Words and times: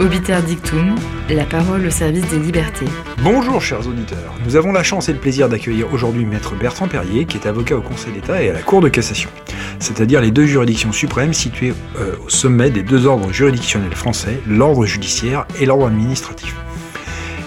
Obiter 0.00 0.40
Dictum, 0.46 0.94
la 1.28 1.44
parole 1.44 1.84
au 1.84 1.90
service 1.90 2.26
des 2.30 2.38
libertés. 2.38 2.86
Bonjour 3.22 3.60
chers 3.60 3.86
auditeurs, 3.86 4.34
nous 4.46 4.56
avons 4.56 4.72
la 4.72 4.82
chance 4.82 5.10
et 5.10 5.12
le 5.12 5.18
plaisir 5.18 5.50
d'accueillir 5.50 5.92
aujourd'hui 5.92 6.24
maître 6.24 6.54
Bertrand 6.54 6.88
Perrier 6.88 7.26
qui 7.26 7.36
est 7.36 7.46
avocat 7.46 7.76
au 7.76 7.82
Conseil 7.82 8.14
d'État 8.14 8.42
et 8.42 8.48
à 8.48 8.54
la 8.54 8.62
Cour 8.62 8.80
de 8.80 8.88
cassation, 8.88 9.28
c'est-à-dire 9.78 10.22
les 10.22 10.30
deux 10.30 10.46
juridictions 10.46 10.90
suprêmes 10.90 11.34
situées 11.34 11.74
euh, 11.98 12.14
au 12.24 12.30
sommet 12.30 12.70
des 12.70 12.82
deux 12.82 13.04
ordres 13.04 13.30
juridictionnels 13.30 13.94
français, 13.94 14.40
l'ordre 14.48 14.86
judiciaire 14.86 15.44
et 15.60 15.66
l'ordre 15.66 15.88
administratif. 15.88 16.56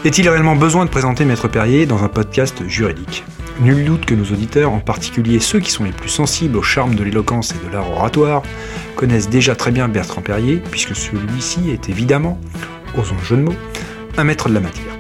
Est-il 0.06 0.30
réellement 0.30 0.56
besoin 0.56 0.86
de 0.86 0.92
présenter 0.92 1.26
maître 1.26 1.48
Perrier 1.48 1.88
dans 1.88 2.04
un 2.04 2.10
podcast 2.10 2.62
juridique? 2.68 3.24
Nul 3.60 3.86
doute 3.86 4.06
que 4.06 4.16
nos 4.16 4.26
auditeurs, 4.26 4.72
en 4.72 4.80
particulier 4.80 5.40
ceux 5.40 5.60
qui 5.60 5.70
sont 5.70 5.84
les 5.84 5.92
plus 5.92 6.10
sensibles 6.10 6.58
au 6.58 6.64
charme 6.64 6.96
de 6.96 7.04
l'éloquence 7.04 7.54
et 7.54 7.68
de 7.68 7.72
l'art 7.72 7.90
oratoire, 7.92 8.42
connaissent 8.96 9.30
déjà 9.30 9.56
très 9.56 9.72
bien 9.72 9.88
Bertrand 9.88 10.22
Perrier, 10.22 10.62
puisque 10.72 10.96
celui-ci 10.96 11.70
est 11.70 11.88
évidemment, 11.88 12.40
osons 12.98 13.16
le 13.20 13.24
jeu 13.24 13.38
de 13.38 13.42
mots, 13.44 13.56
un 14.18 14.24
maître 14.24 14.50
de 14.50 14.56
la 14.56 14.60
matière. 14.60 14.98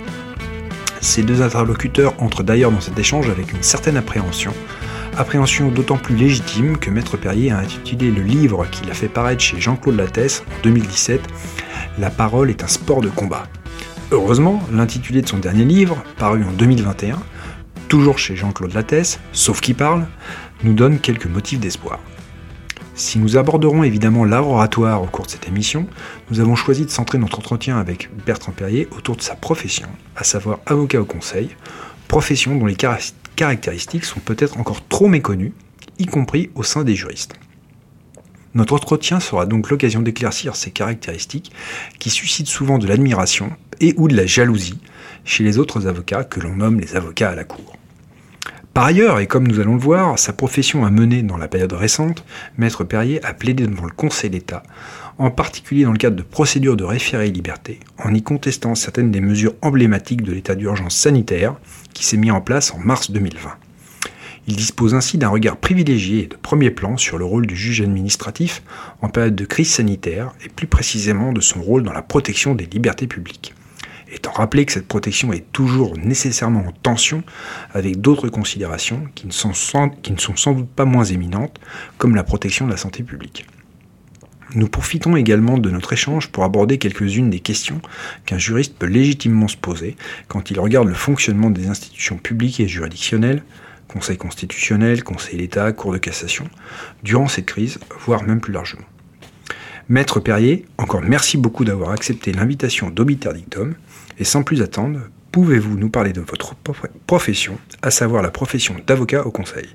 Ces 1.02 1.24
deux 1.24 1.42
interlocuteurs 1.42 2.14
entrent 2.22 2.44
d'ailleurs 2.44 2.72
dans 2.72 2.80
cet 2.80 2.98
échange 2.98 3.30
avec 3.30 3.52
une 3.52 3.64
certaine 3.64 3.98
appréhension, 3.98 4.54
appréhension 5.18 5.70
d'autant 5.70 5.98
plus 5.98 6.16
légitime 6.16 6.78
que 6.78 6.90
Maître 6.90 7.18
Perrier 7.18 7.52
a 7.52 7.58
intitulé 7.58 8.12
le 8.12 8.22
livre 8.22 8.66
qu'il 8.72 8.90
a 8.90 8.94
fait 8.94 9.08
paraître 9.08 9.42
chez 9.42 9.60
Jean-Claude 9.60 9.98
Lattès 9.98 10.44
en 10.48 10.64
2017 10.64 11.22
La 12.00 12.10
parole 12.10 12.50
est 12.50 12.64
un 12.64 12.68
sport 12.68 13.02
de 13.02 13.10
combat. 13.10 13.44
Heureusement, 14.12 14.62
l'intitulé 14.72 15.22
de 15.22 15.28
son 15.28 15.40
dernier 15.40 15.66
livre, 15.66 16.04
paru 16.18 16.44
en 16.44 16.52
2021, 16.52 17.18
toujours 17.94 18.18
chez 18.18 18.36
Jean-Claude 18.36 18.74
Lattès, 18.74 19.20
sauf 19.34 19.62
qui 19.62 19.76
parle, 19.76 20.08
nous 20.64 20.74
donne 20.74 20.98
quelques 20.98 21.28
motifs 21.28 21.60
d'espoir. 21.60 22.00
Si 22.96 23.20
nous 23.20 23.38
aborderons 23.38 23.84
évidemment 23.84 24.26
l'art 24.26 24.48
oratoire 24.48 25.04
au 25.04 25.06
cours 25.06 25.28
de 25.28 25.30
cette 25.30 25.48
émission, 25.48 25.86
nous 26.32 26.40
avons 26.40 26.56
choisi 26.56 26.86
de 26.86 26.90
centrer 26.90 27.20
notre 27.20 27.38
entretien 27.38 27.78
avec 27.78 28.10
Bertrand 28.26 28.52
Perrier 28.52 28.88
autour 28.98 29.16
de 29.16 29.22
sa 29.22 29.36
profession, 29.36 29.88
à 30.16 30.24
savoir 30.24 30.60
avocat 30.66 31.02
au 31.02 31.06
conseil, 31.06 31.50
profession 32.08 32.56
dont 32.56 32.66
les 32.66 32.76
caractéristiques 33.36 34.06
sont 34.06 34.22
peut-être 34.22 34.60
encore 34.60 34.84
trop 34.88 35.08
méconnues, 35.08 35.54
y 36.00 36.08
compris 36.08 36.50
au 36.56 36.64
sein 36.64 36.84
des 36.84 36.96
juristes. 36.96 37.36
Notre 38.56 38.74
entretien 38.74 39.20
sera 39.20 39.46
donc 39.46 39.70
l'occasion 39.70 40.02
d'éclaircir 40.02 40.56
ces 40.56 40.72
caractéristiques 40.72 41.52
qui 42.00 42.10
suscitent 42.10 42.48
souvent 42.48 42.80
de 42.80 42.88
l'admiration 42.88 43.52
et 43.82 43.94
ou 43.98 44.08
de 44.08 44.18
la 44.18 44.26
jalousie 44.26 44.80
chez 45.26 45.44
les 45.44 45.60
autres 45.60 45.86
avocats 45.86 46.24
que 46.24 46.40
l'on 46.40 46.56
nomme 46.56 46.80
les 46.80 46.96
avocats 46.96 47.30
à 47.30 47.36
la 47.36 47.44
cour. 47.44 47.78
Par 48.74 48.86
ailleurs, 48.86 49.20
et 49.20 49.28
comme 49.28 49.48
nous 49.48 49.60
allons 49.60 49.76
le 49.76 49.80
voir, 49.80 50.18
sa 50.18 50.34
profession 50.34 50.84
a 50.84 50.90
mené 50.90 51.22
dans 51.22 51.38
la 51.38 51.48
période 51.48 51.74
récente, 51.74 52.26
Maître 52.58 52.84
Perrier 52.84 53.24
a 53.24 53.36
plaidé 53.36 53.68
devant 53.68 53.86
le 53.86 53.92
Conseil 53.92 54.32
d'État, 54.32 54.64
en 55.20 55.30
particulier 55.30 55.84
dans 55.84 55.92
le 55.92 56.00
cadre 56.00 56.16
de 56.16 56.24
procédures 56.24 56.76
de 56.76 56.84
référé 56.84 57.30
liberté, 57.30 57.80
en 58.00 58.12
y 58.16 58.24
contestant 58.24 58.74
certaines 58.74 59.12
des 59.12 59.22
mesures 59.22 59.54
emblématiques 59.62 60.24
de 60.24 60.32
l'état 60.32 60.56
d'urgence 60.56 60.96
sanitaire 60.96 61.54
qui 61.94 62.04
s'est 62.04 62.18
mis 62.18 62.32
en 62.32 62.42
place 62.42 62.74
en 62.74 62.80
mars 62.80 63.12
2020. 63.12 63.52
Il 64.48 64.56
dispose 64.56 64.96
ainsi 64.96 65.20
d'un 65.20 65.30
regard 65.30 65.58
privilégié 65.58 66.24
et 66.24 66.28
de 66.28 66.36
premier 66.36 66.72
plan 66.72 66.98
sur 66.98 67.20
le 67.20 67.26
rôle 67.26 67.46
du 67.46 67.56
juge 67.56 67.82
administratif 67.82 68.64
en 69.04 69.10
période 69.10 69.36
de 69.36 69.46
crise 69.46 69.70
sanitaire 69.70 70.34
et 70.44 70.50
plus 70.50 70.68
précisément 70.68 71.32
de 71.32 71.42
son 71.42 71.62
rôle 71.62 71.84
dans 71.84 71.94
la 71.94 72.02
protection 72.02 72.56
des 72.56 72.66
libertés 72.66 73.06
publiques 73.06 73.54
étant 74.14 74.32
rappelé 74.32 74.66
que 74.66 74.72
cette 74.72 74.88
protection 74.88 75.34
est 75.34 75.52
toujours 75.52 75.98
nécessairement 75.98 76.66
en 76.68 76.72
tension 76.72 77.24
avec 77.74 78.00
d'autres 78.00 78.30
considérations 78.30 79.08
qui 79.16 79.28
ne, 79.28 79.32
sont 79.32 79.54
sans, 79.54 79.88
doute 79.88 80.70
pas 80.70 80.86
moins 80.86 81.04
éminentes, 81.04 81.60
comme 81.98 82.16
la 82.16 82.24
protection 82.24 82.66
de 82.66 82.72
la 82.72 82.78
santé 82.78 83.04
publique. 83.04 83.46
Nous 84.56 84.68
profitons 84.68 85.16
également 85.16 85.58
de 85.58 85.72
notre 85.72 85.94
échange 85.94 86.28
pour 86.28 86.44
aborder 86.44 86.78
quelques-unes 86.78 87.32
des 87.32 87.40
questions 87.40 87.82
qu'un 88.26 88.38
juriste 88.38 88.76
peut 88.78 88.86
légitimement 88.86 89.48
se 89.48 89.58
poser 89.58 89.98
quand 90.28 90.52
il 90.52 90.60
regarde 90.60 90.88
le 90.88 90.94
fonctionnement 90.94 91.50
des 91.50 91.68
institutions 91.68 92.18
publiques 92.18 92.60
et 92.60 92.68
juridictionnelles, 92.68 93.44
Conseil 93.88 94.18
constitutionnel, 94.18 95.04
Conseil 95.04 95.38
d'État, 95.38 95.72
Cour 95.72 95.94
de 95.94 95.98
cassation, 95.98 96.48
durant 97.04 97.28
cette 97.28 97.46
crise, 97.46 97.80
voire 98.06 98.24
même 98.24 98.42
plus 98.42 98.54
largement. 98.54 98.86
Maître 99.90 100.20
Perrier, 100.20 100.66
encore 100.78 101.02
merci 101.02 101.38
beaucoup 101.38 101.66
d'avoir 101.66 101.92
accepté 101.92 102.32
l'invitation 102.32 102.90
d'Obiter 102.90 103.34
Dictum. 103.34 103.76
Et 104.20 104.24
sans 104.24 104.44
plus 104.44 104.62
attendre, 104.62 105.00
pouvez-vous 105.32 105.78
nous 105.78 105.90
parler 105.90 106.14
de 106.14 106.22
votre 106.22 106.56
profession, 107.08 107.58
à 107.82 107.92
savoir 107.92 108.22
la 108.22 108.32
profession 108.32 108.76
d'avocat 108.86 109.26
au 109.26 109.32
conseil? 109.32 109.68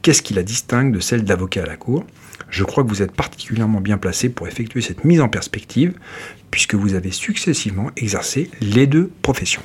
Qu'est-ce 0.00 0.22
qui 0.22 0.34
la 0.34 0.42
distingue 0.42 0.92
de 0.92 1.00
celle 1.00 1.24
d'avocat 1.24 1.62
à 1.62 1.66
la 1.66 1.76
cour? 1.76 2.04
Je 2.48 2.64
crois 2.64 2.84
que 2.84 2.88
vous 2.88 3.02
êtes 3.02 3.12
particulièrement 3.12 3.80
bien 3.80 3.98
placé 3.98 4.28
pour 4.28 4.48
effectuer 4.48 4.80
cette 4.80 5.04
mise 5.04 5.20
en 5.20 5.28
perspective, 5.28 5.94
puisque 6.50 6.74
vous 6.74 6.94
avez 6.94 7.10
successivement 7.10 7.90
exercé 7.96 8.50
les 8.60 8.86
deux 8.86 9.10
professions. 9.22 9.62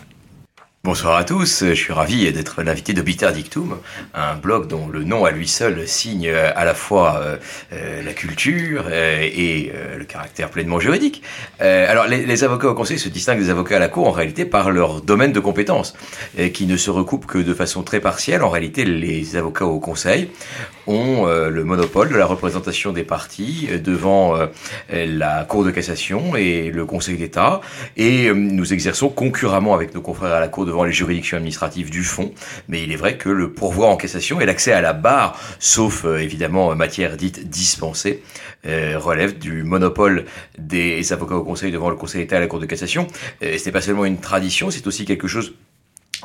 Bonsoir 0.88 1.18
à 1.18 1.26
tous, 1.26 1.66
je 1.66 1.74
suis 1.74 1.92
ravi 1.92 2.32
d'être 2.32 2.64
l'invité 2.64 2.94
de 2.94 3.02
Bitter 3.02 3.30
Dictum, 3.34 3.76
un 4.14 4.36
blog 4.36 4.68
dont 4.68 4.88
le 4.88 5.04
nom 5.04 5.26
à 5.26 5.32
lui 5.32 5.46
seul 5.46 5.86
signe 5.86 6.30
à 6.30 6.64
la 6.64 6.74
fois 6.74 7.20
euh, 7.22 7.36
euh, 7.74 8.02
la 8.02 8.14
culture 8.14 8.86
euh, 8.88 9.20
et 9.22 9.74
le 9.98 10.06
caractère 10.06 10.50
pleinement 10.50 10.80
juridique. 10.80 11.24
alors 11.60 12.08
les, 12.08 12.44
avocats 12.46 12.70
au 12.70 12.74
conseil 12.74 13.00
se 13.00 13.10
distinguent 13.10 13.40
des 13.40 13.50
avocats 13.50 13.76
à 13.76 13.80
la 13.80 13.90
cour 13.90 14.08
en 14.08 14.12
réalité 14.12 14.46
par 14.46 14.72
leur 14.72 15.02
domaine 15.02 15.34
de 15.34 15.42
compétences, 15.42 15.94
qui 16.54 16.66
ne 16.68 16.78
se 16.78 16.90
recoupent 16.90 17.26
que 17.26 17.40
de 17.40 17.54
façon 17.54 17.84
très 17.84 18.00
partielle. 18.00 18.42
En 18.42 18.50
réalité, 18.50 18.86
les 18.86 19.36
avocats 19.36 19.66
au 19.66 19.82
conseil 19.82 20.30
ont 20.86 21.26
le 21.26 21.64
monopole 21.66 22.08
de 22.10 22.16
la 22.16 22.26
représentation 22.26 22.94
des 22.94 23.04
parties 23.04 23.68
devant 23.84 24.38
la 24.90 25.44
Cour 25.44 25.66
de 25.66 25.72
cassation 25.72 26.38
et 26.38 26.72
le 26.72 26.86
Conseil 26.86 27.18
d'État, 27.18 27.60
et 27.98 28.32
nous 28.34 28.72
exerçons 28.72 29.10
concurremment 29.10 29.74
avec 29.74 29.94
nos 29.94 30.02
confrères 30.02 30.34
à 30.34 30.40
la 30.40 30.48
Cour 30.48 30.66
devant 30.66 30.77
les 30.84 30.92
juridictions 30.92 31.38
administratives 31.38 31.90
du 31.90 32.04
fond, 32.04 32.34
mais 32.68 32.84
il 32.84 32.92
est 32.92 32.96
vrai 32.96 33.18
que 33.18 33.30
le 33.30 33.52
pourvoi 33.54 33.90
en 33.90 33.98
cassation 33.98 34.42
et 34.42 34.46
l'accès 34.46 34.72
à 34.72 34.82
la 34.82 34.94
barre, 34.94 35.40
sauf 35.60 36.06
euh, 36.06 36.18
évidemment 36.18 36.76
matière 36.76 37.18
dite 37.18 37.50
dispensée, 37.50 38.24
euh, 38.66 38.98
relève 38.98 39.38
du 39.38 39.64
monopole 39.64 40.26
des 40.58 41.14
avocats 41.14 41.36
au 41.36 41.44
Conseil 41.44 41.72
devant 41.72 41.90
le 41.90 41.96
Conseil 41.96 42.22
d'État 42.22 42.38
à 42.38 42.40
la 42.40 42.48
Cour 42.48 42.60
de 42.60 42.66
cassation. 42.66 43.08
Euh, 43.44 43.58
ce 43.58 43.66
n'est 43.66 43.72
pas 43.72 43.82
seulement 43.82 44.06
une 44.06 44.20
tradition, 44.20 44.72
c'est 44.72 44.88
aussi 44.88 45.06
quelque 45.06 45.28
chose 45.28 45.54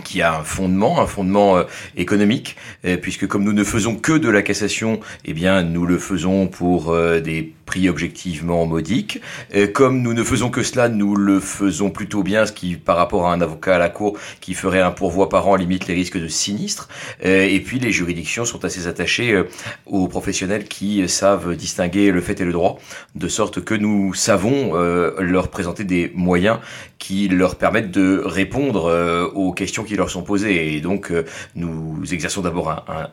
qui 0.04 0.22
a 0.22 0.38
un 0.38 0.44
fondement, 0.44 1.00
un 1.00 1.06
fondement 1.06 1.56
euh, 1.58 1.64
économique, 1.97 2.56
euh, 2.84 2.97
puisque 2.97 3.26
comme 3.26 3.44
nous 3.44 3.53
ne 3.53 3.64
faisons 3.64 3.97
que 3.97 4.12
de 4.12 4.28
la 4.28 4.42
cassation, 4.42 5.00
eh 5.25 5.34
bien 5.34 5.62
nous 5.62 5.84
le 5.84 5.98
faisons 5.98 6.47
pour 6.47 6.91
euh, 6.91 7.20
des 7.20 7.53
prix 7.66 7.88
objectivement 7.88 8.66
modiques. 8.66 9.20
comme 9.72 10.03
nous 10.03 10.12
ne 10.12 10.22
faisons 10.25 10.50
que 10.50 10.62
cela, 10.62 10.91
nous 10.91 11.16
le 11.16 11.41
faisons 11.41 11.88
plutôt 11.91 12.22
bien, 12.22 12.44
ce 12.44 12.53
qui 12.53 12.76
par 12.76 12.97
rapport 12.97 13.26
à 13.26 13.32
un 13.32 13.41
avocat 13.41 13.76
à 13.76 13.78
la 13.78 13.88
cour 13.88 14.19
qui 14.42 14.53
ferait 14.53 14.82
un 14.82 14.91
pourvoi 14.91 15.30
par 15.30 15.48
an 15.48 15.56
limite 15.56 15.86
les 15.86 15.94
risques 15.94 16.19
de 16.19 16.28
sinistre. 16.28 16.88
et 17.22 17.59
puis 17.64 17.78
les 17.78 17.91
juridictions 17.91 18.44
sont 18.44 18.66
assez 18.66 18.88
attachées 18.88 19.42
aux 19.86 20.06
professionnels 20.09 20.64
qui 20.64 21.09
savent 21.09 21.56
distinguer 21.56 22.10
le 22.10 22.20
fait 22.20 22.38
et 22.42 22.44
le 22.44 22.53
droit, 22.53 22.78
de 23.14 23.28
sorte 23.28 23.64
que 23.64 23.74
nous 23.74 24.12
savons 24.12 24.74
leur 25.19 25.48
présenter 25.48 25.84
des 25.84 26.12
moyens 26.14 26.59
qui 27.02 27.26
leur 27.26 27.56
permettent 27.56 27.90
de 27.90 28.22
répondre 28.24 29.32
aux 29.34 29.52
questions 29.52 29.82
qui 29.82 29.96
leur 29.96 30.08
sont 30.08 30.22
posées. 30.22 30.76
Et 30.76 30.80
donc, 30.80 31.10
euh, 31.10 31.24
nous 31.56 32.00
exerçons 32.12 32.42
d'abord 32.42 32.70
un, 32.70 33.10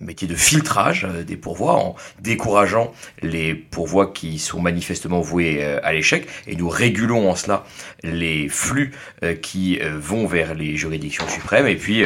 métier 0.00 0.28
de 0.28 0.34
filtrage 0.34 1.06
euh, 1.06 1.22
des 1.24 1.36
pourvois 1.36 1.76
en 1.76 1.94
décourageant 2.20 2.92
les 3.22 3.54
pourvois 3.54 4.12
qui 4.12 4.38
sont 4.38 4.60
manifestement 4.60 5.20
voués 5.20 5.62
euh, 5.62 5.78
à 5.82 5.94
l'échec 5.94 6.26
et 6.46 6.56
nous 6.56 6.68
régulons 6.68 7.30
en 7.30 7.34
cela 7.34 7.64
les 8.02 8.48
flux 8.48 8.92
qui 9.42 9.78
vont 9.78 10.26
vers 10.26 10.54
les 10.54 10.76
juridictions 10.76 11.28
suprêmes 11.28 11.66
et 11.66 11.76
puis 11.76 12.04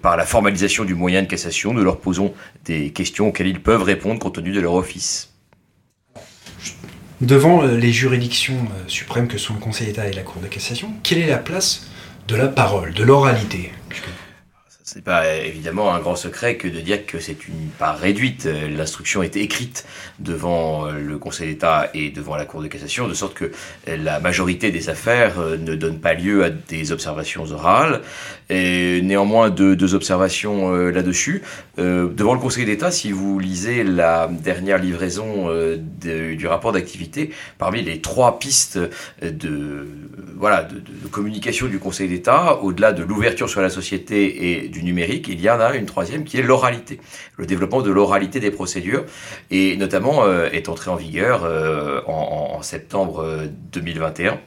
par 0.00 0.16
la 0.16 0.24
formalisation 0.24 0.84
du 0.84 0.94
moyen 0.94 1.22
de 1.22 1.26
cassation 1.26 1.74
nous 1.74 1.82
leur 1.82 1.98
posons 1.98 2.34
des 2.64 2.90
questions 2.90 3.28
auxquelles 3.28 3.48
ils 3.48 3.60
peuvent 3.60 3.82
répondre 3.82 4.20
compte 4.20 4.36
tenu 4.36 4.52
de 4.52 4.60
leur 4.60 4.74
office. 4.74 5.34
Devant 7.24 7.62
les 7.62 7.90
juridictions 7.90 8.68
suprêmes 8.86 9.28
que 9.28 9.38
sont 9.38 9.54
le 9.54 9.58
Conseil 9.58 9.86
d'État 9.86 10.06
et 10.06 10.12
la 10.12 10.20
Cour 10.20 10.42
de 10.42 10.46
cassation, 10.46 10.92
quelle 11.02 11.20
est 11.20 11.26
la 11.26 11.38
place 11.38 11.86
de 12.28 12.36
la 12.36 12.48
parole, 12.48 12.92
de 12.92 13.02
l'oralité? 13.02 13.72
Ce 14.86 14.96
n'est 14.96 15.02
pas 15.02 15.38
évidemment 15.38 15.94
un 15.94 15.98
grand 15.98 16.14
secret 16.14 16.58
que 16.58 16.68
de 16.68 16.78
dire 16.78 17.06
que 17.06 17.18
c'est 17.18 17.48
une 17.48 17.70
part 17.78 17.96
réduite. 17.96 18.44
L'instruction 18.44 19.22
est 19.22 19.34
écrite 19.34 19.86
devant 20.18 20.90
le 20.90 21.16
Conseil 21.16 21.48
d'État 21.48 21.88
et 21.94 22.10
devant 22.10 22.36
la 22.36 22.44
Cour 22.44 22.60
de 22.60 22.68
cassation, 22.68 23.08
de 23.08 23.14
sorte 23.14 23.32
que 23.32 23.50
la 23.86 24.20
majorité 24.20 24.70
des 24.70 24.90
affaires 24.90 25.40
ne 25.40 25.74
donne 25.74 26.00
pas 26.00 26.12
lieu 26.12 26.44
à 26.44 26.50
des 26.50 26.92
observations 26.92 27.50
orales. 27.50 28.02
Et 28.50 29.00
néanmoins, 29.02 29.48
deux, 29.48 29.94
observations 29.94 30.74
euh, 30.74 30.90
là-dessus. 30.90 31.42
Euh, 31.78 32.08
devant 32.12 32.34
le 32.34 32.40
Conseil 32.40 32.66
d'État, 32.66 32.90
si 32.90 33.10
vous 33.10 33.38
lisez 33.38 33.84
la 33.84 34.28
dernière 34.28 34.78
livraison 34.78 35.48
euh, 35.48 35.78
du 35.78 36.46
rapport 36.46 36.72
d'activité, 36.72 37.30
parmi 37.56 37.82
les 37.82 38.00
trois 38.00 38.38
pistes 38.38 38.78
de, 39.22 39.88
voilà, 40.36 40.64
de 40.64 41.08
communication 41.08 41.68
du 41.68 41.78
Conseil 41.78 42.08
d'État, 42.08 42.58
au-delà 42.62 42.92
de 42.92 43.02
l'ouverture 43.02 43.48
sur 43.48 43.62
la 43.62 43.70
société 43.70 44.64
et 44.64 44.68
numérique, 44.82 45.28
il 45.28 45.40
y 45.40 45.48
en 45.50 45.60
a 45.60 45.74
une 45.74 45.86
troisième 45.86 46.24
qui 46.24 46.38
est 46.38 46.42
l'oralité, 46.42 47.00
le 47.36 47.46
développement 47.46 47.82
de 47.82 47.90
l'oralité 47.90 48.40
des 48.40 48.50
procédures, 48.50 49.04
et 49.50 49.76
notamment 49.76 50.26
est 50.44 50.68
entré 50.68 50.90
en 50.90 50.96
vigueur 50.96 51.44
en, 52.06 52.56
en 52.56 52.62
septembre 52.62 53.46
2021 53.72 54.40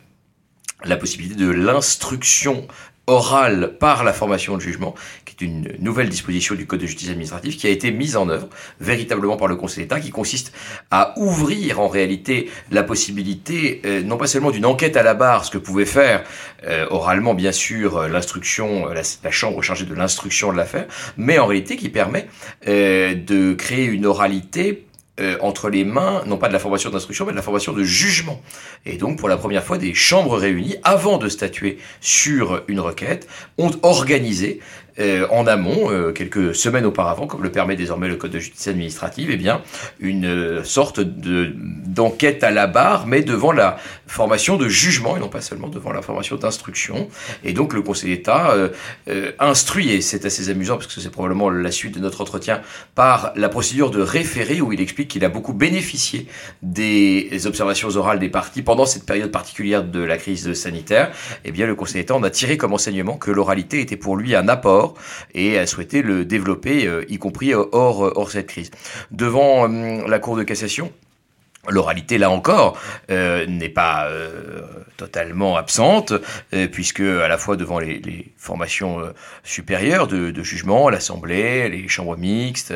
la 0.84 0.98
possibilité 0.98 1.36
de 1.36 1.50
l'instruction 1.50 2.68
orale 3.08 3.78
par 3.80 4.04
la 4.04 4.12
formation 4.12 4.58
de 4.58 4.62
jugement, 4.62 4.94
qui 5.24 5.34
est 5.34 5.48
une 5.48 5.74
nouvelle 5.80 6.10
disposition 6.10 6.56
du 6.56 6.68
Code 6.68 6.82
de 6.82 6.86
justice 6.86 7.10
administrative 7.10 7.56
qui 7.56 7.66
a 7.66 7.70
été 7.70 7.92
mise 7.92 8.18
en 8.18 8.28
œuvre 8.28 8.50
véritablement 8.82 9.38
par 9.38 9.48
le 9.48 9.56
Conseil 9.56 9.86
d'État, 9.86 10.02
qui 10.02 10.10
consiste 10.10 10.54
à 10.92 11.14
ouvrir 11.18 11.80
en 11.80 11.88
réalité 11.88 12.50
la 12.70 12.84
possibilité, 12.84 13.82
euh, 13.86 14.04
non 14.04 14.18
pas 14.18 14.28
seulement 14.28 14.52
d'une 14.52 14.66
enquête 14.66 14.98
à 14.98 15.04
la 15.04 15.14
barre, 15.14 15.46
ce 15.46 15.52
que 15.52 15.58
pouvait 15.58 15.86
faire 15.86 16.24
euh, 16.66 16.86
oralement 16.90 17.34
bien 17.34 17.54
sûr 17.54 17.98
euh, 17.98 18.08
l'instruction, 18.10 18.88
la, 18.88 19.02
la, 19.24 19.32
chambre 19.32 19.62
chargée 19.62 19.86
de 19.86 19.96
l'instruction 19.96 20.52
de 20.52 20.58
l'affaire, 20.58 20.88
mais 21.16 21.40
en 21.40 21.46
réalité 21.46 21.78
qui 21.78 21.90
permet 21.90 22.28
de 22.66 23.54
créer 23.54 23.86
une 23.86 24.06
oralité 24.06 24.87
euh, 25.20 25.38
entre 25.42 25.70
les 25.70 25.84
mains, 25.84 26.24
non 26.26 26.38
pas 26.38 26.48
de 26.48 26.54
la 26.54 26.60
formation 26.60 26.90
d'instruction, 26.90 27.26
mais 27.26 27.32
de 27.32 27.38
la 27.38 27.42
formation 27.42 27.74
de 27.74 27.84
jugement. 27.84 28.42
Et 28.86 28.98
donc, 28.98 29.18
pour 29.18 29.30
la 29.30 29.38
première 29.38 29.64
fois, 29.64 29.78
des 29.78 29.94
chambres 29.94 30.38
réunies, 30.38 30.76
avant 30.84 31.18
de 31.18 31.28
statuer 31.28 31.80
sur 32.02 32.64
une 32.68 32.80
requête, 32.80 33.28
ont 33.58 33.72
organisé 33.82 34.60
euh, 35.00 35.28
en 35.30 35.46
amont, 35.46 35.92
euh, 35.92 36.12
quelques 36.12 36.56
semaines 36.56 36.86
auparavant, 36.86 37.28
comme 37.28 37.44
le 37.44 37.52
permet 37.52 37.76
désormais 37.76 38.08
le 38.08 38.16
Code 38.16 38.32
de 38.32 38.40
justice 38.40 38.68
administrative, 38.68 39.30
eh 39.32 39.38
bien, 39.38 39.62
une 40.00 40.26
euh, 40.26 40.64
sorte 40.64 41.00
de, 41.00 41.54
d'enquête 41.86 42.44
à 42.44 42.52
la 42.52 42.66
barre, 42.66 43.06
mais 43.06 43.22
devant 43.22 43.52
la 43.52 43.78
formation 44.08 44.58
de 44.58 44.68
jugement, 44.68 45.16
et 45.16 45.20
non 45.20 45.30
pas 45.30 45.42
seulement 45.42 45.68
devant 45.68 45.92
la 45.92 46.02
formation 46.02 46.36
d'instruction. 46.36 47.10
Et 47.44 47.54
donc 47.54 47.74
le 47.74 47.82
Conseil 47.82 48.10
d'État 48.10 48.56
instruit, 49.40 49.92
et 49.92 50.02
c'est 50.02 50.26
assez 50.26 50.50
amusant 50.50 50.76
parce 50.76 50.88
que 50.88 51.02
c'est 51.02 51.10
probablement 51.10 51.50
la 51.50 51.72
suite 51.72 51.96
de 51.96 52.00
notre 52.00 52.22
entretien, 52.22 52.62
par 52.96 53.34
la 53.36 53.50
procédure 53.50 53.92
de 53.92 54.02
référé, 54.02 54.62
où 54.62 54.72
il 54.72 54.80
explique 54.80 55.10
qu'il 55.10 55.26
a 55.26 55.30
beaucoup 55.30 55.54
bénéficié 55.54 56.28
des 56.62 57.46
observations 57.46 57.90
orales 57.96 58.20
des 58.20 58.30
parties 58.30 58.62
pendant 58.62 58.86
cette 58.86 59.06
période 59.06 59.32
particulière 59.32 59.84
de 59.84 60.00
la 60.00 60.18
crise 60.18 60.54
sanitaire. 60.54 61.12
Eh 61.44 61.52
bien, 61.52 61.68
le 61.68 61.76
Conseil 61.76 62.02
d'État 62.02 62.16
en 62.16 62.24
a 62.24 62.30
tiré 62.30 62.58
comme 62.58 62.74
enseignement 62.74 63.18
que 63.18 63.32
l'oralité 63.32 63.82
était 63.82 63.98
pour 63.98 64.16
lui 64.16 64.36
un 64.36 64.48
apport 64.48 64.87
et 65.34 65.58
a 65.58 65.66
souhaité 65.68 66.02
le 66.02 66.26
développer, 66.26 66.88
euh, 66.88 67.06
y 67.10 67.18
compris 67.18 67.54
hors, 67.54 67.72
hors 67.74 68.32
cette 68.32 68.48
crise. 68.48 68.72
Devant 69.12 69.68
la 69.68 70.20
Cour 70.20 70.38
de 70.38 70.44
cassation, 70.44 70.92
L'oralité, 71.70 72.18
là 72.18 72.30
encore, 72.30 72.80
euh, 73.12 73.46
n'est 73.46 73.70
pas 73.70 74.08
euh, 74.08 74.62
totalement 74.96 75.58
absente, 75.58 76.14
euh, 76.54 76.68
puisque 76.68 77.02
à 77.02 77.28
la 77.28 77.38
fois 77.38 77.58
devant 77.58 77.80
les, 77.80 78.32
formations 78.38 79.02
supérieures 79.44 80.08
de, 80.08 80.44
jugement, 80.44 80.90
l'Assemblée, 80.90 81.68
les 81.68 81.90
chambres 81.90 82.16
mixtes, 82.16 82.74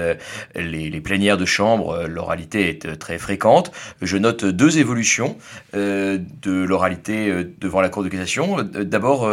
les, 0.56 1.00
plénières 1.00 1.38
de 1.38 1.46
chambre, 1.46 2.08
l'oralité 2.08 2.68
est 2.68 2.98
très 2.98 3.18
fréquente. 3.18 3.72
Je 4.02 4.18
note 4.18 4.44
deux 4.44 4.80
évolutions 4.80 5.38
de 5.74 6.64
l'oralité 6.64 7.46
devant 7.62 7.80
la 7.80 7.88
Cour 7.88 8.04
de 8.04 8.10
cassation. 8.10 8.62
D'abord, 8.64 9.30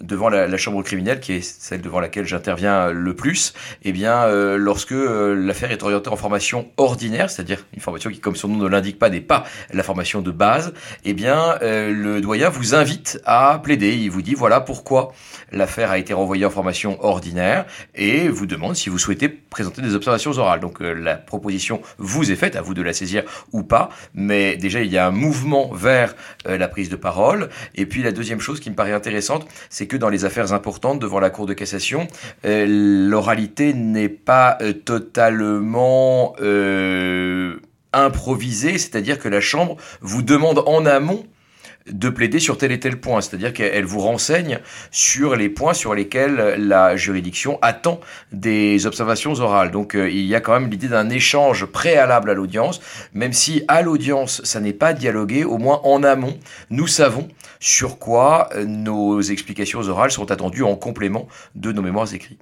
devant 0.00 0.30
la, 0.30 0.56
chambre 0.56 0.82
criminelle, 0.82 1.20
qui 1.20 1.34
est 1.34 1.42
celle 1.42 1.82
devant 1.82 2.00
laquelle 2.00 2.26
j'interviens 2.26 2.90
le 2.90 3.14
plus, 3.14 3.52
eh 3.82 3.92
bien, 3.92 4.26
lorsque 4.56 4.94
l'affaire 4.94 5.72
est 5.72 5.82
orientée 5.82 6.08
en 6.08 6.16
formation 6.16 6.70
ordinaire, 6.78 7.28
c'est-à-dire 7.28 7.66
une 7.74 7.80
formation 7.80 8.10
qui, 8.10 8.20
comme 8.20 8.36
son 8.36 8.48
nom 8.48 8.66
l'indique 8.68 8.98
pas, 9.02 9.10
n'est 9.10 9.20
pas 9.20 9.42
la 9.72 9.82
formation 9.82 10.22
de 10.22 10.30
base, 10.30 10.72
eh 11.04 11.12
bien, 11.12 11.58
le 11.60 12.20
doyen 12.20 12.48
vous 12.50 12.74
invite 12.76 13.20
à 13.24 13.60
plaider. 13.62 13.96
Il 13.96 14.10
vous 14.10 14.22
dit 14.22 14.34
voilà 14.34 14.60
pourquoi 14.60 15.12
l'affaire 15.50 15.90
a 15.90 15.98
été 15.98 16.14
renvoyée 16.14 16.46
en 16.46 16.50
formation 16.50 17.02
ordinaire 17.04 17.66
et 17.94 18.28
vous 18.28 18.46
demande 18.46 18.76
si 18.76 18.88
vous 18.88 18.98
souhaitez 18.98 19.28
présenter 19.28 19.82
des 19.82 19.94
observations 19.94 20.30
orales. 20.38 20.60
Donc 20.60 20.80
euh, 20.80 20.92
la 20.92 21.16
proposition 21.16 21.82
vous 21.98 22.30
est 22.30 22.36
faite, 22.36 22.54
à 22.56 22.62
vous 22.62 22.74
de 22.74 22.82
la 22.82 22.92
saisir 22.92 23.24
ou 23.52 23.62
pas, 23.62 23.88
mais 24.14 24.56
déjà 24.56 24.82
il 24.82 24.92
y 24.92 24.98
a 24.98 25.06
un 25.06 25.10
mouvement 25.10 25.72
vers 25.72 26.14
euh, 26.46 26.56
la 26.56 26.68
prise 26.68 26.88
de 26.88 26.96
parole. 26.96 27.48
Et 27.74 27.86
puis 27.86 28.02
la 28.02 28.12
deuxième 28.12 28.40
chose 28.40 28.60
qui 28.60 28.70
me 28.70 28.76
paraît 28.76 28.92
intéressante, 28.92 29.46
c'est 29.68 29.86
que 29.86 29.96
dans 29.96 30.08
les 30.08 30.24
affaires 30.24 30.52
importantes 30.52 31.00
devant 31.00 31.20
la 31.20 31.30
Cour 31.30 31.46
de 31.46 31.54
cassation, 31.54 32.06
euh, 32.44 32.66
l'oralité 33.08 33.74
n'est 33.74 34.08
pas 34.08 34.58
totalement 34.84 36.34
improvisée, 37.92 38.78
c'est-à-dire 38.78 39.18
que 39.18 39.28
la 39.28 39.40
Chambre 39.40 39.76
vous 40.00 40.22
demande 40.22 40.62
en 40.66 40.86
amont 40.86 41.24
de 41.90 42.08
plaider 42.08 42.38
sur 42.38 42.58
tel 42.58 42.72
et 42.72 42.80
tel 42.80 43.00
point, 43.00 43.20
c'est-à-dire 43.20 43.52
qu'elle 43.52 43.84
vous 43.84 44.00
renseigne 44.00 44.60
sur 44.90 45.36
les 45.36 45.48
points 45.48 45.74
sur 45.74 45.94
lesquels 45.94 46.56
la 46.58 46.96
juridiction 46.96 47.58
attend 47.62 48.00
des 48.32 48.86
observations 48.86 49.32
orales. 49.34 49.70
Donc 49.70 49.94
euh, 49.94 50.08
il 50.08 50.24
y 50.26 50.34
a 50.34 50.40
quand 50.40 50.52
même 50.52 50.70
l'idée 50.70 50.88
d'un 50.88 51.10
échange 51.10 51.66
préalable 51.66 52.30
à 52.30 52.34
l'audience, 52.34 52.80
même 53.14 53.32
si 53.32 53.62
à 53.68 53.82
l'audience 53.82 54.42
ça 54.44 54.60
n'est 54.60 54.72
pas 54.72 54.92
dialogué, 54.92 55.44
au 55.44 55.58
moins 55.58 55.80
en 55.84 56.02
amont, 56.02 56.38
nous 56.70 56.86
savons 56.86 57.28
sur 57.58 57.98
quoi 57.98 58.48
euh, 58.54 58.64
nos 58.64 59.20
explications 59.20 59.80
orales 59.80 60.12
sont 60.12 60.30
attendues 60.30 60.62
en 60.62 60.76
complément 60.76 61.26
de 61.54 61.72
nos 61.72 61.82
mémoires 61.82 62.12
écrits. 62.14 62.38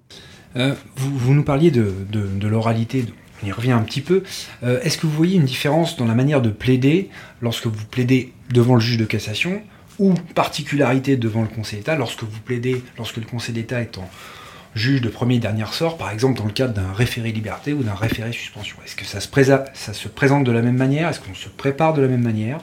Euh, 0.57 0.75
vous, 0.97 1.17
vous, 1.17 1.35
nous 1.35 1.45
parliez 1.45 1.71
de, 1.71 1.95
de 2.11 2.49
l'oralité, 2.49 3.07
on 3.43 3.47
y 3.47 3.53
revient 3.53 3.73
un 3.73 3.83
petit 3.83 4.01
peu. 4.01 4.23
Euh, 4.63 4.81
Est-ce 4.83 4.99
que 4.99 5.07
vous 5.07 5.17
voyez 5.17 5.37
une 5.37 5.45
différence 5.45 5.97
dans 5.97 6.07
la 6.07 6.15
manière 6.15 6.43
de 6.43 6.51
plaider 6.51 7.09
lorsque 7.41 7.67
vous 7.67 7.85
plaidez 7.87 8.33
devant 8.53 8.75
le 8.75 8.81
juge 8.81 8.99
de 8.99 9.05
cassation 9.05 9.63
ou 9.99 10.15
particularité 10.35 11.17
devant 11.17 11.43
le 11.43 11.49
Conseil 11.49 11.81
d'État 11.81 11.97
lorsque 11.97 12.23
vous 12.23 12.41
plaidez, 12.41 12.83
lorsque 12.97 13.19
le 13.19 13.25
Conseil 13.25 13.55
d'État 13.55 13.81
est 13.81 13.99
en 13.99 14.09
juge 14.75 15.01
de 15.01 15.09
premier 15.09 15.37
et 15.37 15.39
dernier 15.41 15.65
ressort, 15.65 15.99
par 15.99 16.11
exemple 16.11 16.39
dans 16.39 16.47
le 16.47 16.53
cadre 16.53 16.75
d'un 16.75 16.93
référé 16.93 17.33
liberté 17.33 17.73
ou 17.73 17.83
d'un 17.83 17.95
référé 17.95 18.33
suspension? 18.33 18.77
Est-ce 18.85 18.97
que 18.97 19.05
ça 19.05 19.21
se 19.21 20.09
présente 20.09 20.45
de 20.45 20.53
la 20.53 20.63
même 20.63 20.77
manière? 20.77 21.09
Est-ce 21.09 21.21
qu'on 21.21 21.35
se 21.35 21.49
prépare 21.49 21.93
de 21.93 22.03
la 22.03 22.09
même 22.09 22.23
manière? 22.23 22.61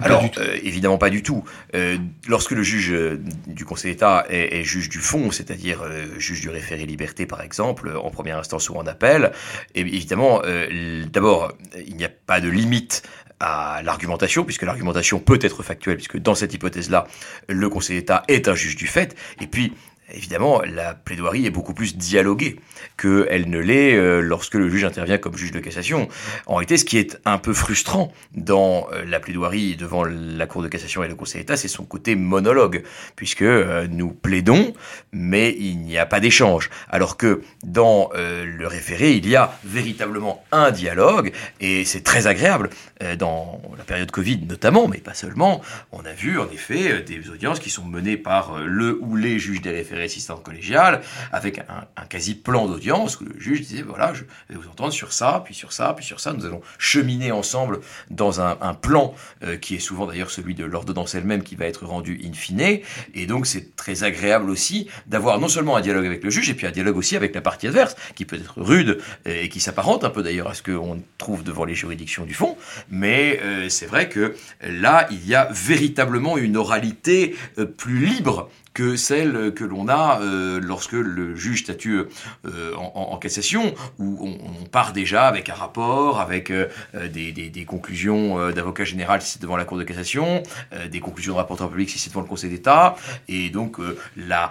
Alors, 0.00 0.24
euh, 0.38 0.58
évidemment 0.62 0.98
pas 0.98 1.10
du 1.10 1.22
tout. 1.22 1.44
Euh, 1.74 1.96
lorsque 2.28 2.52
le 2.52 2.62
juge 2.62 2.92
euh, 2.92 3.20
du 3.46 3.64
Conseil 3.64 3.92
d'État 3.92 4.26
est, 4.28 4.58
est, 4.58 4.64
juge 4.64 4.88
du 4.88 4.98
fond, 4.98 5.30
c'est-à-dire 5.30 5.82
euh, 5.82 6.06
juge 6.18 6.40
du 6.40 6.50
référé 6.50 6.86
liberté 6.86 7.26
par 7.26 7.42
exemple, 7.42 7.92
en 7.96 8.10
première 8.10 8.38
instance 8.38 8.70
ou 8.70 8.76
en 8.76 8.86
appel, 8.86 9.32
et 9.74 9.80
évidemment, 9.80 10.42
euh, 10.44 11.04
d'abord, 11.12 11.52
il 11.86 11.96
n'y 11.96 12.04
a 12.04 12.10
pas 12.10 12.40
de 12.40 12.48
limite 12.48 13.02
à 13.40 13.82
l'argumentation, 13.84 14.44
puisque 14.44 14.62
l'argumentation 14.62 15.20
peut 15.20 15.38
être 15.42 15.62
factuelle, 15.62 15.96
puisque 15.96 16.18
dans 16.18 16.34
cette 16.34 16.54
hypothèse-là, 16.54 17.06
le 17.48 17.68
Conseil 17.68 17.96
d'État 17.96 18.24
est 18.28 18.48
un 18.48 18.54
juge 18.54 18.76
du 18.76 18.86
fait, 18.86 19.16
et 19.40 19.46
puis 19.46 19.72
Évidemment, 20.10 20.62
la 20.62 20.94
plaidoirie 20.94 21.44
est 21.44 21.50
beaucoup 21.50 21.74
plus 21.74 21.94
dialoguée 21.94 22.56
qu'elle 22.96 23.50
ne 23.50 23.58
l'est 23.58 23.94
euh, 23.94 24.22
lorsque 24.22 24.54
le 24.54 24.70
juge 24.70 24.84
intervient 24.84 25.18
comme 25.18 25.36
juge 25.36 25.52
de 25.52 25.60
cassation. 25.60 26.08
En 26.46 26.54
réalité, 26.54 26.78
ce 26.78 26.86
qui 26.86 26.96
est 26.96 27.18
un 27.26 27.36
peu 27.36 27.52
frustrant 27.52 28.10
dans 28.34 28.88
euh, 28.92 29.04
la 29.04 29.20
plaidoirie 29.20 29.76
devant 29.76 30.04
la 30.04 30.46
Cour 30.46 30.62
de 30.62 30.68
cassation 30.68 31.04
et 31.04 31.08
le 31.08 31.14
Conseil 31.14 31.42
d'État, 31.42 31.58
c'est 31.58 31.68
son 31.68 31.84
côté 31.84 32.16
monologue, 32.16 32.84
puisque 33.16 33.42
euh, 33.42 33.86
nous 33.90 34.08
plaidons, 34.10 34.72
mais 35.12 35.54
il 35.58 35.80
n'y 35.80 35.98
a 35.98 36.06
pas 36.06 36.20
d'échange. 36.20 36.70
Alors 36.88 37.18
que 37.18 37.42
dans 37.62 38.10
le 38.14 38.66
référé, 38.66 39.12
il 39.12 39.28
y 39.28 39.36
a 39.36 39.58
véritablement 39.64 40.44
un 40.52 40.70
dialogue, 40.70 41.32
et 41.60 41.84
c'est 41.84 42.02
très 42.02 42.26
agréable. 42.26 42.70
Dans 43.18 43.60
la 43.76 43.84
période 43.84 44.10
Covid 44.10 44.40
notamment, 44.48 44.88
mais 44.88 44.98
pas 44.98 45.14
seulement, 45.14 45.60
on 45.92 46.04
a 46.04 46.12
vu 46.12 46.38
en 46.38 46.48
effet 46.50 47.02
des 47.02 47.30
audiences 47.30 47.60
qui 47.60 47.70
sont 47.70 47.84
menées 47.84 48.16
par 48.16 48.58
le 48.58 48.98
ou 49.00 49.16
les 49.16 49.38
juges 49.38 49.60
des 49.60 49.70
référés 49.70 49.97
assistante 50.04 50.42
collégiale, 50.42 51.02
avec 51.32 51.58
un, 51.58 52.04
quasi-plan 52.08 52.66
d'audience 52.66 53.20
où 53.20 53.24
le 53.24 53.38
juge 53.38 53.62
disait 53.62 53.82
voilà, 53.82 54.14
je 54.14 54.22
vais 54.50 54.60
vous 54.60 54.68
entendre 54.68 54.92
sur 54.92 55.12
ça, 55.12 55.42
puis 55.44 55.54
sur 55.54 55.72
ça, 55.72 55.92
puis 55.94 56.04
sur 56.04 56.20
ça. 56.20 56.32
Nous 56.32 56.46
allons 56.46 56.62
cheminer 56.78 57.32
ensemble 57.32 57.80
dans 58.10 58.40
un, 58.40 58.56
plan 58.80 59.14
euh, 59.42 59.56
qui 59.56 59.76
est 59.76 59.80
souvent 59.80 60.06
d'ailleurs 60.06 60.30
celui 60.30 60.54
de 60.54 60.64
l'ordonnance 60.64 61.14
elle-même 61.14 61.42
qui 61.42 61.56
va 61.56 61.66
être 61.66 61.86
rendu 61.86 62.20
in 62.24 62.32
fine. 62.32 62.80
Et 63.14 63.26
donc 63.26 63.46
c'est 63.46 63.76
très 63.76 64.04
agréable 64.04 64.50
aussi 64.50 64.88
d'avoir 65.06 65.40
non 65.40 65.48
seulement 65.48 65.76
un 65.76 65.80
dialogue 65.80 66.06
avec 66.06 66.22
le 66.22 66.30
juge, 66.30 66.50
et 66.50 66.54
puis 66.54 66.66
un 66.66 66.70
dialogue 66.70 66.96
aussi 66.96 67.16
avec 67.16 67.34
la 67.34 67.40
partie 67.40 67.66
adverse, 67.66 67.96
qui 68.14 68.24
peut 68.24 68.36
être 68.36 68.54
rude 68.56 69.00
et 69.24 69.48
qui 69.48 69.60
s'apparente 69.60 70.04
un 70.04 70.10
peu 70.10 70.22
d'ailleurs 70.22 70.48
à 70.48 70.54
ce 70.54 70.62
qu'on 70.62 71.02
trouve 71.18 71.42
devant 71.42 71.64
les 71.64 71.74
juridictions 71.74 72.24
du 72.24 72.34
fond. 72.34 72.56
Mais 72.90 73.40
euh, 73.42 73.68
c'est 73.68 73.86
vrai 73.86 74.08
que 74.08 74.34
là, 74.62 75.06
il 75.10 75.26
y 75.26 75.34
a 75.34 75.48
véritablement 75.50 76.38
une 76.38 76.56
oralité 76.56 77.36
euh, 77.58 77.64
plus 77.64 78.04
libre 78.04 78.50
que 78.74 78.96
celle 78.96 79.52
que 79.54 79.64
l'on 79.64 79.88
a 79.88 80.20
euh, 80.20 80.60
lorsque 80.60 80.92
le 80.92 81.34
juge 81.36 81.64
statue 81.64 82.04
euh, 82.46 82.74
en, 82.76 83.16
cassation, 83.18 83.74
où 83.98 84.18
on, 84.22 84.64
part 84.66 84.92
déjà 84.92 85.26
avec 85.26 85.48
un 85.48 85.54
rapport, 85.54 86.20
avec 86.20 86.50
euh, 86.50 86.68
des, 87.08 87.64
conclusions 87.66 88.50
d'avocat 88.50 88.84
général 88.84 89.20
si 89.22 89.32
c'est 89.32 89.42
devant 89.42 89.56
la 89.56 89.64
Cour 89.64 89.78
de 89.78 89.84
cassation, 89.84 90.42
des 90.90 91.00
conclusions 91.00 91.34
de 91.34 91.38
rapporteur 91.38 91.68
public 91.68 91.90
si 91.90 91.98
c'est 91.98 92.10
devant 92.10 92.22
le 92.22 92.28
Conseil 92.28 92.50
d'État, 92.50 92.96
et 93.28 93.50
donc 93.50 93.78
la 94.16 94.50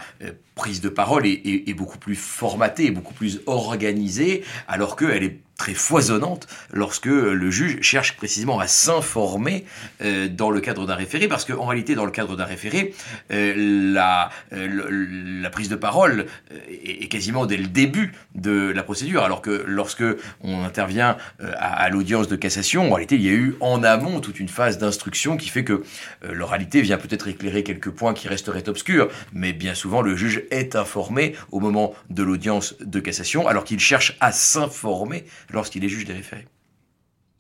prise 0.58 0.82
de 0.82 0.90
parole 0.90 1.26
est, 1.26 1.74
beaucoup 1.74 1.98
plus 1.98 2.16
formatée, 2.16 2.92
beaucoup 2.92 3.14
plus 3.14 3.42
organisée, 3.46 4.44
alors 4.68 4.98
qu'elle 4.98 5.24
est 5.24 5.40
très 5.58 5.74
foisonnante 5.74 6.48
lorsque 6.72 7.08
le 7.08 7.52
juge 7.52 7.82
cherche 7.82 8.16
précisément 8.16 8.60
à 8.60 8.68
s'informer 8.68 9.66
euh, 10.02 10.28
dans 10.30 10.52
le 10.52 10.62
cadre 10.62 10.86
d'un 10.86 10.96
référé, 10.96 11.28
parce 11.28 11.46
qu'en 11.46 11.66
réalité, 11.66 11.96
dans 11.96 12.06
le 12.06 12.12
cadre 12.12 12.36
d'un 12.36 12.46
référé, 12.46 12.94
euh, 13.32 13.54
la, 13.94 14.30
euh, 14.54 15.42
la 15.42 15.50
prise 15.50 15.68
de 15.68 15.76
parole 15.76 16.28
est, 16.70 17.08
quasiment 17.08 17.46
dès 17.46 17.58
le 17.58 17.68
début 17.68 18.14
de 18.36 18.72
la 18.72 18.84
procédure, 18.84 19.24
alors 19.24 19.42
que 19.42 19.64
lorsque 19.66 20.04
on 20.42 20.64
intervient 20.64 21.18
à, 21.40 21.90
l'audience 21.90 22.28
de 22.28 22.36
cassation, 22.36 22.92
en 22.92 22.96
réalité, 22.96 23.16
il 23.16 23.22
y 23.24 23.30
a 23.30 23.34
eu 23.34 23.56
en 23.60 23.84
amont 23.84 24.20
toute 24.20 24.40
une 24.40 24.50
phase 24.50 24.78
d'instruction 24.78 25.38
qui 25.38 25.50
fait 25.50 25.64
que 25.64 25.84
l'oralité 26.22 26.82
vient 26.82 26.98
peut-être 26.98 27.28
éclairer 27.28 27.64
quelques 27.64 27.90
points 27.90 28.14
qui 28.14 28.28
resteraient 28.28 28.68
obscurs, 28.70 29.08
mais 29.34 29.54
bien 29.54 29.74
souvent, 29.74 30.02
le 30.02 30.16
juge 30.16 30.44
est 30.52 30.76
informé 30.76 31.36
au 31.52 31.60
moment 31.60 31.94
de 32.10 32.24
l'audience 32.24 32.76
de 32.80 33.00
cassation, 33.00 33.48
alors 33.48 33.64
qu'il 33.64 33.80
cherche 33.80 34.18
à 34.20 34.32
s'informer 34.32 35.26
lorsqu'il 35.52 35.84
est 35.84 35.90
juge 35.90 36.06
des 36.06 36.14
référés. 36.14 36.46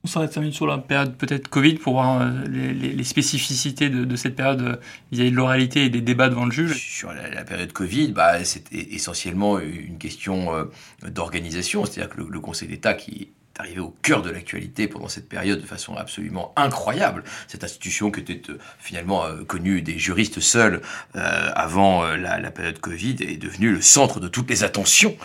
On 0.03 0.07
s'arrête 0.07 0.31
5 0.31 0.39
minutes 0.41 0.55
sur 0.55 0.67
la 0.67 0.77
période 0.77 1.17
peut-être 1.17 1.49
Covid 1.49 1.75
pour 1.75 1.93
voir 1.93 2.21
euh, 2.21 2.45
les, 2.47 3.03
spécificités 3.03 3.89
de, 3.89 4.15
cette 4.15 4.37
période 4.37 4.61
euh, 4.61 4.75
vis-à-vis 5.11 5.31
de 5.31 5.35
l'oralité 5.35 5.83
et 5.83 5.89
des 5.89 5.99
débats 5.99 6.29
devant 6.29 6.45
le 6.45 6.51
juge. 6.51 6.75
Sur 6.77 7.11
la, 7.11 7.43
période 7.43 7.73
Covid, 7.73 8.13
bah, 8.13 8.43
c'est 8.45 8.71
essentiellement 8.71 9.59
une 9.59 9.97
question 9.97 10.55
euh, 10.55 10.63
d'organisation, 11.09 11.83
c'est-à-dire 11.83 12.15
que 12.15 12.21
le 12.21 12.39
Conseil 12.39 12.69
d'État 12.69 12.93
qui 12.93 13.31
arrivé 13.59 13.79
au 13.79 13.95
cœur 14.01 14.21
de 14.21 14.29
l'actualité 14.29 14.87
pendant 14.87 15.07
cette 15.07 15.27
période 15.27 15.61
de 15.61 15.65
façon 15.65 15.95
absolument 15.95 16.53
incroyable. 16.55 17.23
Cette 17.47 17.63
institution 17.63 18.11
qui 18.11 18.21
était 18.21 18.51
euh, 18.51 18.59
finalement 18.79 19.25
euh, 19.25 19.43
connue 19.43 19.81
des 19.81 19.97
juristes 19.97 20.39
seuls 20.39 20.81
euh, 21.15 21.51
avant 21.55 22.05
la, 22.15 22.51
période 22.51 22.79
Covid 22.79 23.17
est 23.21 23.37
devenue 23.37 23.71
le 23.71 23.81
centre 23.81 24.19
de 24.19 24.27
toutes 24.27 24.49
les 24.49 24.63
attentions, 24.63 25.15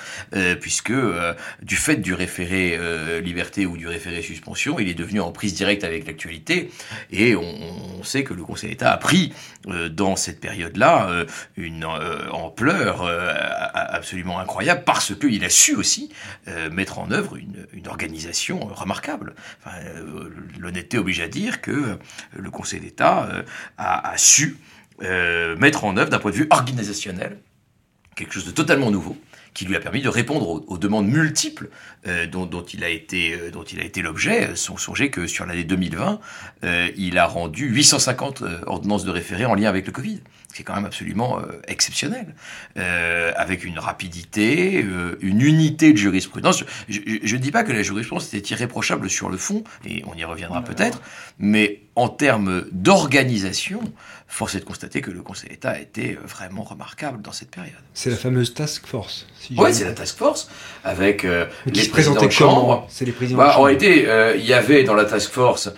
puisque 0.60 0.92
du 1.62 1.76
fait 1.76 1.96
du 1.96 2.14
référé 2.14 2.78
liberté 3.20 3.64
ou 3.64 3.76
du 3.76 3.86
référé 3.86 4.22
suspension, 4.22 4.78
il 4.78 4.88
est 4.88 4.94
devenu 4.94 5.20
en 5.20 5.30
prise 5.30 5.54
directe 5.54 5.84
avec 5.84 6.06
l'actualité, 6.06 6.70
et 7.10 7.36
on, 7.36 8.02
sait 8.02 8.24
que 8.24 8.34
le 8.34 8.42
Conseil 8.42 8.70
d'État 8.70 8.92
a 8.92 8.96
pris 8.96 9.32
dans 9.90 10.16
cette 10.16 10.40
période-là 10.40 11.24
une 11.56 11.84
ampleur 11.84 13.06
absolument 13.74 14.40
incroyable, 14.40 14.82
parce 14.84 15.14
qu'il 15.14 15.44
a 15.44 15.50
su 15.50 15.76
aussi 15.76 16.10
mettre 16.70 16.98
en 16.98 17.10
œuvre 17.12 17.36
une 17.36 17.88
organisation 17.88 18.21
remarquable. 18.28 19.34
Euh, 19.66 20.28
l'honnêteté 20.58 20.98
oblige 20.98 21.20
à 21.20 21.28
dire 21.28 21.60
que 21.60 21.98
le 22.36 22.50
Conseil 22.50 22.80
d'État 22.80 23.24
euh, 23.24 23.42
a, 23.78 24.14
su 24.16 24.56
euh, 25.02 25.56
mettre 25.56 25.84
en 25.84 25.96
œuvre 25.96 26.10
d'un 26.10 26.18
point 26.18 26.30
de 26.30 26.36
vue 26.36 26.46
organisationnel 26.50 27.38
quelque 28.14 28.34
chose 28.34 28.44
de 28.44 28.50
totalement 28.50 28.90
nouveau 28.90 29.16
qui 29.54 29.64
lui 29.66 29.76
a 29.76 29.80
permis 29.80 30.00
de 30.00 30.08
répondre 30.08 30.64
aux, 30.66 30.78
demandes 30.78 31.08
multiples 31.08 31.68
dont, 32.30 32.64
il 32.72 32.84
a 32.84 32.88
été 32.88 33.50
dont 33.50 33.64
il 33.64 34.02
l'objet. 34.02 34.56
Songez 34.56 35.10
que 35.10 35.26
sur 35.26 35.44
l'année 35.44 35.64
2020, 35.64 36.20
il 36.96 37.18
a 37.18 37.26
rendu 37.26 37.66
850 37.66 38.44
ordonnances 38.66 39.04
de 39.04 39.10
référé 39.10 39.44
en 39.44 39.54
lien 39.54 39.68
avec 39.68 39.84
le 39.86 39.92
Covid 39.92 40.20
c'est 40.54 40.62
quand 40.62 40.74
même 40.74 40.84
absolument 40.84 41.38
euh, 41.38 41.60
exceptionnel, 41.66 42.34
euh, 42.76 43.32
avec 43.36 43.64
une 43.64 43.78
rapidité, 43.78 44.82
euh, 44.82 45.18
une 45.20 45.40
unité 45.40 45.92
de 45.92 45.98
jurisprudence. 45.98 46.64
Je 46.88 47.00
ne 47.00 47.40
dis 47.40 47.50
pas 47.50 47.64
que 47.64 47.72
la 47.72 47.82
jurisprudence 47.82 48.32
était 48.32 48.54
irréprochable 48.54 49.08
sur 49.08 49.28
le 49.28 49.36
fond, 49.36 49.64
et 49.86 50.02
on 50.06 50.14
y 50.14 50.24
reviendra 50.24 50.62
peut-être, 50.62 51.00
mais 51.38 51.80
en 51.94 52.08
termes 52.08 52.64
d'organisation, 52.72 53.80
force 54.26 54.54
est 54.54 54.60
de 54.60 54.64
constater 54.64 55.02
que 55.02 55.10
le 55.10 55.20
Conseil 55.20 55.50
d'État 55.50 55.72
a 55.72 55.78
été 55.78 56.18
vraiment 56.24 56.62
remarquable 56.62 57.20
dans 57.20 57.32
cette 57.32 57.50
période. 57.50 57.74
C'est 57.92 58.08
la 58.08 58.16
fameuse 58.16 58.54
task 58.54 58.86
force. 58.86 59.26
oui, 59.58 59.74
c'est 59.74 59.84
la 59.84 59.92
task 59.92 60.16
force, 60.16 60.50
avec 60.84 61.26
les 61.66 61.88
présidents 61.88 62.24
de 62.24 62.30
chambre. 62.30 62.88
Les 63.02 63.12
présidents 63.12 63.38
bah, 63.38 63.58
En 63.58 63.62
réalité, 63.62 64.08
il 64.38 64.44
y 64.44 64.54
avait 64.54 64.84
dans 64.84 64.94
la 64.94 65.04
task 65.04 65.30
force, 65.30 65.70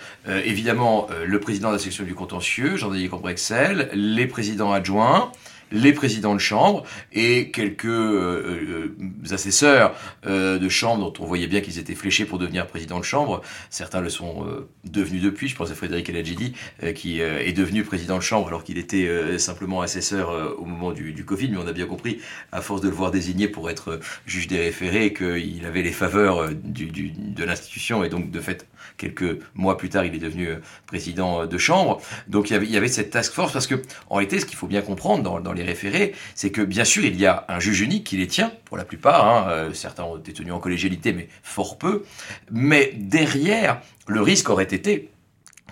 évidemment, 0.45 1.09
le 1.25 1.39
président 1.41 1.67
de 1.69 1.73
la 1.73 1.79
section 1.79 2.05
du 2.05 2.15
contentieux, 2.15 2.77
Jean-Denis 2.77 3.09
Combrexel, 3.09 3.89
les 3.93 4.27
présidents 4.27 4.64
adjoints, 4.73 5.37
les 5.71 5.93
présidents 5.93 6.33
de 6.33 6.39
chambre 6.39 6.83
et 7.13 7.51
quelques 7.51 7.85
euh, 7.85 8.93
euh, 8.99 9.33
assesseurs 9.33 9.95
euh, 10.25 10.57
de 10.57 10.69
chambre 10.69 11.11
dont 11.11 11.23
on 11.23 11.27
voyait 11.27 11.47
bien 11.47 11.61
qu'ils 11.61 11.79
étaient 11.79 11.95
fléchés 11.95 12.25
pour 12.25 12.39
devenir 12.39 12.67
président 12.67 12.99
de 12.99 13.03
chambre. 13.03 13.41
Certains 13.69 14.01
le 14.01 14.09
sont 14.09 14.45
devenus 14.83 15.21
depuis. 15.21 15.47
Je 15.47 15.55
pense 15.55 15.71
à 15.71 15.75
Frédéric 15.75 16.09
Eladjidi 16.09 16.53
qui 16.95 17.19
est 17.19 17.53
devenu 17.53 17.83
président 17.83 18.17
de 18.17 18.21
chambre 18.21 18.47
alors 18.47 18.63
qu'il 18.63 18.77
était 18.77 19.37
simplement 19.37 19.81
assesseur 19.81 20.57
au 20.59 20.65
moment 20.65 20.91
du, 20.91 21.25
Covid. 21.25 21.49
Mais 21.49 21.57
on 21.57 21.67
a 21.67 21.73
bien 21.73 21.85
compris, 21.85 22.19
à 22.51 22.61
force 22.61 22.81
de 22.81 22.89
le 22.89 22.95
voir 22.95 23.11
désigné 23.11 23.47
pour 23.47 23.69
être 23.69 23.99
juge 24.25 24.47
des 24.47 24.59
référés, 24.59 25.13
qu'il 25.13 25.65
avait 25.65 25.81
les 25.81 25.91
faveurs 25.91 26.49
de 26.49 27.43
l'institution 27.43 28.03
et 28.03 28.09
donc 28.09 28.31
de 28.31 28.39
fait 28.39 28.67
quelques 28.97 29.39
mois 29.55 29.77
plus 29.77 29.89
tard, 29.89 30.05
il 30.05 30.15
est 30.15 30.19
devenu 30.19 30.49
président 30.85 31.45
de 31.45 31.57
chambre. 31.57 32.01
Donc 32.27 32.49
il 32.49 32.53
y 32.53 32.55
avait, 32.55 32.65
il 32.65 32.71
y 32.71 32.77
avait 32.77 32.87
cette 32.87 33.09
task 33.09 33.33
force 33.33 33.53
parce 33.53 33.67
que, 33.67 33.75
en 34.09 34.15
réalité, 34.15 34.39
ce 34.39 34.45
qu'il 34.45 34.57
faut 34.57 34.67
bien 34.67 34.81
comprendre 34.81 35.23
dans, 35.23 35.39
dans, 35.39 35.53
les 35.55 35.63
référés, 35.63 36.13
c'est 36.35 36.51
que 36.51 36.61
bien 36.61 36.85
sûr, 36.85 37.03
il 37.03 37.19
y 37.19 37.25
a 37.25 37.45
un 37.49 37.59
juge 37.59 37.81
unique 37.81 38.03
qui 38.03 38.17
les 38.17 38.27
tient, 38.27 38.51
pour 38.65 38.77
la 38.77 38.85
plupart. 38.85 39.27
Hein, 39.27 39.49
euh, 39.49 39.73
certains 39.73 40.03
ont 40.03 40.17
été 40.17 40.33
tenus 40.33 40.53
en 40.53 40.59
collégialité, 40.59 41.13
mais 41.13 41.27
fort 41.43 41.77
peu. 41.77 42.03
Mais 42.51 42.93
derrière, 42.95 43.81
le 44.07 44.21
risque 44.21 44.49
aurait 44.49 44.63
été 44.63 45.09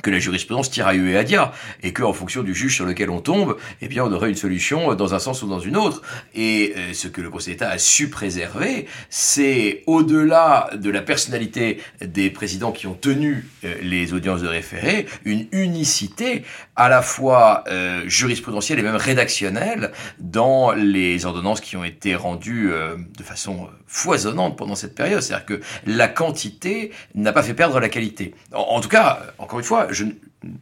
que 0.03 0.09
la 0.09 0.19
jurisprudence 0.19 0.69
tire 0.69 0.87
à 0.87 0.95
et 0.95 1.17
à 1.17 1.23
dia, 1.23 1.53
et 1.81 1.93
que 1.93 2.03
en 2.03 2.13
fonction 2.13 2.43
du 2.43 2.53
juge 2.53 2.75
sur 2.75 2.85
lequel 2.85 3.09
on 3.09 3.21
tombe, 3.21 3.57
eh 3.81 3.87
bien 3.87 4.03
on 4.03 4.11
aurait 4.11 4.29
une 4.29 4.35
solution 4.35 4.93
dans 4.95 5.13
un 5.13 5.19
sens 5.19 5.41
ou 5.43 5.47
dans 5.47 5.59
une 5.59 5.77
autre. 5.77 6.01
Et 6.35 6.73
euh, 6.75 6.93
ce 6.93 7.07
que 7.07 7.21
le 7.21 7.29
Conseil 7.29 7.53
d'État 7.53 7.69
a 7.69 7.77
su 7.77 8.09
préserver, 8.09 8.85
c'est 9.09 9.83
au-delà 9.87 10.69
de 10.75 10.89
la 10.89 11.01
personnalité 11.01 11.79
des 12.01 12.29
présidents 12.29 12.71
qui 12.71 12.85
ont 12.85 12.95
tenu 12.95 13.47
euh, 13.63 13.75
les 13.81 14.13
audiences 14.13 14.41
de 14.41 14.47
référé, 14.47 15.07
une 15.23 15.47
unicité 15.51 16.43
à 16.75 16.89
la 16.89 17.01
fois 17.01 17.63
euh, 17.68 18.03
jurisprudentielle 18.08 18.80
et 18.80 18.82
même 18.82 18.96
rédactionnelle 18.96 19.92
dans 20.20 20.72
les 20.72 21.25
ordonnances 21.25 21.62
qui 21.62 21.77
ont 21.77 21.84
été 21.84 22.15
rendues 22.15 22.72
de 22.72 23.24
façon 23.24 23.70
foisonnante 23.88 24.58
pendant 24.58 24.75
cette 24.75 24.96
période. 24.96 25.22
C'est-à-dire 25.22 25.46
que 25.46 25.62
la 25.86 26.08
quantité 26.08 26.92
n'a 27.15 27.32
pas 27.32 27.44
fait 27.44 27.53
perdre 27.53 27.80
la 27.80 27.89
qualité. 27.89 28.34
en 28.53 28.82
tout 28.82 28.89
cas, 28.89 29.22
encore 29.38 29.60
une 29.60 29.65
fois, 29.65 29.88
je 29.92 30.06
ne 30.06 30.12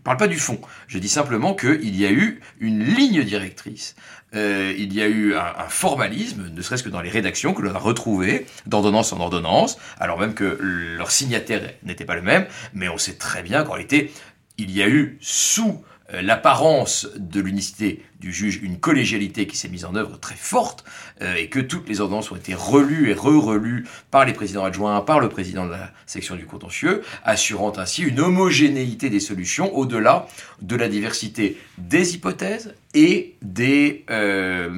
parle 0.03 0.17
pas 0.17 0.27
du 0.27 0.37
fond. 0.37 0.59
Je 0.87 0.97
dis 0.99 1.09
simplement 1.09 1.53
qu'il 1.53 1.95
y 1.95 2.05
a 2.05 2.11
eu 2.11 2.41
une 2.59 2.83
ligne 2.83 3.23
directrice. 3.23 3.95
Euh, 4.33 4.73
il 4.77 4.93
y 4.93 5.01
a 5.01 5.07
eu 5.07 5.35
un, 5.35 5.67
formalisme, 5.67 6.49
ne 6.53 6.61
serait-ce 6.61 6.83
que 6.83 6.89
dans 6.89 7.01
les 7.01 7.09
rédactions, 7.09 7.53
que 7.53 7.61
l'on 7.61 7.75
a 7.75 7.79
retrouvé 7.79 8.45
d'ordonnance 8.65 9.11
en 9.11 9.19
ordonnance, 9.19 9.77
alors 9.99 10.19
même 10.19 10.33
que 10.33 10.57
leur 10.61 11.11
signataire 11.11 11.73
n'était 11.83 12.05
pas 12.05 12.15
le 12.15 12.21
même, 12.21 12.45
mais 12.73 12.87
on 12.87 12.97
sait 12.97 13.15
très 13.15 13.43
bien 13.43 13.63
qu'en 13.63 13.73
réalité, 13.73 14.13
il 14.57 14.71
y 14.71 14.81
a 14.81 14.87
eu 14.87 15.17
sous 15.19 15.69
euh, 15.69 15.90
l'apparence 16.21 17.07
de 17.17 17.39
l'unicité 17.39 18.03
du 18.19 18.31
juge, 18.33 18.59
une 18.61 18.79
collégialité 18.79 19.47
qui 19.47 19.57
s'est 19.57 19.69
mise 19.69 19.85
en 19.85 19.95
œuvre 19.95 20.19
très 20.19 20.35
forte, 20.35 20.83
euh, 21.21 21.35
et 21.35 21.47
que 21.47 21.59
toutes 21.59 21.87
les 21.89 22.01
ordonnances 22.01 22.31
ont 22.31 22.35
été 22.35 22.53
relues 22.53 23.09
et 23.09 23.13
re-relues 23.13 23.87
par 24.11 24.25
les 24.25 24.33
présidents 24.33 24.63
adjoints, 24.63 25.01
par 25.01 25.19
le 25.19 25.29
président 25.29 25.65
de 25.65 25.71
la 25.71 25.91
section 26.05 26.35
du 26.35 26.45
contentieux, 26.45 27.01
assurant 27.23 27.73
ainsi 27.77 28.03
une 28.03 28.19
homogénéité 28.19 29.09
des 29.09 29.19
solutions 29.19 29.75
au-delà 29.75 30.27
de 30.61 30.75
la 30.75 30.89
diversité 30.89 31.57
des 31.77 32.15
hypothèses 32.15 32.75
et 32.93 33.35
des, 33.41 34.05
euh, 34.09 34.69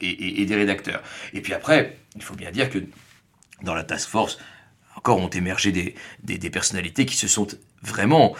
rédacteurs. 0.00 1.02
Et 1.32 1.40
puis 1.40 1.52
après, 1.52 1.98
il 2.16 2.22
faut 2.22 2.34
bien 2.34 2.50
dire 2.50 2.70
que 2.70 2.78
dans 3.62 3.74
la 3.74 3.84
task 3.84 4.08
force, 4.08 4.38
encore 4.96 5.18
ont 5.18 5.28
émergé 5.28 5.72
des, 5.72 5.94
des, 6.22 6.38
des 6.38 6.50
personnalités 6.50 7.04
qui 7.06 7.16
se 7.16 7.28
sont 7.28 7.46
vraiment 7.82 8.34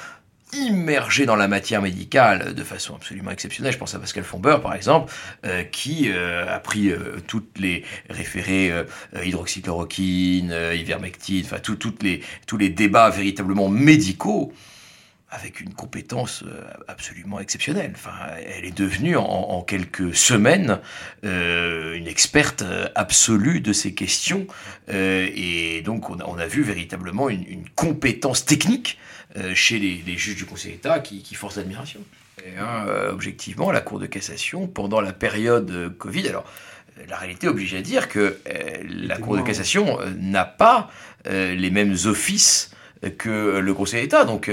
immergé 0.54 1.26
dans 1.26 1.36
la 1.36 1.48
matière 1.48 1.82
médicale 1.82 2.54
de 2.54 2.62
façon 2.62 2.94
absolument 2.94 3.30
exceptionnelle. 3.30 3.72
Je 3.72 3.78
pense 3.78 3.94
à 3.94 3.98
Pascal 3.98 4.24
Fombeur, 4.24 4.60
par 4.60 4.74
exemple, 4.74 5.12
euh, 5.44 5.62
qui 5.64 6.10
euh, 6.10 6.46
a 6.52 6.58
pris 6.60 6.90
euh, 6.90 7.18
toutes 7.26 7.58
les 7.58 7.84
référés 8.10 8.72
hydroxychloroquine, 9.22 10.54
ivermectine, 10.74 11.44
enfin 11.44 11.58
toutes 11.58 12.02
les, 12.02 12.22
tous 12.46 12.56
les 12.56 12.68
débats 12.68 13.10
véritablement 13.10 13.68
médicaux 13.68 14.52
avec 15.30 15.60
une 15.60 15.74
compétence 15.74 16.44
absolument 16.86 17.40
exceptionnelle. 17.40 17.92
Enfin, 17.96 18.12
elle 18.46 18.64
est 18.64 18.76
devenue 18.76 19.16
en, 19.16 19.62
quelques 19.62 20.14
semaines 20.14 20.78
une 21.24 22.06
experte 22.06 22.62
absolue 22.94 23.60
de 23.60 23.72
ces 23.72 23.94
questions, 23.94 24.46
et 24.88 25.82
donc 25.84 26.08
on 26.10 26.38
a, 26.38 26.46
vu 26.46 26.62
véritablement 26.62 27.28
une, 27.28 27.64
compétence 27.74 28.44
technique 28.44 28.96
euh, 28.96 29.13
chez 29.54 29.78
les, 29.78 30.16
juges 30.16 30.36
du 30.36 30.44
Conseil 30.44 30.72
d'État 30.72 31.00
qui, 31.00 31.22
qui 31.22 31.34
forcent 31.34 31.56
l'admiration. 31.56 32.00
Hein, 32.58 32.86
euh, 32.86 33.12
objectivement, 33.12 33.70
la 33.70 33.80
Cour 33.80 33.98
de 33.98 34.06
cassation, 34.06 34.66
pendant 34.66 35.00
la 35.00 35.12
période 35.12 35.94
Covid, 35.98 36.28
alors 36.28 36.44
la 37.08 37.16
réalité 37.16 37.48
oblige 37.48 37.74
à 37.74 37.80
dire 37.80 38.08
que 38.08 38.38
euh, 38.48 38.60
la 38.88 39.18
Cour 39.18 39.36
de 39.36 39.42
cassation 39.42 39.98
n'a 40.18 40.44
pas 40.44 40.90
les 41.26 41.70
mêmes 41.70 41.96
offices 42.04 42.70
que 43.16 43.58
le 43.58 43.74
Conseil 43.74 44.02
d'État, 44.02 44.26
donc 44.26 44.50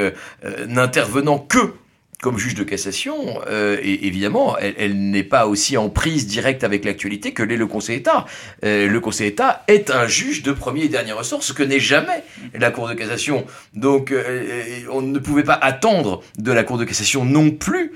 n'intervenant 0.67 1.38
que 1.38 1.73
comme 2.22 2.38
juge 2.38 2.54
de 2.56 2.63
cassation, 2.63 3.42
euh, 3.48 3.78
et 3.82 4.08
évidemment, 4.08 4.56
elle, 4.58 5.10
n'est 5.10 5.24
pas 5.24 5.48
aussi 5.48 5.75
en 5.75 5.90
prise 5.90 6.28
directe 6.28 6.63
avec 6.63 6.86
l'actualité 6.86 7.34
que 7.34 7.44
l'est 7.44 7.58
le 7.58 7.68
Conseil 7.68 7.98
d'État. 7.98 8.25
Euh, 8.63 8.88
le 8.88 9.00
Conseil 9.00 9.32
d'État 9.32 9.63
est 9.68 9.90
un 9.90 10.08
juge 10.08 10.44
de 10.44 10.51
premier 10.51 10.84
et 10.84 10.90
dernier 10.90 11.13
ressort, 11.13 11.44
ce 11.44 11.51
que 11.51 11.63
n'est 11.63 11.80
jamais 11.80 12.24
la 12.54 12.72
Cour 12.72 12.88
de 12.88 12.94
cassation. 12.94 13.46
Donc, 13.74 14.12
euh, 14.12 14.82
on 14.92 15.01
ne 15.01 15.20
pouvait 15.20 15.44
pas 15.44 15.60
attendre 15.62 16.22
de 16.38 16.51
la 16.51 16.63
Cour 16.63 16.78
de 16.78 16.86
cassation 16.86 17.25
non 17.25 17.51
plus 17.51 17.92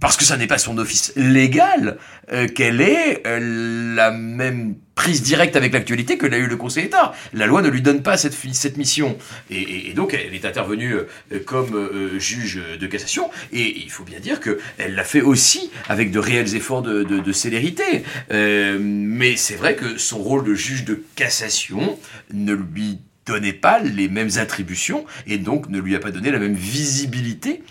parce 0.00 0.16
que 0.16 0.24
ça 0.24 0.36
n'est 0.36 0.46
pas 0.46 0.58
son 0.58 0.78
office 0.78 1.12
légal, 1.16 1.98
euh, 2.32 2.48
qu'elle 2.48 2.80
ait 2.80 3.22
euh, 3.26 3.94
la 3.94 4.10
même 4.10 4.76
prise 4.94 5.22
directe 5.22 5.56
avec 5.56 5.72
l'actualité 5.72 6.18
que 6.18 6.26
l'a 6.26 6.38
eu 6.38 6.46
le 6.46 6.56
Conseil 6.56 6.84
d'État. 6.84 7.14
La 7.32 7.46
loi 7.46 7.62
ne 7.62 7.68
lui 7.68 7.82
donne 7.82 8.02
pas 8.02 8.16
cette, 8.16 8.34
cette 8.52 8.76
mission. 8.76 9.16
Et, 9.50 9.92
donc, 9.94 10.14
elle 10.14 10.34
est 10.34 10.44
intervenue 10.44 10.94
euh, 10.94 11.38
comme 11.44 12.18
juge 12.18 12.60
de 12.78 12.86
cassation. 12.86 13.30
Et 13.52 13.78
il 13.78 13.90
faut 13.90 14.04
bien 14.04 14.20
dire 14.20 14.40
qu'elle 14.40 14.94
l'a 14.94 15.04
fait 15.04 15.20
aussi 15.20 15.70
avec 15.88 16.10
de 16.10 16.18
réels 16.18 16.54
efforts 16.54 16.82
de, 16.82 17.02
de 17.02 17.32
célérité. 17.32 18.04
mais 18.30 19.36
c'est 19.36 19.56
vrai 19.56 19.76
que 19.76 19.98
son 19.98 20.18
rôle 20.18 20.44
de 20.44 20.54
juge 20.54 20.84
de 20.84 21.02
cassation 21.16 21.98
ne 22.32 22.54
lui 22.54 22.98
donnait 23.26 23.52
pas 23.52 23.78
les 23.78 24.08
mêmes 24.08 24.30
attributions 24.36 25.04
et 25.26 25.38
donc 25.38 25.68
ne 25.68 25.78
lui 25.78 25.96
a 25.96 25.98
pas 25.98 26.10
donné 26.10 26.30
la 26.30 26.38
même 26.38 26.54
visibilité 26.54 27.62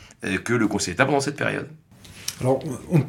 que 0.43 0.53
le 0.53 0.67
Conseil 0.67 0.93
d'État 0.93 1.05
pendant 1.05 1.19
cette 1.19 1.37
période. 1.37 1.67
Alors, 2.41 2.59
on, 2.91 3.03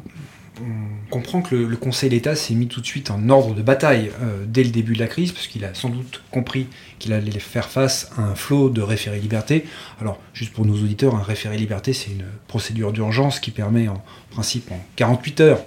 comprend 1.09 1.41
que 1.41 1.55
le, 1.55 1.75
Conseil 1.77 2.09
d'État 2.09 2.35
s'est 2.35 2.55
mis 2.55 2.67
tout 2.67 2.81
de 2.81 2.85
suite 2.85 3.11
en 3.11 3.29
ordre 3.29 3.53
de 3.53 3.61
bataille 3.61 4.11
euh, 4.21 4.43
dès 4.47 4.63
le 4.63 4.69
début 4.69 4.93
de 4.93 4.99
la 4.99 5.07
crise, 5.07 5.31
parce 5.31 5.47
qu'il 5.47 5.65
a 5.65 5.73
sans 5.73 5.89
doute 5.89 6.23
compris 6.31 6.67
qu'il 6.99 7.13
allait 7.13 7.31
faire 7.39 7.69
face 7.69 8.09
à 8.17 8.21
un 8.21 8.35
flot 8.35 8.69
de 8.69 8.81
référés 8.81 9.19
liberté. 9.19 9.65
Alors, 10.01 10.19
juste 10.33 10.53
pour 10.53 10.65
nos 10.65 10.73
auditeurs, 10.73 11.15
un 11.15 11.21
référé 11.21 11.57
liberté, 11.57 11.93
c'est 11.93 12.11
une 12.11 12.25
procédure 12.47 12.91
d'urgence 12.91 13.39
qui 13.39 13.51
permet 13.51 13.87
en 13.87 14.03
principe 14.31 14.71
en 14.71 14.79
48 14.95 15.41
heures 15.41 15.63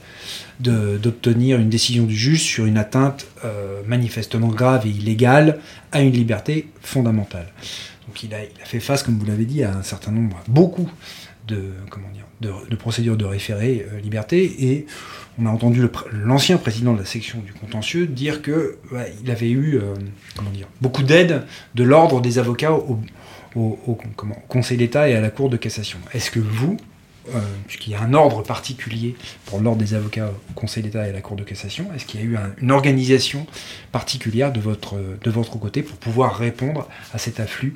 d'obtenir 0.61 1.59
une 1.59 1.69
décision 1.69 2.05
du 2.05 2.17
juge 2.17 2.43
sur 2.43 2.67
une 2.67 2.79
atteinte 2.79 3.27
euh, 3.45 3.83
manifestement 3.87 4.49
grave 4.49 4.87
et 4.87 4.91
illégale 4.91 5.61
à 5.93 6.01
une 6.01 6.13
liberté 6.13 6.69
fondamentale. 6.81 7.53
Donc 8.09 8.23
il 8.23 8.35
a, 8.35 8.43
il 8.43 8.63
a 8.63 8.65
fait 8.65 8.81
face, 8.81 9.03
comme 9.03 9.19
vous 9.19 9.27
l'avez 9.27 9.45
dit, 9.45 9.63
à 9.63 9.73
un 9.73 9.83
certain 9.83 10.11
nombre, 10.11 10.41
beaucoup 10.49 10.91
de, 11.47 11.73
comment 11.91 12.09
dire, 12.09 12.25
de, 12.41 12.77
procédure 12.77 13.17
de 13.17 13.25
référé 13.25 13.87
euh, 13.93 14.01
liberté 14.01 14.71
et 14.71 14.87
on 15.41 15.47
a 15.47 15.51
entendu 15.51 15.83
l'ancien 16.13 16.57
président 16.57 16.95
de 16.95 16.99
la 16.99 17.05
section 17.05 17.39
du 17.41 17.53
contentieux 17.53 18.07
dire 18.07 18.43
que 18.43 18.79
il 19.23 19.31
avait 19.31 19.51
eu 19.51 19.77
euh, 19.77 19.95
beaucoup 20.81 21.03
d'aide 21.03 21.45
de 21.75 21.85
l'ordre 21.85 22.21
des 22.21 22.39
avocats 22.39 22.73
au, 22.73 22.99
Conseil 24.47 24.77
d'État 24.77 25.09
et 25.09 25.17
à 25.17 25.21
la 25.21 25.31
Cour 25.31 25.49
de 25.49 25.57
cassation. 25.57 25.99
Est-ce 26.13 26.31
que 26.31 26.39
vous, 26.39 26.77
euh, 27.35 27.41
puisqu'il 27.67 27.91
y 27.91 27.97
a 27.97 28.01
un 28.01 28.15
ordre 28.15 28.43
particulier 28.43 29.17
pour 29.47 29.61
l'ordre 29.61 29.81
des 29.81 29.95
avocats 29.95 30.31
au 30.51 30.53
Conseil 30.53 30.85
d'État 30.85 31.07
et 31.07 31.11
à 31.11 31.13
la 31.13 31.21
Cour 31.23 31.35
de 31.35 31.43
cassation, 31.43 31.87
est-ce 31.93 32.05
qu'il 32.05 32.21
y 32.21 32.23
a 32.23 32.27
eu 32.27 32.37
une 32.61 32.71
organisation 32.71 33.47
particulière 33.91 34.53
de 34.53 34.61
votre, 34.61 34.97
côté 35.59 35.83
pour 35.83 35.97
pouvoir 35.97 36.37
répondre 36.37 36.89
à 37.13 37.19
cet 37.19 37.41
afflux 37.41 37.75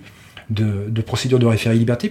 de, 0.51 0.89
de 0.89 1.03
procédures 1.03 1.41
de 1.41 1.47
référé 1.47 1.75
liberté, 1.75 2.09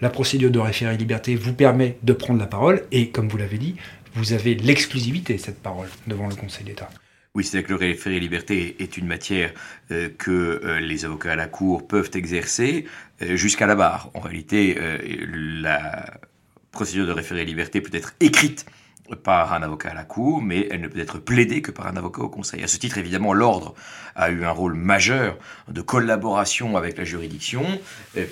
la 0.00 0.10
procédure 0.10 0.50
de 0.50 0.58
référé 0.58 0.96
liberté 0.96 1.34
vous 1.34 1.54
permet 1.54 1.98
de 2.02 2.12
prendre 2.12 2.40
la 2.40 2.46
parole 2.46 2.82
et, 2.92 3.10
comme 3.10 3.28
vous 3.28 3.36
l'avez 3.36 3.58
dit, 3.58 3.76
vous 4.14 4.32
avez 4.32 4.54
l'exclusivité 4.54 5.34
de 5.34 5.40
cette 5.40 5.62
parole 5.62 5.88
devant 6.06 6.28
le 6.28 6.34
Conseil 6.34 6.64
d'État. 6.64 6.88
Oui, 7.34 7.44
c'est-à-dire 7.44 7.68
que 7.68 7.72
le 7.74 7.78
référé 7.78 8.18
liberté 8.18 8.76
est 8.80 8.96
une 8.96 9.06
matière 9.06 9.52
euh, 9.90 10.08
que 10.16 10.30
euh, 10.64 10.80
les 10.80 11.04
avocats 11.04 11.32
à 11.32 11.36
la 11.36 11.46
Cour 11.46 11.86
peuvent 11.86 12.10
exercer 12.14 12.86
euh, 13.22 13.36
jusqu'à 13.36 13.66
la 13.66 13.76
barre. 13.76 14.10
En 14.14 14.20
réalité, 14.20 14.76
la 15.16 16.18
procédure 16.72 17.06
de 17.06 17.12
référé 17.12 17.44
liberté 17.44 17.80
peut 17.80 17.96
être 17.96 18.14
écrite 18.20 18.66
par 19.22 19.52
un 19.52 19.62
avocat 19.62 19.90
à 19.90 19.94
la 19.94 20.04
Cour, 20.04 20.42
mais 20.42 20.68
elle 20.70 20.80
ne 20.80 20.88
peut 20.88 21.00
être 21.00 21.18
plaidée 21.18 21.62
que 21.62 21.70
par 21.70 21.86
un 21.86 21.96
avocat 21.96 22.22
au 22.22 22.28
Conseil. 22.28 22.62
À 22.62 22.68
ce 22.68 22.78
titre, 22.78 22.98
évidemment, 22.98 23.32
l'ordre 23.32 23.74
a 24.14 24.30
eu 24.30 24.44
un 24.44 24.50
rôle 24.50 24.74
majeur 24.74 25.36
de 25.68 25.80
collaboration 25.80 26.76
avec 26.76 26.98
la 26.98 27.04
juridiction, 27.04 27.64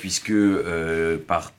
puisque 0.01 0.33
par 1.27 1.53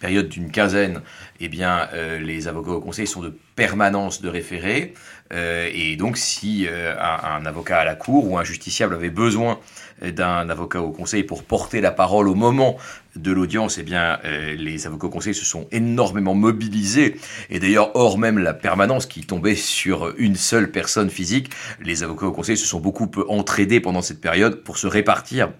période 0.00 0.28
d'une 0.28 0.50
quinzaine, 0.50 1.02
eh 1.38 1.48
euh, 1.62 2.18
les 2.18 2.48
avocats 2.48 2.72
au 2.72 2.80
conseil 2.80 3.06
sont 3.06 3.20
de 3.20 3.32
permanence 3.54 4.22
de 4.22 4.28
référé. 4.28 4.94
Euh, 5.32 5.70
et 5.72 5.96
donc, 5.96 6.16
si 6.16 6.66
euh, 6.68 6.94
un, 6.98 7.46
avocat 7.46 7.78
à 7.78 7.84
la 7.84 7.94
cour 7.94 8.28
ou 8.28 8.38
un 8.38 8.44
justiciable 8.44 8.94
avait 8.94 9.10
besoin 9.10 9.58
d'un 10.02 10.48
avocat 10.48 10.80
au 10.80 10.92
conseil 10.92 11.24
pour 11.24 11.44
porter 11.44 11.82
la 11.82 11.90
parole 11.90 12.26
au 12.26 12.34
moment 12.34 12.78
de 13.16 13.32
l'audience, 13.32 13.76
eh 13.76 13.82
bien, 13.82 14.18
les 14.24 14.86
avocats 14.86 15.08
au 15.08 15.10
conseil 15.10 15.34
se 15.34 15.44
sont 15.44 15.68
énormément 15.72 16.34
mobilisés. 16.34 17.16
Et 17.50 17.60
d'ailleurs, 17.60 17.94
hors 17.94 18.16
même 18.16 18.38
la 18.38 18.54
permanence 18.54 19.04
qui 19.04 19.26
tombait 19.26 19.56
sur 19.56 20.14
une 20.16 20.36
seule 20.36 20.70
personne 20.70 21.10
physique, 21.10 21.50
les 21.82 22.02
avocats 22.02 22.24
au 22.24 22.32
conseil 22.32 22.56
se 22.56 22.66
sont 22.66 22.80
beaucoup 22.80 23.10
entraidés 23.28 23.80
pendant 23.80 24.00
cette 24.00 24.22
période 24.22 24.62
pour 24.62 24.78
se 24.78 24.86
répartir 24.86 25.50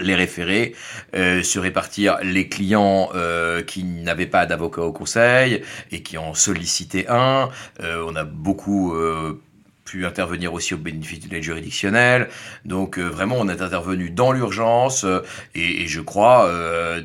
les 0.00 0.14
référés, 0.14 0.74
euh, 1.14 1.42
se 1.42 1.58
répartir 1.58 2.18
les 2.22 2.48
clients 2.48 3.08
euh, 3.14 3.62
qui 3.62 3.84
n'avaient 3.84 4.26
pas 4.26 4.46
d'avocat 4.46 4.82
au 4.82 4.92
conseil 4.92 5.62
et 5.90 6.02
qui 6.02 6.18
en 6.18 6.34
sollicitaient 6.34 7.06
un. 7.08 7.48
Euh, 7.80 8.04
on 8.06 8.14
a 8.16 8.24
beaucoup 8.24 8.94
pu 9.86 10.04
intervenir 10.04 10.52
aussi 10.52 10.74
au 10.74 10.76
bénéfice 10.76 11.20
de 11.20 11.30
l'aide 11.32 11.42
juridictionnelle. 11.42 12.28
Donc 12.64 12.98
vraiment, 12.98 13.36
on 13.38 13.48
est 13.48 13.62
intervenu 13.62 14.10
dans 14.10 14.32
l'urgence 14.32 15.06
et, 15.54 15.86
je 15.86 16.00
crois 16.00 16.50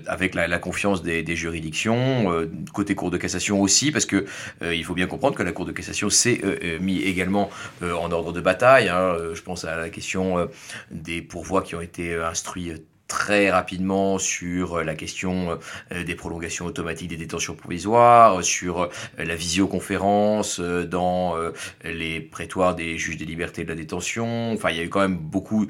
avec 0.08 0.36
la, 0.36 0.60
confiance 0.60 1.04
des, 1.04 1.36
juridictions, 1.36 2.48
côté 2.74 2.96
Cour 2.96 3.12
de 3.12 3.18
cassation 3.18 3.62
aussi, 3.62 3.92
parce 3.92 4.06
que 4.06 4.26
il 4.62 4.84
faut 4.84 4.94
bien 4.94 5.08
comprendre 5.08 5.36
que 5.36 5.44
la 5.44 5.52
Cour 5.52 5.66
de 5.66 5.72
cassation 5.72 6.10
s'est 6.10 6.42
mis 6.82 7.02
également 7.02 7.50
en 7.82 8.12
ordre 8.12 8.34
de 8.34 8.42
bataille. 8.42 8.90
Hein. 8.90 9.16
Je 9.34 9.42
pense 9.42 9.64
à 9.66 9.78
la 9.78 9.90
question 9.90 10.50
des 10.90 11.22
pourvois 11.22 11.62
qui 11.62 11.76
ont 11.76 11.82
été 11.82 12.16
instruits 12.16 12.74
très 13.12 13.52
rapidement 13.52 14.20
sur 14.20 14.76
euh, 14.76 14.84
la 14.86 14.96
question 14.96 15.60
euh, 15.92 16.06
des 16.06 16.16
prolongations 16.16 16.66
automatiques 16.66 17.10
des 17.10 17.18
détentions 17.18 17.56
provisoires, 17.56 18.42
sur 18.42 18.84
euh, 18.84 18.88
la 19.18 19.36
visioconférence 19.36 20.62
dans 20.62 21.36
les 21.84 22.22
prétoires 22.22 22.74
des 22.76 22.98
juges 22.98 23.18
des 23.18 23.26
libertés 23.26 23.64
de 23.64 23.70
la 23.70 23.76
détention. 23.76 24.54
Enfin, 24.54 24.70
il 24.70 24.78
y 24.78 24.80
a 24.80 24.84
eu 24.84 24.90
quand 24.90 25.02
même 25.02 25.18
beaucoup 25.18 25.68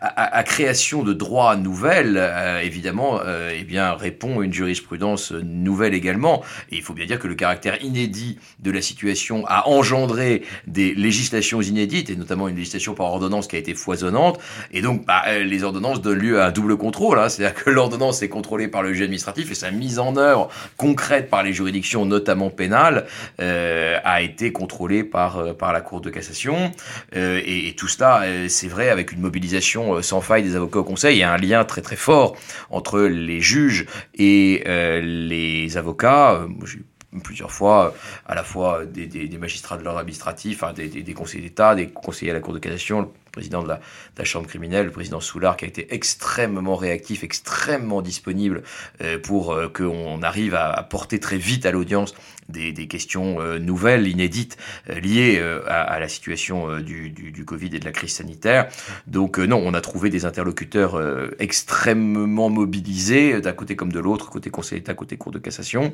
à, 0.00 0.42
création 0.42 1.02
de 1.02 1.12
droits 1.12 1.56
nouvelles. 1.56 2.16
évidemment, 2.62 3.20
eh 3.52 3.64
bien 3.64 3.92
répond 3.94 4.42
une 4.42 4.52
jurisprudence 4.52 5.32
nouvelle 5.32 5.94
également. 5.94 6.42
Et 6.70 6.76
il 6.76 6.82
faut 6.82 6.94
bien 6.94 7.06
dire 7.06 7.18
que 7.18 7.28
le 7.28 7.34
caractère 7.34 7.82
inédit 7.82 8.38
de 8.60 8.70
la 8.70 8.82
situation 8.82 9.44
a 9.46 9.68
engendré 9.68 10.42
des 10.66 10.94
législations 10.94 11.60
inédites 11.60 12.10
et 12.10 12.16
notamment 12.16 12.48
une 12.48 12.56
législation 12.56 12.94
par 12.94 13.06
ordonnance 13.06 13.46
qui 13.46 13.56
a 13.56 13.58
été 13.58 13.74
foisonnante. 13.74 14.40
Et 14.72 14.82
donc, 14.82 15.04
bah, 15.06 15.22
les 15.38 15.62
ordonnances 15.62 16.00
donnent 16.00 16.18
lieu 16.18 16.40
à 16.40 16.46
un 16.46 16.52
double 16.52 16.63
le 16.68 16.76
contrôle. 16.76 17.18
Hein. 17.18 17.28
C'est-à-dire 17.28 17.62
que 17.62 17.70
l'ordonnance 17.70 18.22
est 18.22 18.28
contrôlée 18.28 18.68
par 18.68 18.82
le 18.82 18.92
juge 18.92 19.02
administratif 19.02 19.50
et 19.50 19.54
sa 19.54 19.70
mise 19.70 19.98
en 19.98 20.16
œuvre 20.16 20.48
concrète 20.76 21.30
par 21.30 21.42
les 21.42 21.52
juridictions, 21.52 22.04
notamment 22.04 22.50
pénales, 22.50 23.06
euh, 23.40 23.98
a 24.04 24.22
été 24.22 24.52
contrôlée 24.52 25.04
par, 25.04 25.38
euh, 25.38 25.52
par 25.52 25.72
la 25.72 25.80
Cour 25.80 26.00
de 26.00 26.10
cassation. 26.10 26.72
Euh, 27.16 27.40
et, 27.44 27.74
tout 27.76 27.88
cela, 27.88 28.22
c'est 28.48 28.68
vrai, 28.68 28.88
avec 28.88 29.12
une 29.12 29.20
mobilisation 29.20 30.00
sans 30.00 30.20
faille 30.20 30.42
des 30.42 30.56
avocats 30.56 30.78
au 30.78 30.84
Conseil. 30.84 31.16
Il 31.16 31.20
y 31.20 31.22
a 31.22 31.32
un 31.32 31.36
lien 31.36 31.64
très 31.64 31.82
très 31.82 31.96
fort 31.96 32.36
entre 32.70 33.00
les 33.00 33.40
juges 33.40 33.86
et 34.14 34.62
les 35.02 35.76
avocats. 35.76 36.46
J'ai 36.64 36.80
plusieurs 37.22 37.50
fois, 37.50 37.94
à 38.26 38.34
la 38.34 38.42
fois 38.42 38.84
des, 38.84 39.06
des, 39.06 39.38
magistrats 39.38 39.76
de 39.76 39.84
l'ordre 39.84 40.00
administratif, 40.00 40.62
hein, 40.62 40.72
des, 40.72 40.88
des, 40.88 41.14
conseillers 41.14 41.42
d'État, 41.42 41.74
des 41.74 41.88
conseillers 41.88 42.30
à 42.30 42.34
la 42.34 42.40
Cour 42.40 42.54
de 42.54 42.58
cassation, 42.58 43.10
président 43.34 43.62
de 43.62 43.68
la, 43.68 43.80
Chambre 44.24 44.46
criminelle, 44.46 44.86
le 44.86 44.92
président 44.92 45.20
Soulard, 45.20 45.56
qui 45.56 45.64
a 45.64 45.68
été 45.68 45.92
extrêmement 45.92 46.76
réactif, 46.76 47.24
extrêmement 47.24 48.00
disponible 48.00 48.62
euh, 49.02 49.18
pour 49.18 49.52
euh, 49.52 49.68
qu'on 49.68 50.22
arrive 50.22 50.54
à, 50.54 50.82
porter 50.88 51.18
très 51.20 51.36
vite 51.36 51.66
à 51.66 51.72
l'audience 51.72 52.14
des, 52.48 52.72
questions 52.86 53.40
euh, 53.40 53.58
nouvelles, 53.58 54.06
inédites, 54.06 54.56
liées 54.88 55.42
à, 55.66 55.98
la 55.98 56.08
situation 56.08 56.78
du, 56.78 57.10
du, 57.10 57.44
Covid 57.44 57.70
et 57.74 57.80
de 57.80 57.84
la 57.84 57.92
crise 57.92 58.14
sanitaire. 58.14 58.68
Donc 59.06 59.38
non, 59.38 59.60
on 59.64 59.74
a 59.74 59.80
trouvé 59.80 60.10
des 60.10 60.24
interlocuteurs 60.24 61.00
extrêmement 61.38 62.50
mobilisés, 62.50 63.40
d'un 63.40 63.52
côté 63.52 63.76
comme 63.76 63.92
de 63.92 64.00
l'autre, 64.00 64.30
côté 64.30 64.50
Conseil 64.50 64.80
d'État, 64.80 64.94
côté 64.94 65.16
Cour 65.16 65.32
de 65.32 65.38
cassation. 65.38 65.92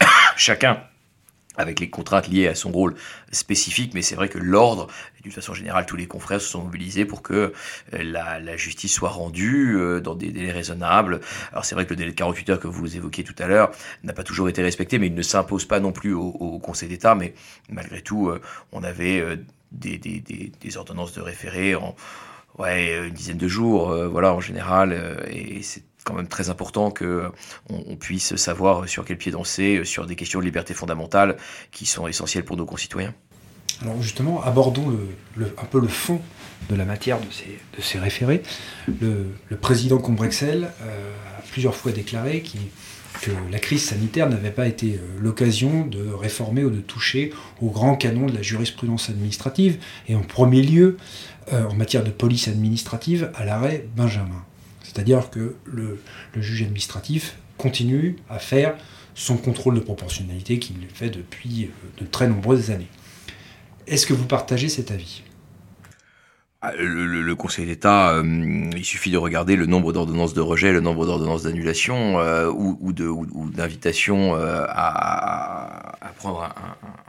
Chacun 0.36 0.82
avec 1.56 1.80
les 1.80 1.90
contraintes 1.90 2.28
liées 2.28 2.48
à 2.48 2.54
son 2.54 2.70
rôle 2.70 2.94
spécifique, 3.32 3.92
mais 3.94 4.02
c'est 4.02 4.14
vrai 4.14 4.28
que 4.28 4.38
l'ordre, 4.38 4.88
d'une 5.22 5.32
façon 5.32 5.54
générale, 5.54 5.86
tous 5.86 5.96
les 5.96 6.06
confrères 6.06 6.40
se 6.40 6.48
sont 6.48 6.62
mobilisés 6.62 7.04
pour 7.04 7.22
que 7.22 7.52
euh, 7.94 8.02
la, 8.02 8.56
justice 8.56 8.92
soit 8.92 9.10
rendue 9.10 9.76
euh, 9.76 10.00
dans 10.00 10.14
des 10.14 10.30
délais 10.30 10.52
raisonnables. 10.52 11.20
Alors 11.52 11.64
c'est 11.64 11.74
vrai 11.74 11.84
que 11.86 11.90
le 11.90 11.96
délai 11.96 12.10
de 12.10 12.16
48 12.16 12.50
heures 12.50 12.60
que 12.60 12.68
vous 12.68 12.96
évoquiez 12.96 13.24
tout 13.24 13.34
à 13.38 13.46
l'heure 13.46 13.70
n'a 14.02 14.12
pas 14.12 14.22
toujours 14.22 14.48
été 14.48 14.62
respecté, 14.62 14.98
mais 14.98 15.06
il 15.06 15.14
ne 15.14 15.22
s'impose 15.22 15.64
pas 15.64 15.80
non 15.80 15.92
plus 15.92 16.12
au, 16.14 16.58
Conseil 16.64 16.88
d'État, 16.88 17.14
mais 17.14 17.34
malgré 17.68 18.00
tout, 18.00 18.28
euh, 18.28 18.40
on 18.72 18.82
avait 18.82 19.22
des, 19.72 20.76
ordonnances 20.76 21.12
de 21.12 21.20
référé 21.20 21.74
en 21.74 21.94
ouais, 22.58 23.06
une 23.08 23.12
dizaine 23.12 23.36
de 23.36 23.48
jours, 23.48 23.94
voilà, 24.08 24.32
en 24.32 24.40
général, 24.40 25.20
et 25.28 25.62
c'est 25.62 25.82
quand 26.04 26.14
même 26.14 26.28
très 26.28 26.50
important 26.50 26.90
que 26.90 27.30
on, 27.70 27.96
puisse 27.96 28.36
savoir 28.36 28.88
sur 28.88 29.04
quel 29.04 29.16
pied 29.16 29.32
danser 29.32 29.84
sur 29.84 30.06
des 30.06 30.16
questions 30.16 30.38
de 30.38 30.44
liberté 30.44 30.74
fondamentale 30.74 31.36
qui 31.72 31.86
sont 31.86 32.06
essentielles 32.06 32.44
pour 32.44 32.56
nos 32.56 32.66
concitoyens. 32.66 33.14
Alors 33.82 34.00
justement, 34.00 34.42
abordons 34.42 34.96
un 35.38 35.64
peu 35.64 35.80
le 35.80 35.88
fond 35.88 36.20
de 36.68 36.76
la 36.76 36.84
matière 36.84 37.18
de 37.18 37.82
ces, 37.82 37.98
référés. 37.98 38.42
Le, 38.86 39.56
président 39.60 39.98
Combrexel 39.98 40.70
a 40.80 41.42
plusieurs 41.50 41.74
fois 41.74 41.92
déclaré 41.92 42.42
que 43.22 43.30
la 43.50 43.58
crise 43.58 43.84
sanitaire 43.84 44.28
n'avait 44.28 44.50
pas 44.50 44.66
été 44.66 45.00
l'occasion 45.20 45.86
de 45.86 46.12
réformer 46.12 46.64
ou 46.64 46.70
de 46.70 46.80
toucher 46.80 47.32
au 47.60 47.70
grand 47.70 47.96
canon 47.96 48.26
de 48.26 48.34
la 48.34 48.42
jurisprudence 48.42 49.08
administrative, 49.08 49.78
et 50.08 50.14
en 50.14 50.22
premier 50.22 50.62
lieu, 50.62 50.96
en 51.52 51.74
matière 51.74 52.04
de 52.04 52.10
police 52.10 52.48
administrative, 52.48 53.30
à 53.34 53.44
l'arrêt 53.44 53.86
Benjamin. 53.96 54.44
C'est-à-dire 54.84 55.30
que 55.30 55.56
le, 55.64 55.98
juge 56.36 56.62
administratif 56.62 57.36
continue 57.58 58.16
à 58.28 58.38
faire 58.38 58.76
son 59.16 59.36
contrôle 59.36 59.74
de 59.74 59.80
proportionnalité 59.80 60.58
qu'il 60.58 60.76
fait 60.92 61.10
depuis 61.10 61.64
euh, 61.64 62.02
de 62.02 62.06
très 62.06 62.28
nombreuses 62.28 62.70
années. 62.70 62.88
Est-ce 63.86 64.06
que 64.06 64.12
vous 64.12 64.26
partagez 64.26 64.68
cet 64.68 64.90
avis? 64.90 65.22
Ah, 66.66 66.72
le, 66.78 67.34
Conseil 67.34 67.66
d'État, 67.66 68.14
euh, 68.14 68.70
il 68.74 68.84
suffit 68.86 69.10
de 69.10 69.18
regarder 69.18 69.54
le 69.54 69.66
nombre 69.66 69.92
d'ordonnances 69.92 70.32
de 70.32 70.40
rejet, 70.40 70.72
le 70.72 70.80
nombre 70.80 71.04
d'ordonnances 71.04 71.42
d'annulation 71.42 72.18
euh, 72.20 72.50
ou, 72.50 72.92
d'invitation 72.94 74.34
à, 74.34 76.12
prendre 76.16 76.42
un, 76.42 76.54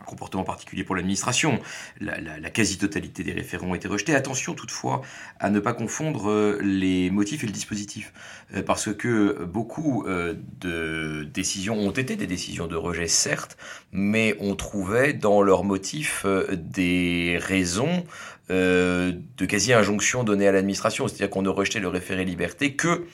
comportement 0.06 0.44
particulier 0.44 0.84
pour 0.84 0.96
l'administration. 0.96 1.60
La, 2.00 2.50
quasi-totalité 2.50 3.24
des 3.24 3.34
référents 3.34 3.68
ont 3.68 3.76
été 3.76 3.88
rejetés. 3.88 4.16
Attention 4.16 4.54
toutefois 4.54 5.02
à 5.40 5.50
ne 5.50 5.60
pas 5.60 5.74
confondre 5.74 6.30
euh, 6.30 6.60
les 6.62 7.10
motifs 7.10 7.44
et 7.44 7.48
le 7.48 7.52
dispositif, 7.52 8.14
euh, 8.54 8.62
parce 8.62 8.94
que 8.94 9.44
beaucoup 9.44 10.06
euh, 10.08 10.36
de 10.62 11.24
décisions 11.24 11.78
ont 11.78 11.92
été 11.92 12.16
des 12.16 12.28
décisions 12.28 12.68
de 12.68 12.76
rejet, 12.76 13.08
certes, 13.08 13.58
mais 13.92 14.38
on 14.40 14.56
trouvait 14.56 15.14
dans 15.14 15.42
leurs 15.42 15.64
motifs 15.64 16.26
des 16.54 17.38
raisons 17.42 18.06
de 18.50 19.46
quasi-injonction 19.48 20.24
donnée 20.24 20.48
à 20.48 20.52
l'administration, 20.52 21.08
c'est-à-dire 21.08 21.30
qu'on 21.30 21.42
ne 21.42 21.50
rejetait 21.50 21.80
le 21.80 21.88
référé 21.88 22.26
liberté 22.26 22.74
que 22.74 23.06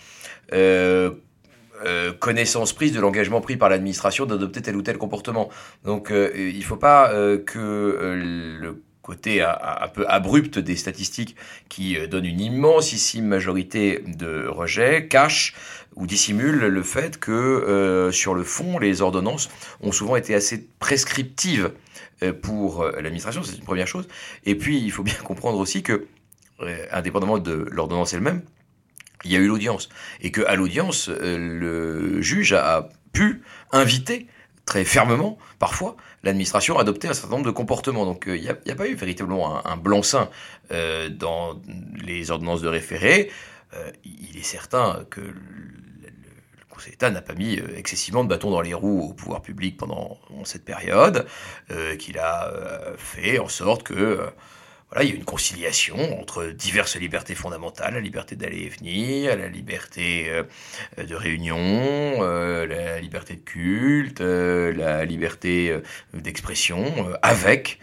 euh, 1.83 2.11
connaissance 2.13 2.73
prise 2.73 2.91
de 2.91 2.99
l'engagement 2.99 3.41
pris 3.41 3.57
par 3.57 3.69
l'administration 3.69 4.27
d'adopter 4.27 4.61
tel 4.61 4.75
ou 4.75 4.83
tel 4.83 4.97
comportement. 4.99 5.49
Donc 5.83 6.11
euh, 6.11 6.31
il 6.35 6.57
ne 6.57 6.63
faut 6.63 6.75
pas 6.75 7.11
euh, 7.11 7.39
que 7.39 8.15
le 8.21 8.83
côté 9.01 9.41
un, 9.41 9.87
peu 9.91 10.05
abrupt 10.07 10.59
des 10.59 10.75
statistiques 10.75 11.35
qui 11.69 11.97
donnent 12.07 12.25
une 12.25 12.39
immensissime 12.39 13.25
majorité 13.25 14.03
de 14.05 14.45
rejets 14.47 15.07
cache 15.07 15.55
ou 15.95 16.05
dissimule 16.05 16.59
le 16.59 16.83
fait 16.83 17.17
que 17.17 18.09
sur 18.13 18.35
le 18.35 18.43
fond, 18.43 18.77
les 18.77 19.01
ordonnances 19.01 19.49
ont 19.81 19.91
souvent 19.91 20.17
été 20.17 20.35
assez 20.35 20.67
prescriptives 20.77 21.71
pour 22.41 22.86
l'administration, 22.86 23.43
c'est 23.43 23.55
une 23.55 23.63
première 23.63 23.88
chose. 23.88 24.07
Et 24.45 24.55
puis 24.55 24.79
il 24.79 24.91
faut 24.91 25.03
bien 25.03 25.15
comprendre 25.23 25.57
aussi 25.57 25.84
que, 25.84 26.07
indépendamment 26.91 27.39
de 27.39 27.65
l'ordonnance 27.71 28.13
elle-même, 28.13 28.41
il 29.23 29.31
y 29.31 29.36
a 29.36 29.39
eu 29.39 29.47
l'audience. 29.47 29.89
Et 30.21 30.31
qu'à 30.31 30.55
l'audience, 30.55 31.10
euh, 31.10 31.38
le 31.38 32.21
juge 32.21 32.53
a 32.53 32.89
pu 33.13 33.43
inviter 33.71 34.27
très 34.65 34.86
fermement, 34.86 35.38
parfois, 35.60 35.97
l'administration 36.23 36.77
à 36.77 36.81
adopter 36.81 37.07
un 37.07 37.13
certain 37.13 37.36
nombre 37.36 37.45
de 37.45 37.51
comportements. 37.51 38.05
Donc 38.05 38.27
euh, 38.27 38.38
il 38.38 38.43
n'y 38.43 38.49
a, 38.49 38.75
pas 38.75 38.88
eu 38.88 38.95
véritablement 38.95 39.65
un, 39.65 39.77
blanc-seing 39.77 40.29
euh, 40.71 41.10
dans 41.10 41.62
les 41.95 42.31
ordonnances 42.31 42.62
de 42.62 42.67
référé. 42.67 43.31
il 44.03 44.38
est 44.38 44.43
certain 44.43 45.05
que 45.10 45.21
d'État 46.89 47.09
n'a 47.09 47.21
pas 47.21 47.33
mis 47.33 47.59
excessivement 47.75 48.23
de 48.23 48.29
bâtons 48.29 48.51
dans 48.51 48.61
les 48.61 48.73
roues 48.73 49.09
au 49.09 49.13
pouvoir 49.13 49.41
public 49.41 49.77
pendant 49.77 50.17
cette 50.43 50.65
période, 50.65 51.25
qu'il 51.99 52.17
a 52.17 52.51
fait 52.97 53.39
en 53.39 53.47
sorte 53.47 53.83
que 53.83 54.31
voilà, 54.91 55.05
il 55.05 55.11
y 55.11 55.13
a 55.13 55.15
une 55.15 55.23
conciliation 55.23 56.19
entre 56.19 56.47
diverses 56.47 56.97
libertés 56.97 57.33
fondamentales, 57.33 57.93
la 57.93 58.01
liberté 58.01 58.35
d'aller 58.35 58.63
et 58.63 58.67
venir, 58.69 59.37
la 59.37 59.47
liberté 59.47 60.25
euh, 60.29 60.43
de 61.01 61.15
réunion, 61.15 61.57
euh, 61.57 62.67
la 62.67 62.99
liberté 62.99 63.35
de 63.35 63.41
culte, 63.41 64.19
euh, 64.19 64.73
la 64.73 65.05
liberté 65.05 65.73
d'expression, 66.13 67.07
avec 67.21 67.79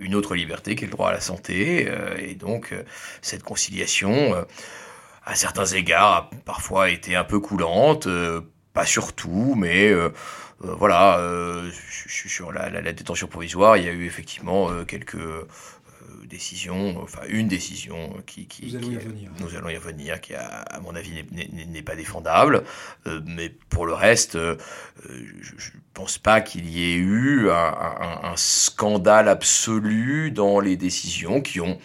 une 0.00 0.14
autre 0.14 0.34
liberté 0.34 0.74
qui 0.74 0.84
est 0.84 0.86
le 0.86 0.92
droit 0.92 1.08
à 1.08 1.12
la 1.12 1.20
santé. 1.20 1.88
et 2.18 2.34
donc, 2.34 2.74
cette 3.22 3.42
conciliation, 3.42 4.44
à 5.24 5.34
certains 5.34 5.66
égards, 5.66 6.12
a 6.12 6.30
parfois 6.44 6.90
été 6.90 7.16
un 7.16 7.24
peu 7.24 7.40
coulante, 7.40 8.08
pas 8.72 8.86
sur 8.86 9.12
tout, 9.12 9.54
mais... 9.56 9.92
voilà, 10.60 11.20
sur 12.06 12.52
la, 12.52 12.70
la, 12.70 12.92
détention 12.92 13.26
provisoire, 13.26 13.76
il 13.76 13.84
y 13.84 13.88
a 13.88 13.92
eu 13.92 14.06
effectivement 14.06 14.70
quelques 14.84 15.18
décision, 16.34 17.00
enfin 17.02 17.20
une 17.28 17.48
décision 17.48 18.12
qui, 18.26 18.46
qui, 18.46 18.66
nous 18.66 18.76
allons 18.76 18.90
y 18.90 18.96
revenir, 18.96 19.30
nous 19.40 19.54
allons 19.54 19.68
y 19.68 19.76
revenir, 19.76 20.20
qui 20.20 20.34
à 20.34 20.80
mon 20.82 20.94
avis 20.94 21.24
n'est 21.30 21.82
pas 21.82 21.96
défendable, 21.96 22.64
euh, 23.06 23.20
mais 23.26 23.50
pour 23.50 23.86
le 23.86 23.92
reste, 23.92 24.36
euh, 24.36 24.56
je 25.08 25.52
ne 25.52 25.80
pense 25.92 26.18
pas 26.18 26.40
qu'il 26.40 26.68
y 26.68 26.92
ait 26.92 26.96
eu 26.96 27.50
un, 27.50 28.34
scandale 28.36 29.28
absolu 29.28 30.32
dans 30.32 30.58
les 30.58 30.76
décisions 30.76 31.40
qui 31.40 31.60
ont 31.60 31.78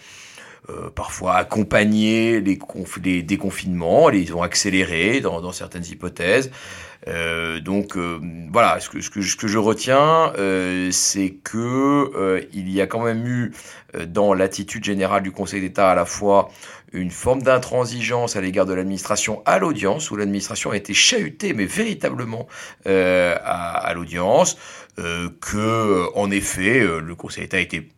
euh, 0.68 0.90
parfois 0.90 1.36
accompagné 1.36 2.40
les, 2.40 2.58
les, 3.02 3.22
déconfinements, 3.22 4.08
les 4.08 4.32
ont 4.32 4.42
accélérés 4.42 5.20
dans, 5.20 5.52
certaines 5.52 5.86
hypothèses. 5.86 6.50
Euh, 7.08 7.60
donc 7.60 7.96
euh, 7.96 8.20
voilà, 8.52 8.78
ce 8.78 8.90
que, 8.90 9.00
ce, 9.00 9.08
que, 9.08 9.22
ce 9.22 9.36
que 9.36 9.48
je 9.48 9.56
retiens, 9.56 10.32
euh, 10.36 10.90
c'est 10.90 11.30
que 11.30 12.46
il 12.52 12.70
y 12.70 12.80
a 12.80 12.86
quand 12.86 13.02
même 13.02 13.26
eu 13.26 13.52
dans 14.06 14.34
l'attitude 14.34 14.84
générale 14.84 15.22
du 15.22 15.32
Conseil 15.32 15.62
d'État 15.62 15.90
à 15.90 15.94
la 15.94 16.04
fois 16.04 16.50
une 16.92 17.10
forme 17.10 17.42
d'intransigeance 17.42 18.36
à 18.36 18.40
l'égard 18.40 18.66
de 18.66 18.74
l'administration 18.74 19.42
à 19.46 19.58
l'audience, 19.58 20.10
où 20.10 20.16
l'administration 20.16 20.72
a 20.72 20.76
été 20.76 20.92
chahutée, 20.92 21.54
mais 21.54 21.64
véritablement 21.64 22.46
à, 22.84 23.32
à 23.32 23.94
l'audience, 23.94 24.58
que 24.96 26.06
en 26.14 26.30
effet 26.30 26.80
le 26.80 27.14
Conseil 27.14 27.44
d'État 27.44 27.60
été 27.60 27.88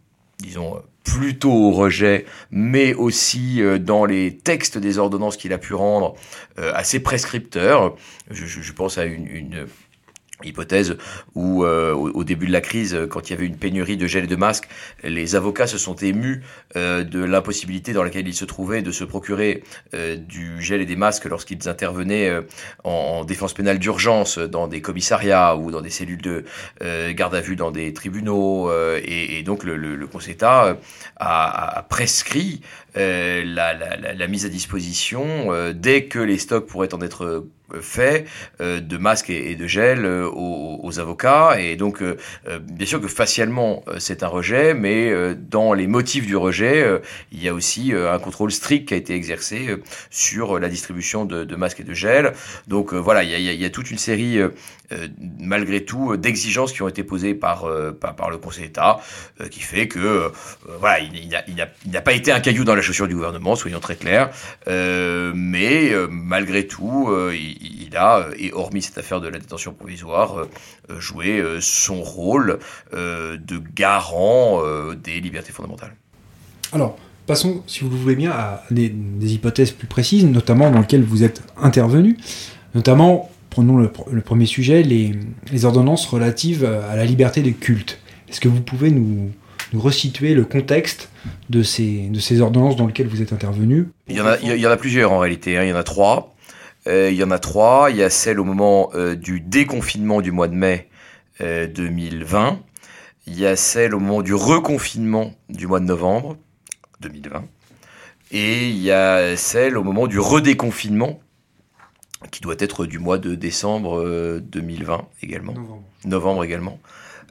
disons, 0.43 0.83
plutôt 1.05 1.53
au 1.53 1.71
rejet, 1.73 2.27
mais 2.51 2.95
aussi 2.95 3.63
euh, 3.63 3.79
dans 3.79 4.05
les 4.05 4.37
textes 4.37 4.79
des 4.79 4.99
ordonnances 4.99 5.37
qu'il 5.37 5.53
a 5.53 5.59
pu 5.59 5.75
rendre 5.75 6.15
euh, 6.59 6.73
assez 6.75 7.01
prescripteurs. 7.01 7.97
Je, 8.31 8.73
pense 8.73 8.99
à 8.99 9.05
une 9.05 9.67
hypothèse 10.45 10.97
où 11.35 11.65
euh, 11.65 11.93
au, 11.93 12.25
début 12.25 12.47
de 12.47 12.53
la 12.53 12.61
crise, 12.61 12.99
quand 13.11 13.29
il 13.29 13.33
y 13.33 13.37
avait 13.37 13.47
une 13.47 13.57
pénurie 13.57 13.97
de 13.97 14.07
gel 14.07 14.25
et 14.25 14.27
de 14.27 14.37
masques, 14.37 14.69
les 15.03 15.37
avocats 15.37 15.67
se 15.67 15.79
sont 15.79 15.95
émus 15.95 16.43
euh, 16.77 17.05
de 17.05 17.23
l'impossibilité 17.23 17.93
dans 17.93 18.03
laquelle 18.03 18.27
ils 18.27 18.35
se 18.35 18.45
trouvaient 18.45 18.83
de 18.83 18.93
se 18.93 19.05
procurer 19.05 19.63
euh, 19.95 20.17
du 20.17 20.61
gel 20.63 20.81
et 20.81 20.87
des 20.87 20.97
masques 20.97 21.27
lorsqu'ils 21.27 21.69
intervenaient 21.69 22.31
en, 22.85 23.25
défense 23.25 23.55
pénale 23.55 23.79
d'urgence 23.79 24.39
dans 24.39 24.67
des 24.67 24.81
commissariats 24.81 25.57
ou 25.57 25.71
dans 25.71 25.81
des 25.81 25.91
cellules 25.91 26.23
de 26.23 26.45
garde 27.13 27.35
à 27.35 27.41
vue 27.41 27.57
dans 27.57 27.71
des 27.71 27.93
tribunaux. 27.93 28.71
Et, 29.05 29.43
donc 29.45 29.65
le, 29.65 30.07
Conseil 30.07 30.35
d'État 30.35 30.77
a, 31.17 31.87
prescrit 31.89 32.63
la, 32.95 34.27
mise 34.29 34.45
à 34.45 34.49
disposition 34.49 35.73
dès 35.73 36.05
que 36.07 36.19
les 36.19 36.39
stocks 36.39 36.67
pourraient 36.67 36.95
en 36.95 37.01
être 37.01 37.47
fait 37.81 38.27
euh, 38.61 38.81
de 38.81 38.97
masques 38.97 39.31
et, 39.31 39.55
de 39.55 39.67
gel 39.67 40.05
euh, 40.05 40.29
aux, 40.33 40.99
avocats. 40.99 41.59
Et 41.59 41.77
donc, 41.77 42.03
euh, 42.03 42.17
bien 42.61 42.87
sûr 42.87 43.01
que 43.01 43.09
facialement, 43.09 43.85
c'est 43.99 44.23
un 44.23 44.29
rejet, 44.29 44.75
mais 44.75 45.13
dans 45.35 45.73
les 45.73 45.87
motifs 45.87 46.27
du 46.27 46.37
rejet, 46.37 47.01
il 47.31 47.43
y 47.43 47.49
a 47.49 47.55
aussi 47.55 47.93
un 47.95 48.19
contrôle 48.19 48.53
strict 48.53 48.89
qui 48.89 48.95
a 48.95 48.97
été 48.97 49.15
exercé 49.15 49.77
sur 50.11 50.59
la 50.59 50.69
distribution 50.69 51.25
de, 51.25 51.57
masques 51.57 51.81
et 51.81 51.85
de 51.85 51.95
gel. 51.95 52.35
Donc 52.69 52.93
voilà, 52.93 53.23
il 53.23 53.31
y, 53.31 53.35
a, 53.35 53.39
il 53.39 53.61
y 53.61 53.65
a, 53.65 53.71
toute 53.71 53.91
une 53.91 53.99
série 53.99 54.39
euh, 54.93 55.09
malgré 55.39 55.85
tout, 55.85 56.13
euh, 56.13 56.17
d'exigences 56.17 56.73
qui 56.73 56.83
ont 56.83 56.89
été 56.89 57.03
posées 57.03 57.35
par, 57.35 57.65
euh, 57.65 57.93
par, 57.93 58.31
le 58.31 58.39
Conseil 58.39 58.65
d'État, 58.65 59.01
qui 59.51 59.61
fait 59.61 59.89
que, 59.89 60.31
voilà, 60.79 61.01
il, 61.01 61.29
n'a 61.91 62.01
pas 62.01 62.13
été 62.13 62.33
un 62.33 62.41
caillou 62.41 62.65
dans 62.65 62.75
la 62.75 62.83
chaussure 62.83 63.09
du 63.09 63.15
gouvernement, 63.15 63.57
soyons 63.57 63.81
très 63.81 63.97
clairs, 63.97 64.31
mais 64.67 65.93
malgré 66.09 66.67
tout, 66.67 67.11
il, 67.33 67.62
a, 67.97 68.27
et 68.39 68.53
hormis 68.53 68.83
cette 68.83 68.99
affaire 68.99 69.21
de 69.21 69.29
la 69.29 69.39
détention 69.39 69.73
provisoire, 69.73 70.47
joué 70.99 71.43
son 71.61 72.03
rôle 72.03 72.59
de 72.93 73.63
garant 73.75 74.61
des 74.95 75.21
libertés 75.21 75.53
fondamentales. 75.53 75.95
Alors, 76.73 76.97
passons, 77.27 77.63
si 77.67 77.81
vous 77.81 77.91
le 77.91 77.97
voulez 77.97 78.17
bien, 78.17 78.31
à 78.31 78.63
des, 78.71 78.89
des, 78.89 79.35
hypothèses 79.35 79.73
plus 79.73 79.87
précises, 79.87 80.25
notamment 80.25 80.71
dans 80.71 80.81
lesquelles 80.81 81.05
vous 81.05 81.23
êtes 81.23 81.43
intervenu, 81.57 82.17
notamment 82.75 83.33
Prenons 83.53 83.77
le, 83.77 84.23
premier 84.23 84.47
sujet, 84.47 84.83
les, 84.83 85.65
ordonnances 85.67 86.07
relatives 86.07 86.65
à 86.65 86.97
la 86.97 87.05
liberté 87.05 87.43
de 87.43 87.51
culte. 87.51 87.99
Est-ce 88.31 88.41
que 88.41 88.49
vous 88.49 88.63
pouvez 88.63 88.91
nous, 88.91 89.31
resituer 89.75 90.33
le 90.33 90.47
contexte 90.47 91.11
de 91.51 91.63
ces, 91.63 92.09
de 92.09 92.19
ces 92.19 92.41
ordonnances 92.41 92.77
dans 92.77 92.87
lesquelles 92.87 93.09
vous 93.09 93.21
êtes 93.21 93.35
intervenu? 93.35 93.89
Il 94.09 94.17
y, 94.17 94.23
en 94.23 94.27
a, 94.27 94.39
il 94.39 94.57
y 94.57 94.67
en 94.67 94.71
a 94.71 94.79
plusieurs 94.79 95.13
en 95.13 95.19
réalité, 95.19 95.59
hein. 95.59 95.65
il 95.65 95.69
y 95.69 95.73
en 95.73 95.77
a 95.77 95.83
trois. 95.83 96.35
Il 96.87 97.15
y 97.15 97.25
en 97.25 97.31
a 97.31 97.39
trois. 97.39 97.91
Il 97.91 97.97
y 97.97 98.03
a 98.03 98.11
celle 98.11 98.41
au 98.41 98.45
moment 98.45 98.91
du 99.17 99.41
déconfinement 99.41 100.21
du 100.21 100.33
mois 100.33 100.49
de 100.49 100.55
mai 100.55 100.89
2020. 101.41 102.61
Il 103.27 103.39
y 103.39 103.47
a 103.47 103.55
celle 103.55 103.95
au 103.95 104.01
moment 104.01 104.23
du 104.23 104.35
reconfinement 104.35 105.33
du 105.49 105.67
mois 105.67 105.81
de 105.81 105.85
novembre 105.85 106.37
2020. 107.01 107.45
Et 108.33 108.69
il 108.69 108.79
y 108.79 108.91
a 108.91 109.37
celle 109.37 109.77
au 109.77 109.85
moment 109.85 110.07
du 110.07 110.19
redéconfinement, 110.19 111.21
qui 112.31 112.41
doit 112.41 112.57
être 112.59 112.87
du 112.87 112.99
mois 112.99 113.19
de 113.19 113.35
décembre 113.35 114.41
2020 114.41 114.95
euh, 114.95 114.99
également. 115.23 115.53
Novembre. 115.53 115.83
Novembre 116.05 116.45
également. 116.45 116.81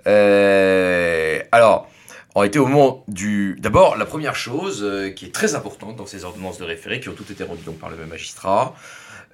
Euh, 0.07 1.41
alors, 1.51 1.89
en 2.35 2.43
été 2.43 2.59
au 2.59 2.67
moment 2.67 3.03
du... 3.07 3.57
D'abord, 3.59 3.97
la 3.97 4.05
première 4.05 4.35
chose 4.35 4.83
euh, 4.83 5.09
qui 5.09 5.25
est 5.25 5.33
très 5.33 5.55
importante 5.55 5.95
dans 5.95 6.05
ces 6.05 6.23
ordonnances 6.23 6.59
de 6.59 6.65
référé, 6.65 6.99
qui 6.99 7.09
ont 7.09 7.13
toutes 7.13 7.31
été 7.31 7.43
rendues 7.43 7.63
donc 7.63 7.79
par 7.79 7.89
le 7.89 7.97
même 7.97 8.09
magistrat, 8.09 8.75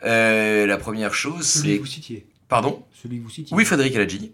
la 0.03 0.77
première 0.77 1.13
chose, 1.13 1.45
c'est... 1.45 1.59
Celui 1.59 1.75
que 1.75 1.81
vous 1.81 1.85
citiez. 1.85 2.27
Pardon 2.47 2.85
Celui 2.93 3.19
que 3.19 3.23
vous 3.23 3.29
citiez. 3.29 3.55
Oui, 3.55 3.65
Frédéric 3.65 3.95
Aladjini. 3.95 4.31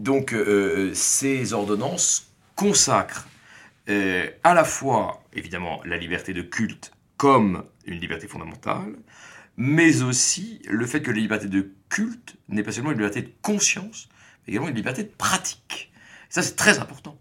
donc, 0.00 0.34
ces 0.94 1.52
ordonnances 1.52 2.32
consacrent 2.56 3.26
à 3.86 4.54
la 4.54 4.64
fois 4.64 5.22
évidemment 5.32 5.80
la 5.84 5.96
liberté 5.96 6.32
de 6.32 6.42
culte 6.42 6.92
comme 7.16 7.64
une 7.86 8.00
liberté 8.00 8.26
fondamentale, 8.26 8.96
mais 9.56 10.02
aussi 10.02 10.60
le 10.68 10.86
fait 10.86 11.02
que 11.02 11.10
la 11.10 11.18
liberté 11.18 11.46
de 11.46 11.72
culte 11.88 12.36
n'est 12.48 12.62
pas 12.62 12.72
seulement 12.72 12.90
une 12.90 12.98
liberté 12.98 13.22
de 13.22 13.32
conscience, 13.42 14.08
mais 14.46 14.52
également 14.52 14.68
une 14.68 14.74
liberté 14.74 15.04
de 15.04 15.10
pratique. 15.16 15.92
ça, 16.28 16.42
c'est 16.42 16.56
très 16.56 16.78
important. 16.78 17.18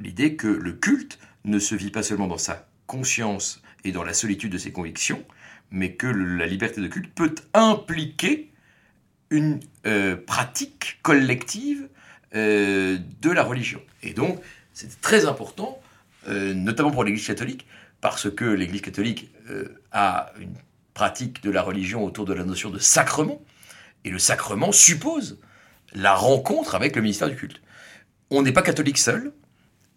L'idée 0.00 0.36
que 0.36 0.48
le 0.48 0.72
culte 0.72 1.18
ne 1.44 1.58
se 1.58 1.74
vit 1.74 1.90
pas 1.90 2.02
seulement 2.02 2.28
dans 2.28 2.38
sa 2.38 2.66
conscience 2.86 3.62
et 3.84 3.92
dans 3.92 4.04
la 4.04 4.14
solitude 4.14 4.52
de 4.52 4.58
ses 4.58 4.72
convictions, 4.72 5.24
mais 5.72 5.94
que 5.94 6.06
la 6.06 6.46
liberté 6.46 6.80
de 6.80 6.86
culte 6.86 7.12
peut 7.14 7.34
impliquer 7.54 8.50
une 9.30 9.60
euh, 9.86 10.16
pratique 10.16 10.98
collective 11.02 11.88
euh, 12.34 12.98
de 13.20 13.30
la 13.30 13.42
religion. 13.42 13.80
Et 14.02 14.12
donc, 14.12 14.40
c'est 14.74 15.00
très 15.00 15.26
important 15.26 15.80
euh, 16.28 16.54
notamment 16.54 16.90
pour 16.90 17.02
l'Église 17.02 17.26
catholique, 17.26 17.66
parce 18.00 18.30
que 18.30 18.44
l'Église 18.44 18.82
catholique 18.82 19.30
a 19.90 20.32
une 20.38 20.54
pratique 20.94 21.42
de 21.42 21.50
la 21.50 21.62
religion 21.62 22.04
autour 22.04 22.24
de 22.24 22.32
la 22.32 22.44
notion 22.44 22.70
de 22.70 22.78
sacrement, 22.78 23.42
et 24.04 24.10
le 24.10 24.18
sacrement 24.18 24.72
suppose 24.72 25.38
la 25.94 26.14
rencontre 26.14 26.74
avec 26.74 26.96
le 26.96 27.02
ministère 27.02 27.28
du 27.28 27.36
culte. 27.36 27.60
On 28.30 28.42
n'est 28.42 28.52
pas 28.52 28.62
catholique 28.62 28.98
seul, 28.98 29.32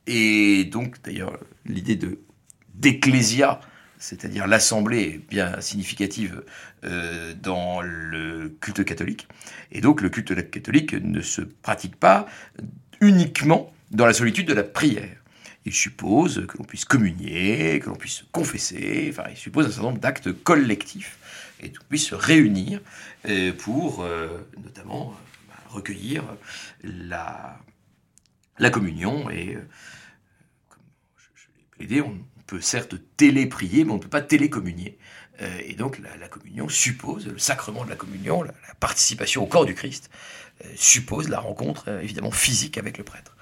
et 0.07 0.65
donc 0.65 1.01
d'ailleurs 1.03 1.39
l'idée 1.65 1.95
de 1.95 2.19
c'est-à-dire 3.97 4.47
l'assemblée 4.47 5.21
bien 5.29 5.59
significative 5.61 6.43
euh, 6.83 7.33
dans 7.33 7.81
le 7.81 8.49
culte 8.61 8.83
catholique, 8.83 9.27
et 9.71 9.81
donc 9.81 10.01
le 10.01 10.09
culte 10.09 10.49
catholique 10.49 10.93
ne 10.93 11.21
se 11.21 11.41
pratique 11.41 11.95
pas 11.95 12.27
uniquement 13.01 13.73
dans 13.91 14.05
la 14.05 14.13
solitude 14.13 14.47
de 14.47 14.53
la 14.53 14.63
prière 14.63 15.17
il 15.65 15.73
suppose 15.73 16.45
que 16.47 16.57
l'on 16.57 16.63
puisse 16.63 16.85
communier, 16.85 17.79
que 17.79 17.87
l'on 17.87 17.95
puisse 17.95 18.23
confesser, 18.31 19.07
enfin, 19.09 19.23
il 19.31 19.35
suppose 19.35 19.65
un 19.65 19.69
certain 19.69 19.87
nombre 19.87 19.99
d'actes 19.99 20.31
collectifs 20.31 21.17
et 21.59 21.71
qu'on 21.71 21.83
puisse 21.85 22.07
se 22.07 22.15
réunir 22.15 22.79
euh, 23.27 23.51
pour 23.51 24.03
euh, 24.03 24.47
notamment 24.63 25.15
bah, 25.49 25.55
recueillir 25.69 26.23
la, 26.83 27.59
la 28.59 28.69
communion. 28.69 29.29
Et 29.31 29.57
comme 30.69 30.83
je, 31.17 31.47
l'ai 31.57 31.65
plaidé, 31.71 32.01
peut 32.47 32.61
certes 32.61 32.95
téléprier, 33.17 33.83
mais 33.83 33.91
on 33.91 33.95
ne 33.95 34.01
peut 34.01 34.07
pas 34.07 34.21
télécommunier. 34.21 34.97
et 35.65 35.73
donc 35.73 35.99
la, 36.19 36.27
communion 36.27 36.69
suppose, 36.69 37.27
le 37.27 37.37
sacrement 37.37 37.83
de 37.83 37.89
la 37.89 37.95
communion, 37.95 38.43
la, 38.43 38.53
la 38.67 38.73
participation 38.79 39.43
au 39.43 39.47
corps 39.47 39.65
du 39.65 39.75
Christ, 39.75 40.09
suppose 40.75 41.27
la 41.27 41.39
rencontre 41.39 41.89
évidemment 42.01 42.31
physique 42.31 42.77
avec 42.77 42.97
le 42.97 43.03
prêtre. 43.03 43.35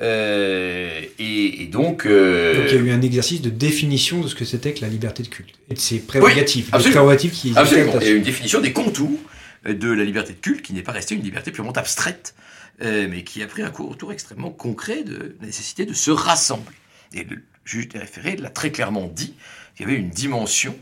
Euh, 0.00 1.02
et, 1.18 1.68
donc, 1.70 2.06
euh, 2.06 2.54
donc, 2.54 2.64
il 2.68 2.76
y 2.76 2.78
a 2.78 2.82
eu 2.82 2.90
un 2.90 3.02
exercice 3.02 3.40
de 3.40 3.50
définition 3.50 4.20
de 4.20 4.28
ce 4.28 4.34
que 4.34 4.44
c'était 4.44 4.74
que 4.74 4.80
la 4.80 4.88
liberté 4.88 5.22
de 5.22 5.28
culte 5.28 5.54
et 5.70 5.74
de 5.74 5.78
ses 5.78 6.00
prérogatives. 6.00 6.70
prérogatives 6.70 7.30
qui 7.30 7.52
absolument. 7.54 7.94
Il 8.00 8.06
y 8.06 8.10
a 8.10 8.12
eu 8.12 8.16
une 8.16 8.22
définition 8.22 8.60
des 8.60 8.72
contours 8.72 9.20
de 9.64 9.90
la 9.90 10.04
liberté 10.04 10.32
de 10.32 10.38
culte 10.38 10.62
qui 10.62 10.72
n'est 10.72 10.82
pas 10.82 10.92
restée 10.92 11.14
une 11.14 11.22
liberté 11.22 11.52
purement 11.52 11.72
abstraite, 11.72 12.34
euh, 12.82 13.06
mais 13.08 13.22
qui 13.22 13.42
a 13.42 13.46
pris 13.46 13.62
un 13.62 13.70
retour 13.70 14.12
extrêmement 14.12 14.50
concret 14.50 15.04
de 15.04 15.36
la 15.40 15.46
nécessité 15.46 15.86
de 15.86 15.94
se 15.94 16.10
rassembler. 16.10 16.74
Et 17.12 17.24
le 17.24 17.42
juge 17.64 17.88
des 17.88 17.98
référés 17.98 18.36
l'a 18.36 18.50
très 18.50 18.70
clairement 18.70 19.06
dit 19.06 19.34
qu'il 19.76 19.86
y 19.86 19.90
avait 19.90 19.98
une 19.98 20.10
dimension 20.10 20.76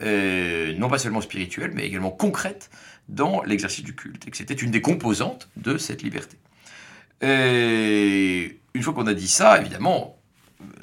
non 0.00 0.88
pas 0.88 0.98
seulement 0.98 1.20
spirituelle, 1.20 1.72
mais 1.74 1.84
également 1.84 2.12
concrète 2.12 2.70
dans 3.08 3.42
l'exercice 3.42 3.82
du 3.82 3.96
culte, 3.96 4.28
et 4.28 4.30
que 4.30 4.36
c'était 4.36 4.54
une 4.54 4.70
des 4.70 4.80
composantes 4.80 5.48
de 5.56 5.76
cette 5.76 6.02
liberté. 6.02 6.36
Et 7.20 8.60
une 8.74 8.82
fois 8.82 8.94
qu'on 8.94 9.06
a 9.06 9.14
dit 9.14 9.28
ça, 9.28 9.60
évidemment, 9.60 10.18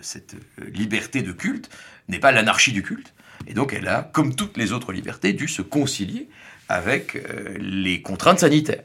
cette 0.02 0.36
liberté 0.74 1.22
de 1.22 1.32
culte 1.32 1.70
n'est 2.08 2.20
pas 2.20 2.32
l'anarchie 2.32 2.72
du 2.72 2.84
culte. 2.84 3.14
Et 3.48 3.54
donc 3.54 3.74
elle 3.74 3.88
a, 3.88 4.10
comme 4.14 4.36
toutes 4.36 4.58
les 4.58 4.72
autres 4.72 4.92
libertés, 4.92 5.34
dû 5.34 5.48
se 5.48 5.62
concilier 5.62 6.30
avec 6.68 7.16
euh, 7.16 7.56
les 7.60 8.02
contraintes 8.02 8.40
sanitaires. 8.40 8.84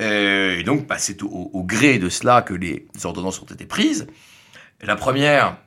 Euh, 0.00 0.58
et 0.58 0.62
donc 0.62 0.86
c'est 0.98 1.22
au, 1.22 1.64
gré 1.64 1.98
de 1.98 2.08
cela 2.08 2.42
que 2.42 2.54
les 2.54 2.86
ordonnances 3.04 3.40
ont 3.42 3.46
été 3.46 3.66
prises. 3.66 4.06
La 4.82 4.96
première, 4.96 5.58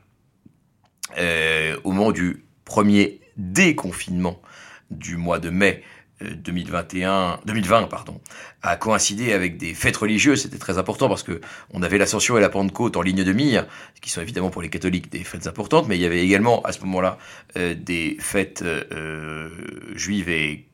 euh, 1.17 1.77
au 1.83 1.91
moment 1.91 2.11
du 2.11 2.43
premier 2.65 3.19
déconfinement 3.37 4.41
du 4.89 5.17
mois 5.17 5.39
de 5.39 5.49
mai 5.49 5.83
2021, 6.23 7.39
2020 7.45 7.87
pardon, 7.87 8.21
a 8.61 8.75
coïncidé 8.75 9.33
avec 9.33 9.57
des 9.57 9.73
fêtes 9.73 9.97
religieuses. 9.97 10.43
C'était 10.43 10.57
très 10.57 10.77
important 10.77 11.09
parce 11.09 11.23
que 11.23 11.41
on 11.71 11.83
avait 11.83 11.97
l'Ascension 11.97 12.37
et 12.37 12.41
la 12.41 12.49
Pentecôte 12.49 12.97
en 12.97 13.01
ligne 13.01 13.23
de 13.23 13.33
mire, 13.33 13.65
qui 14.01 14.09
sont 14.09 14.21
évidemment 14.21 14.49
pour 14.49 14.61
les 14.61 14.69
catholiques 14.69 15.11
des 15.11 15.23
fêtes 15.23 15.47
importantes, 15.47 15.87
mais 15.87 15.97
il 15.97 16.01
y 16.01 16.05
avait 16.05 16.23
également 16.23 16.61
à 16.63 16.71
ce 16.71 16.79
moment-là 16.81 17.17
euh, 17.57 17.73
des 17.75 18.17
fêtes 18.19 18.63
euh, 18.63 19.49
juives 19.95 20.29
et 20.29 20.65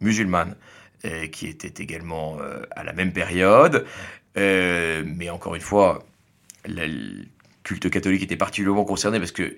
musulmanes 0.00 0.56
euh, 1.04 1.26
qui 1.28 1.46
étaient 1.46 1.82
également 1.82 2.38
à 2.72 2.84
la 2.84 2.92
même 2.92 3.12
période. 3.12 3.86
mais 4.36 5.30
encore 5.30 5.54
une 5.54 5.62
fois, 5.62 6.04
le 6.66 7.24
culte 7.62 7.90
catholique 7.90 8.22
était 8.22 8.36
particulièrement 8.36 8.84
concerné 8.84 9.18
parce 9.18 9.32
que 9.32 9.56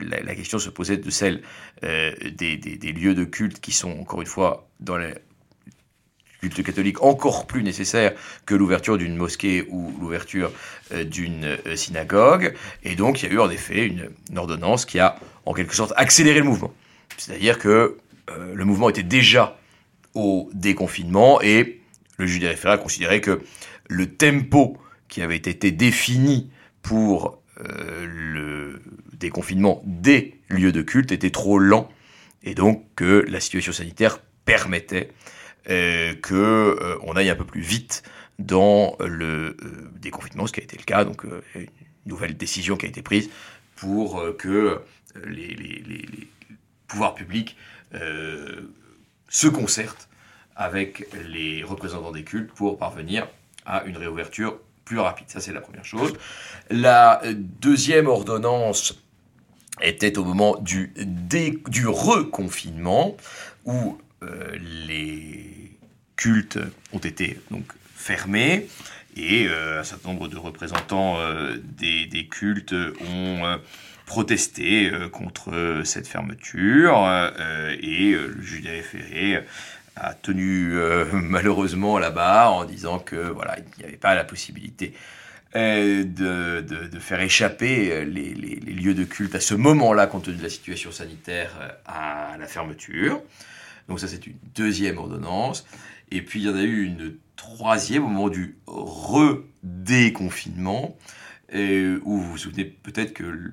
la, 0.00 0.34
question 0.34 0.58
se 0.58 0.70
posait 0.70 0.96
de 0.96 1.10
celle 1.10 1.42
euh, 1.84 2.12
des, 2.34 2.56
lieux 2.92 3.14
de 3.14 3.24
culte 3.24 3.60
qui 3.60 3.72
sont, 3.72 3.90
encore 4.00 4.20
une 4.20 4.26
fois, 4.26 4.68
dans 4.80 4.96
le 4.96 5.14
culte 6.40 6.62
catholique, 6.62 7.02
encore 7.02 7.46
plus 7.46 7.62
nécessaire 7.62 8.12
que 8.46 8.54
l'ouverture 8.54 8.98
d'une 8.98 9.16
mosquée 9.16 9.66
ou 9.70 9.92
l'ouverture 10.00 10.50
euh, 10.92 11.04
d'une 11.04 11.44
euh, 11.44 11.76
synagogue. 11.76 12.54
Et 12.82 12.96
donc, 12.96 13.22
il 13.22 13.28
y 13.28 13.32
a 13.32 13.34
eu 13.34 13.40
en 13.40 13.50
effet 13.50 13.86
une, 13.86 14.10
ordonnance 14.36 14.84
qui 14.84 14.98
a, 14.98 15.18
en 15.46 15.54
quelque 15.54 15.74
sorte, 15.74 15.92
accéléré 15.96 16.40
le 16.40 16.44
mouvement. 16.44 16.72
C'est-à-dire 17.16 17.58
que 17.58 17.98
le 18.54 18.64
mouvement 18.64 18.88
était 18.88 19.02
déjà 19.02 19.58
au 20.14 20.48
déconfinement 20.54 21.42
et 21.42 21.82
le 22.16 22.26
juge 22.26 22.40
des 22.40 22.48
référés 22.48 22.74
a 22.74 22.78
considéré 22.78 23.20
que 23.20 23.42
le 23.88 24.06
tempo 24.06 24.78
qui 25.08 25.20
avait 25.20 25.36
été 25.36 25.70
défini 25.70 26.50
pour 26.82 27.40
le 27.64 28.82
déconfinement 29.12 29.82
des 29.84 30.40
lieux 30.48 30.72
de 30.72 30.82
culte 30.82 31.12
était 31.12 31.30
trop 31.30 31.58
lent 31.58 31.88
et 32.42 32.54
donc 32.54 32.84
que 32.96 33.24
la 33.28 33.40
situation 33.40 33.72
sanitaire 33.72 34.18
permettait 34.44 35.12
euh, 35.70 36.14
que 36.14 36.34
euh, 36.34 36.98
on 37.02 37.14
aille 37.14 37.30
un 37.30 37.36
peu 37.36 37.44
plus 37.44 37.60
vite 37.60 38.02
dans 38.38 38.96
le 38.98 39.56
euh, 39.62 39.90
déconfinement, 40.00 40.46
ce 40.46 40.52
qui 40.52 40.60
a 40.60 40.64
été 40.64 40.76
le 40.76 40.82
cas. 40.82 41.04
Donc 41.04 41.24
une 41.54 41.66
nouvelle 42.06 42.36
décision 42.36 42.76
qui 42.76 42.86
a 42.86 42.88
été 42.88 43.02
prise 43.02 43.30
pour 43.76 44.22
que 44.38 44.80
les, 45.24 46.28
pouvoirs 46.88 47.14
publics 47.14 47.56
se 49.28 49.48
concertent 49.48 50.08
avec 50.56 51.06
les 51.28 51.62
représentants 51.62 52.12
des 52.12 52.24
cultes 52.24 52.52
pour 52.52 52.78
parvenir 52.78 53.26
à 53.64 53.84
une 53.84 53.96
réouverture 53.96 54.58
plus 54.84 54.98
rapide. 54.98 55.26
Ça, 55.28 55.40
c'est 55.40 55.52
la 55.52 55.60
première 55.60 55.84
chose. 55.84 56.12
La 56.70 57.22
deuxième 57.60 58.06
ordonnance 58.06 58.94
était 59.80 60.18
au 60.18 60.24
moment 60.24 60.56
du, 60.60 60.92
du 60.96 61.86
reconfinement, 61.86 63.16
où 63.64 63.98
euh, 64.22 64.56
les 64.86 65.70
cultes 66.16 66.58
ont 66.92 66.98
été 66.98 67.38
donc 67.50 67.64
fermés, 67.94 68.68
et 69.16 69.46
euh, 69.48 69.80
un 69.80 69.84
certain 69.84 70.10
nombre 70.10 70.28
de 70.28 70.36
représentants 70.36 71.18
euh, 71.18 71.56
des, 71.78 72.28
cultes 72.30 72.74
ont 72.74 73.58
protesté 74.06 74.90
contre 75.10 75.82
cette 75.84 76.06
fermeture, 76.06 77.08
et 77.80 78.12
le 78.12 78.42
juge 78.42 78.62
des 78.62 79.40
a 79.96 80.14
tenu 80.14 80.74
malheureusement 81.12 81.98
là-bas 81.98 82.50
en 82.50 82.64
disant 82.64 82.98
que 82.98 83.16
voilà, 83.16 83.58
il 83.58 83.64
n'y 83.78 83.84
avait 83.84 83.96
pas 83.96 84.14
la 84.14 84.24
possibilité 84.24 84.94
euh, 85.54 86.04
de, 86.04 86.62
de, 86.62 86.98
faire 86.98 87.20
échapper 87.20 87.92
euh, 87.92 88.04
les, 88.04 88.32
lieux 88.32 88.94
de 88.94 89.04
culte 89.04 89.34
à 89.34 89.40
ce 89.40 89.52
moment-là, 89.52 90.06
compte 90.06 90.24
tenu 90.24 90.38
de 90.38 90.42
la 90.42 90.48
situation 90.48 90.90
sanitaire, 90.90 91.50
euh, 91.60 91.68
à 91.84 92.38
la 92.38 92.46
fermeture. 92.46 93.20
Donc 93.86 94.00
ça, 94.00 94.08
c'est 94.08 94.26
une 94.26 94.38
deuxième 94.54 94.96
ordonnance. 94.96 95.66
Et 96.10 96.22
puis, 96.22 96.40
il 96.40 96.46
y 96.46 96.48
en 96.48 96.56
a 96.56 96.62
eu 96.62 96.84
une 96.84 97.18
troisième 97.36 98.04
au 98.04 98.08
moment 98.08 98.30
du 98.30 98.56
redéconfinement, 98.66 100.96
où 101.52 102.16
vous 102.16 102.30
vous 102.30 102.38
souvenez 102.38 102.64
peut-être 102.64 103.12
que 103.12 103.24
le 103.24 103.52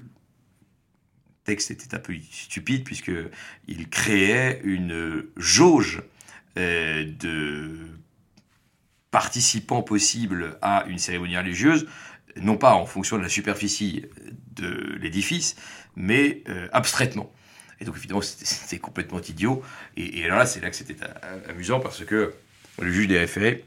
texte 1.44 1.72
était 1.72 1.96
un 1.96 2.00
peu 2.00 2.16
stupide, 2.32 2.86
puisqu'il 2.86 3.90
créait 3.90 4.62
une 4.64 5.26
jauge 5.36 5.98
euh, 5.98 6.04
de 6.56 7.90
participants 9.12 9.82
possibles 9.82 10.58
à 10.62 10.86
une 10.88 11.00
cérémonie 11.00 11.38
religieuse, 11.38 11.88
non 12.36 12.58
pas 12.58 12.74
en 12.74 12.86
fonction 12.86 13.18
de 13.18 13.24
la 13.24 13.30
superficie 13.30 14.06
de 14.56 14.98
l'édifice, 15.00 15.56
mais 15.96 16.44
euh, 16.50 16.68
abstraitement. 16.72 17.32
Et 17.80 17.86
donc 17.86 17.98
évidemment, 17.98 18.22
c'était 18.22 18.80
complètement 18.80 19.22
idiot. 19.22 19.64
Et, 19.96 20.26
alors 20.26 20.38
là, 20.38 20.46
c'est 20.46 20.60
là 20.60 20.70
que 20.70 20.76
c'était 20.76 20.98
amusant 21.48 21.80
parce 21.80 22.04
que 22.04 22.34
le 22.82 22.92
juge 22.92 23.08
des 23.08 23.18
référés 23.18 23.66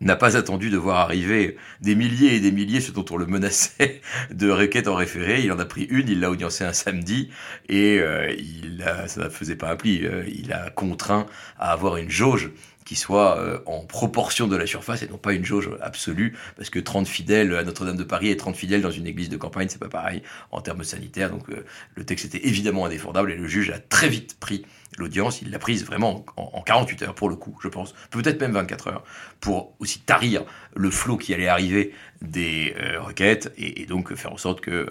n'a 0.00 0.16
pas 0.16 0.36
attendu 0.36 0.70
de 0.70 0.76
voir 0.76 0.98
arriver 0.98 1.56
des 1.80 1.94
milliers 1.94 2.34
et 2.34 2.40
des 2.40 2.52
milliers, 2.52 2.80
ce 2.80 2.90
dont 2.90 3.04
on 3.10 3.16
le 3.16 3.26
menaçait 3.26 4.00
de 4.30 4.50
requêtes 4.50 4.88
en 4.88 4.94
référé. 4.94 5.42
Il 5.42 5.52
en 5.52 5.58
a 5.58 5.66
pris 5.66 5.84
une, 5.84 6.08
il 6.08 6.20
l'a 6.20 6.30
audiencé 6.30 6.64
un 6.64 6.72
samedi, 6.72 7.30
et 7.68 7.98
euh, 7.98 8.32
il 8.38 8.84
ça 9.06 9.24
ne 9.24 9.28
faisait 9.28 9.56
pas 9.56 9.70
un 9.70 9.76
pli. 9.76 10.06
Euh, 10.06 10.24
il 10.28 10.52
a 10.52 10.70
contraint 10.70 11.26
à 11.58 11.72
avoir 11.72 11.96
une 11.96 12.10
jauge 12.10 12.50
qui 12.90 12.96
soit 12.96 13.38
euh, 13.38 13.60
en 13.66 13.84
proportion 13.84 14.48
de 14.48 14.56
la 14.56 14.66
surface 14.66 15.02
et 15.04 15.08
non 15.08 15.16
pas 15.16 15.32
une 15.32 15.44
jauge 15.44 15.70
absolue, 15.80 16.36
parce 16.56 16.70
que 16.70 16.80
30 16.80 17.06
fidèles 17.06 17.54
à 17.54 17.62
Notre-Dame 17.62 17.96
de 17.96 18.02
Paris 18.02 18.30
et 18.30 18.36
30 18.36 18.56
fidèles 18.56 18.82
dans 18.82 18.90
une 18.90 19.06
église 19.06 19.28
de 19.28 19.36
campagne, 19.36 19.68
c'est 19.70 19.78
pas 19.78 19.88
pareil 19.88 20.22
en 20.50 20.60
termes 20.60 20.82
sanitaires. 20.82 21.30
Donc 21.30 21.48
euh, 21.50 21.64
le 21.94 22.04
texte 22.04 22.24
était 22.24 22.48
évidemment 22.48 22.86
indéfendable 22.86 23.30
et 23.30 23.36
le 23.36 23.46
juge 23.46 23.70
a 23.70 23.78
très 23.78 24.08
vite 24.08 24.40
pris 24.40 24.64
l'audience. 24.98 25.42
Il 25.42 25.50
l'a 25.50 25.58
prise 25.58 25.84
vraiment 25.84 26.24
en, 26.36 26.62
48 26.62 27.02
heures 27.02 27.14
pour 27.14 27.28
le 27.28 27.36
coup, 27.36 27.56
je 27.62 27.68
pense, 27.68 27.94
peut-être 28.10 28.40
même 28.40 28.52
24 28.52 28.88
heures, 28.88 29.04
pour 29.40 29.74
aussi 29.78 30.00
tarir 30.00 30.44
le 30.74 30.90
flot 30.90 31.16
qui 31.16 31.34
allait 31.34 31.48
arriver 31.48 31.92
des 32.22 32.74
euh, 32.78 33.00
requêtes 33.00 33.52
et, 33.56 33.86
donc 33.86 34.14
faire 34.14 34.32
en 34.32 34.36
sorte 34.36 34.60
que 34.60 34.86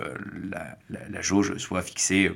la, 0.49 1.21
jauge 1.21 1.57
soit 1.57 1.81
fixée 1.81 2.31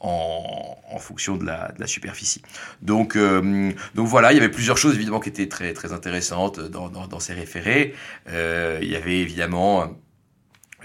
en, 0.00 0.98
fonction 0.98 1.36
de 1.36 1.44
la, 1.44 1.86
superficie. 1.86 2.42
Donc, 2.80 3.16
euh, 3.16 3.72
donc 3.94 4.06
voilà, 4.06 4.32
il 4.32 4.36
y 4.36 4.38
avait 4.38 4.50
plusieurs 4.50 4.76
choses 4.76 4.94
évidemment 4.94 5.20
qui 5.20 5.28
étaient 5.28 5.48
très, 5.48 5.72
très 5.72 5.92
intéressantes 5.92 6.60
dans, 6.60 7.20
ces 7.20 7.34
référés. 7.34 7.94
Euh, 8.28 8.78
il 8.82 8.88
y 8.88 8.96
avait 8.96 9.18
évidemment 9.18 9.96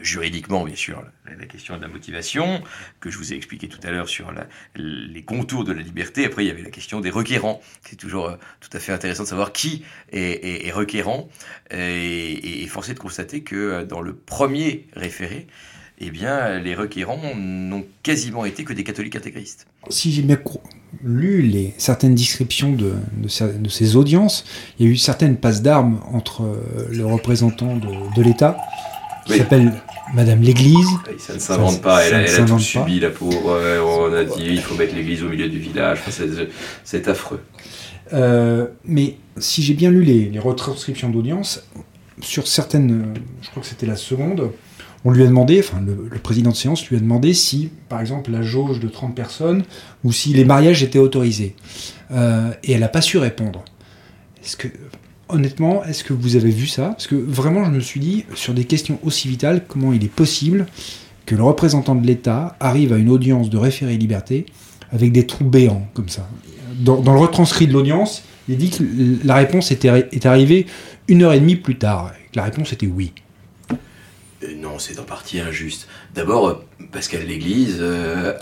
juridiquement, 0.01 0.63
bien 0.63 0.75
sûr, 0.75 1.03
la, 1.25 1.45
question 1.45 1.77
de 1.77 1.81
la 1.81 1.87
motivation, 1.87 2.61
que 2.99 3.09
je 3.09 3.17
vous 3.17 3.33
ai 3.33 3.35
expliqué 3.35 3.67
tout 3.67 3.79
à 3.83 3.91
l'heure 3.91 4.09
sur 4.09 4.31
les 4.75 5.23
contours 5.23 5.63
de 5.63 5.73
la 5.73 5.81
liberté. 5.81 6.25
Après, 6.25 6.43
il 6.45 6.47
y 6.47 6.51
avait 6.51 6.61
la 6.61 6.69
question 6.69 6.99
des 6.99 7.09
requérants. 7.09 7.61
C'est 7.87 7.95
toujours 7.95 8.27
euh, 8.27 8.35
tout 8.59 8.69
à 8.73 8.79
fait 8.79 8.91
intéressant 8.91 9.23
de 9.23 9.27
savoir 9.27 9.51
qui 9.51 9.83
est, 10.11 10.71
requérant. 10.71 11.29
Et, 11.71 12.65
forcé 12.67 12.93
de 12.93 12.99
constater 12.99 13.41
que 13.41 13.83
dans 13.83 14.01
le 14.01 14.13
premier 14.13 14.87
référé, 14.93 15.47
eh 15.99 16.11
bien, 16.11 16.59
les 16.59 16.75
requérants 16.75 17.19
n'ont 17.35 17.85
quasiment 18.03 18.45
été 18.45 18.63
que 18.63 18.73
des 18.73 18.83
catholiques 18.83 19.15
intégristes. 19.15 19.65
Si 19.89 20.11
j'ai 20.11 20.21
bien 20.21 20.37
lu 21.03 21.41
les, 21.41 21.73
certaines 21.77 22.15
descriptions 22.15 22.71
de, 22.71 22.93
ces 23.27 23.95
audiences, 23.95 24.45
il 24.79 24.85
y 24.85 24.89
a 24.89 24.91
eu 24.91 24.97
certaines 24.97 25.37
passes 25.37 25.61
d'armes 25.61 25.99
entre 26.11 26.43
euh, 26.43 26.87
le 26.91 27.05
représentant 27.05 27.75
de, 27.75 28.21
l'État, 28.21 28.57
qui 29.27 29.37
s'appelle 29.37 29.73
Madame 30.13 30.41
l'Église. 30.41 30.87
Ça 31.19 31.33
ne 31.33 31.39
s'invente 31.39 31.81
pas, 31.81 32.03
elle, 32.03 32.15
a 32.15 32.45
tout 32.45 32.59
subi, 32.59 32.99
la 32.99 33.09
pauvre. 33.09 33.59
on 33.83 34.13
a 34.13 34.23
dit 34.23 34.45
il 34.45 34.61
faut 34.61 34.75
mettre 34.75 34.95
l'Église 34.95 35.23
au 35.23 35.29
milieu 35.29 35.49
du 35.49 35.59
village, 35.59 35.99
c'est 36.83 37.07
affreux. 37.07 37.41
Euh, 38.13 38.67
mais 38.85 39.17
si 39.37 39.61
j'ai 39.61 39.73
bien 39.73 39.91
lu 39.91 40.03
les, 40.03 40.29
les 40.29 40.39
retranscriptions 40.39 41.09
d'audience, 41.09 41.63
sur 42.21 42.47
certaines, 42.47 43.13
je 43.41 43.49
crois 43.49 43.61
que 43.61 43.67
c'était 43.67 43.85
la 43.85 43.95
seconde, 43.95 44.51
on 45.05 45.11
lui 45.11 45.23
a 45.23 45.27
demandé, 45.27 45.59
enfin 45.59 45.81
le, 45.81 46.19
président 46.19 46.51
de 46.51 46.55
séance 46.55 46.87
lui 46.89 46.97
a 46.97 46.99
demandé 46.99 47.33
si, 47.33 47.69
par 47.89 48.01
exemple, 48.01 48.31
la 48.31 48.41
jauge 48.41 48.79
de 48.79 48.87
30 48.87 49.15
personnes 49.15 49.63
ou 50.03 50.11
si 50.11 50.33
les 50.33 50.45
mariages 50.45 50.83
étaient 50.83 50.99
autorisés. 50.99 51.55
Euh, 52.11 52.51
et 52.63 52.73
elle 52.73 52.79
n'a 52.79 52.87
pas 52.87 53.01
su 53.01 53.17
répondre. 53.17 53.63
Est-ce 54.43 54.57
que, 54.57 54.67
honnêtement, 55.29 55.83
est-ce 55.83 56.03
que 56.03 56.13
vous 56.13 56.35
avez 56.35 56.51
vu 56.51 56.67
ça? 56.67 56.89
Parce 56.89 57.07
que 57.07 57.15
vraiment, 57.15 57.65
je 57.65 57.71
me 57.71 57.79
suis 57.79 57.99
dit, 57.99 58.25
sur 58.35 58.53
des 58.53 58.65
questions 58.65 58.99
aussi 59.03 59.27
vitales, 59.27 59.63
comment 59.67 59.93
il 59.93 60.03
est 60.03 60.11
possible 60.11 60.65
que 61.25 61.35
le 61.35 61.43
représentant 61.43 61.95
de 61.95 62.05
l'État 62.05 62.55
arrive 62.59 62.93
à 62.93 62.97
une 62.97 63.09
audience 63.09 63.49
de 63.49 63.57
référé 63.57 63.97
liberté 63.97 64.45
avec 64.91 65.11
des 65.11 65.25
trous 65.27 65.45
béants 65.45 65.87
comme 65.93 66.09
ça? 66.09 66.27
Dans, 66.79 67.01
le 67.01 67.19
retranscrit 67.19 67.67
de 67.67 67.73
l'audience, 67.73 68.23
il 68.47 68.57
dit 68.57 68.69
que 68.69 68.83
la 69.25 69.35
réponse 69.35 69.71
est 69.71 70.25
arrivée 70.25 70.67
une 71.07 71.23
heure 71.23 71.33
et 71.33 71.39
demie 71.39 71.55
plus 71.55 71.77
tard. 71.77 72.11
la 72.35 72.43
réponse 72.43 72.73
était 72.73 72.87
oui. 72.87 73.13
Euh, 74.43 74.55
non, 74.55 74.77
c'est 74.77 74.99
en 74.99 75.03
partie 75.03 75.39
injuste. 75.39 75.87
D'abord, 76.13 76.47
euh, 76.47 76.99
que 77.11 77.17
l'Église 77.17 77.77
euh, 77.79 78.37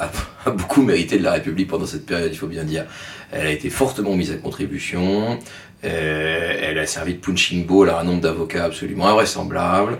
a, 0.46 0.52
beaucoup 0.52 0.82
mérité 0.82 1.18
de 1.18 1.24
la 1.24 1.34
République 1.34 1.68
pendant 1.68 1.86
cette 1.86 2.06
période, 2.06 2.30
il 2.32 2.38
faut 2.38 2.48
bien 2.48 2.64
dire. 2.64 2.86
Elle 3.32 3.48
a 3.48 3.52
été 3.52 3.70
fortement 3.70 4.16
mise 4.16 4.32
à 4.32 4.36
contribution, 4.36 5.40
elle 5.86 6.78
a 6.78 6.86
servi 6.86 7.14
de 7.14 7.20
punching 7.20 7.66
ball 7.66 7.90
à 7.90 8.00
un 8.00 8.04
nombre 8.04 8.22
d'avocats 8.22 8.66
absolument 8.66 9.08
invraisemblable, 9.08 10.00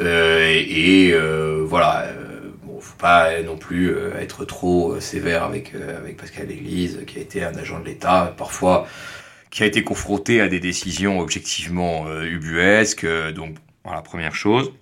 et, 0.00 1.12
voilà, 1.64 2.06
bon, 2.62 2.80
faut 2.80 2.96
pas 2.98 3.42
non 3.42 3.56
plus 3.56 3.94
être 4.20 4.44
trop 4.44 4.98
sévère 5.00 5.44
avec, 5.44 5.72
avec 5.74 6.16
Pascal 6.16 6.48
l'Église, 6.48 7.00
qui 7.06 7.18
a 7.18 7.20
été 7.22 7.44
un 7.44 7.54
agent 7.54 7.80
de 7.80 7.86
l'État, 7.86 8.34
parfois 8.36 8.86
qui 9.50 9.62
a 9.62 9.66
été 9.66 9.82
confronté 9.82 10.40
à 10.40 10.48
des 10.48 10.60
décisions 10.60 11.20
objectivement 11.20 12.06
ubuesques, 12.22 13.06
donc 13.34 13.56
voilà, 13.84 14.02
première 14.02 14.34
chose. 14.34 14.72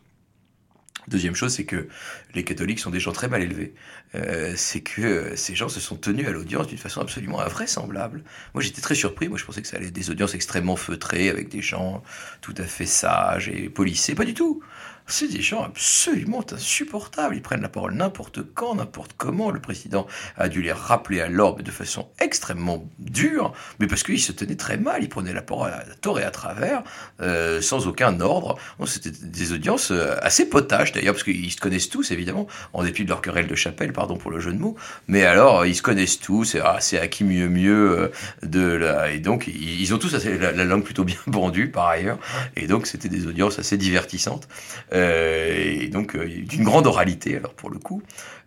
Deuxième 1.09 1.35
chose, 1.35 1.55
c'est 1.55 1.65
que 1.65 1.89
les 2.35 2.43
catholiques 2.43 2.81
sont 2.81 2.91
des 2.91 2.99
gens 2.99 3.13
très 3.13 3.29
mal 3.29 3.43
élevés. 3.43 3.75
Euh, 4.15 4.55
c'est 4.57 4.81
que 4.81 5.37
ces 5.37 5.55
gens 5.55 5.69
se 5.69 5.79
sont 5.79 5.97
tenus 5.97 6.27
à 6.27 6.31
l'audience 6.31 6.67
d'une 6.67 6.79
façon 6.79 7.01
absolument 7.01 7.41
invraisemblable. 7.41 8.25
Moi, 8.55 8.63
j'étais 8.63 8.81
très 8.81 8.97
surpris. 8.97 9.29
Moi, 9.29 9.39
je 9.39 9.45
pensais 9.45 9.63
que 9.63 9.69
ça 9.69 9.77
allait 9.77 9.87
être 9.87 9.93
des 9.93 10.11
audiences 10.11 10.35
extrêmement 10.35 10.77
feutrées 10.77 11.29
avec 11.29 11.49
des 11.49 11.63
gens 11.63 12.03
tout 12.41 12.55
à 12.59 12.65
fait 12.65 12.87
sages 12.87 13.49
et 13.49 13.69
polissés. 13.69 14.15
Pas 14.15 14.25
du 14.25 14.35
tout. 14.35 14.63
C'est 15.09 15.29
des 15.29 15.41
gens 15.41 15.63
absolument 15.63 16.45
insupportables. 16.53 17.37
Ils 17.37 17.43
prennent 17.43 17.63
la 17.63 17.69
parole 17.69 17.95
n'importe 17.95 18.41
quand, 18.55 18.75
n'importe 18.75 19.13
comment. 19.17 19.51
Le 19.51 19.61
président 19.61 20.07
a 20.37 20.49
dû 20.49 20.63
les 20.63 20.73
rappeler 20.73 21.21
à 21.21 21.29
l'ordre 21.29 21.63
de 21.63 21.71
façon 21.71 22.09
extrêmement 22.19 22.89
dure, 22.99 23.53
mais 23.79 23.87
parce 23.87 24.03
qu'ils 24.03 24.21
se 24.21 24.33
tenaient 24.33 24.57
très 24.57 24.77
mal. 24.77 25.05
Ils 25.05 25.09
prenaient 25.09 25.33
la 25.33 25.43
parole 25.43 25.71
à 25.71 25.85
tort 26.01 26.19
et 26.19 26.25
à 26.25 26.33
travers, 26.33 26.83
euh, 27.21 27.61
sans 27.61 27.87
aucun 27.87 28.21
ordre. 28.21 28.57
C'était 28.87 29.11
des 29.11 29.53
audiences 29.53 29.93
euh, 29.93 30.17
assez 30.23 30.49
potages 30.49 30.91
d'ailleurs, 30.93 31.15
parce 31.15 31.25
qu'ils 31.25 31.53
se 31.53 31.61
connaissent 31.61 31.89
tous 31.89 32.11
évidemment, 32.11 32.49
en 32.73 32.83
dépit 32.83 33.05
de 33.05 33.09
leur 33.09 33.23
querelle 33.23 33.47
de 33.47 33.55
chapelle, 33.55 33.93
pardon 33.93 34.17
pour 34.17 34.33
le 34.33 34.41
jeu 34.41 34.53
de 34.53 34.59
mots. 34.59 34.77
Mais 35.07 35.25
alors, 35.25 35.67
ils 35.67 35.77
se 35.77 35.83
connaissent 35.83 36.19
tous. 36.19 36.57
C'est 36.81 36.99
à 36.99 37.07
qui 37.07 37.23
mieux 37.23 37.49
mieux 37.49 37.91
euh, 37.99 38.09
de 38.43 38.61
la... 38.61 39.13
et 39.13 39.21
donc 39.21 39.47
ils 39.47 39.95
ont 39.95 39.99
tous 39.99 40.13
la, 40.13 40.65
langue 40.65 40.85
plutôt 40.85 41.05
bien 41.05 41.17
pendue 41.31 41.71
par 41.71 41.87
ailleurs. 41.87 42.19
Et 42.57 42.67
donc 42.67 42.89
c'était 42.89 43.09
des 43.09 43.27
audiences 43.29 43.61
assez 43.61 43.77
divertissantes. 43.77 44.49
Euh, 44.97 45.83
et 45.83 45.89
donc 45.89 46.17
euh, 46.17 46.27
d'une 46.27 46.65
grande 46.65 46.87
oralité 46.87 47.37
alors 47.37 47.53
pour 47.53 47.71
le 47.71 47.79
coup. 47.79 48.03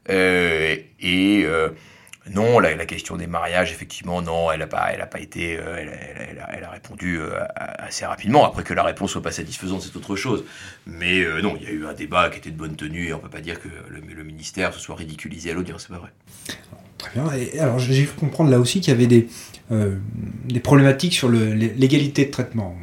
Euh, 0.09 0.75
et 0.99 1.45
non, 2.33 2.59
la, 2.59 2.85
question 2.85 3.17
des 3.17 3.25
mariages, 3.25 3.71
effectivement, 3.71 4.21
non, 4.21 4.51
elle 4.51 4.59
n'a 4.59 4.67
pas, 4.67 4.89
elle 4.93 5.01
a 5.01 5.07
pas 5.07 5.19
été, 5.19 5.53
elle, 5.53 6.63
a, 6.63 6.69
répondu 6.69 7.19
assez 7.55 8.05
rapidement. 8.05 8.45
Après 8.45 8.61
que 8.63 8.73
la 8.75 8.83
réponse 8.83 9.11
soit 9.11 9.23
pas 9.23 9.31
satisfaisante, 9.31 9.81
c'est 9.81 9.95
autre 9.95 10.15
chose. 10.15 10.45
Mais 10.85 11.25
non, 11.41 11.57
il 11.59 11.63
y 11.63 11.71
a 11.71 11.71
eu 11.71 11.87
un 11.87 11.93
débat 11.93 12.29
qui 12.29 12.37
était 12.37 12.51
de 12.51 12.57
bonne 12.57 12.75
tenue 12.75 13.07
et 13.07 13.13
on 13.13 13.19
peut 13.19 13.29
pas 13.29 13.41
dire 13.41 13.59
que 13.59 13.67
le, 13.89 14.23
ministère 14.23 14.75
se 14.75 14.79
soit 14.79 14.95
ridiculisé 14.95 15.49
à 15.49 15.53
l'audience, 15.55 15.87
c'est 15.87 15.93
pas 15.93 15.99
vrai. 15.99 16.11
Très 16.99 17.11
bien. 17.19 17.31
Et 17.33 17.59
alors 17.59 17.79
j'ai 17.79 18.03
pu 18.03 18.19
comprendre 18.19 18.51
là 18.51 18.59
aussi 18.59 18.79
qu'il 18.79 18.93
y 18.93 18.95
avait 18.95 19.07
des, 19.07 19.27
problématiques 20.59 21.13
sur 21.13 21.29
l'égalité 21.29 22.25
de 22.25 22.31
traitement. 22.31 22.75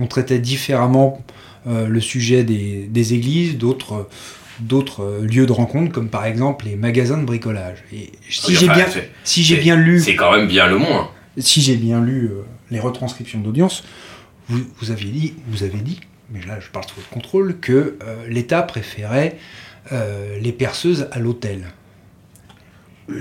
on, 0.00 0.06
traitait 0.08 0.40
différemment 0.40 1.24
le 1.66 2.00
sujet 2.00 2.44
des, 2.44 3.14
églises, 3.14 3.58
d'autres 3.58 4.08
d'autres 4.60 5.20
lieux 5.22 5.46
de 5.46 5.52
rencontre, 5.52 5.92
comme 5.92 6.08
par 6.08 6.24
exemple 6.24 6.66
les 6.66 6.76
magasins 6.76 7.18
de 7.18 7.24
bricolage. 7.24 7.84
Et 7.92 8.12
si 8.28 8.54
j'ai 8.54 8.68
bien, 8.68 8.86
si 9.24 9.42
j'ai 9.42 9.56
bien 9.56 9.76
lu, 9.76 10.00
c'est 10.00 10.16
quand 10.16 10.34
même 10.34 10.48
bien 10.48 10.66
le 10.66 10.78
moins. 10.78 11.10
Si 11.38 11.60
j'ai 11.60 11.76
bien 11.76 12.00
lu 12.00 12.26
euh, 12.26 12.42
les 12.70 12.80
retranscriptions 12.80 13.40
d'audience, 13.40 13.84
vous, 14.48 14.60
vous, 14.78 14.90
aviez 14.90 15.10
dit, 15.10 15.34
vous 15.48 15.62
avez 15.64 15.78
dit, 15.78 16.00
mais 16.30 16.40
là 16.46 16.58
je 16.60 16.70
parle 16.70 16.86
sous 16.86 16.96
votre 16.96 17.10
contrôle, 17.10 17.58
que 17.60 17.98
euh, 18.02 18.26
l'État 18.28 18.62
préférait 18.62 19.38
les 20.40 20.50
perceuses 20.50 21.08
à 21.12 21.20
l'hôtel. 21.20 21.62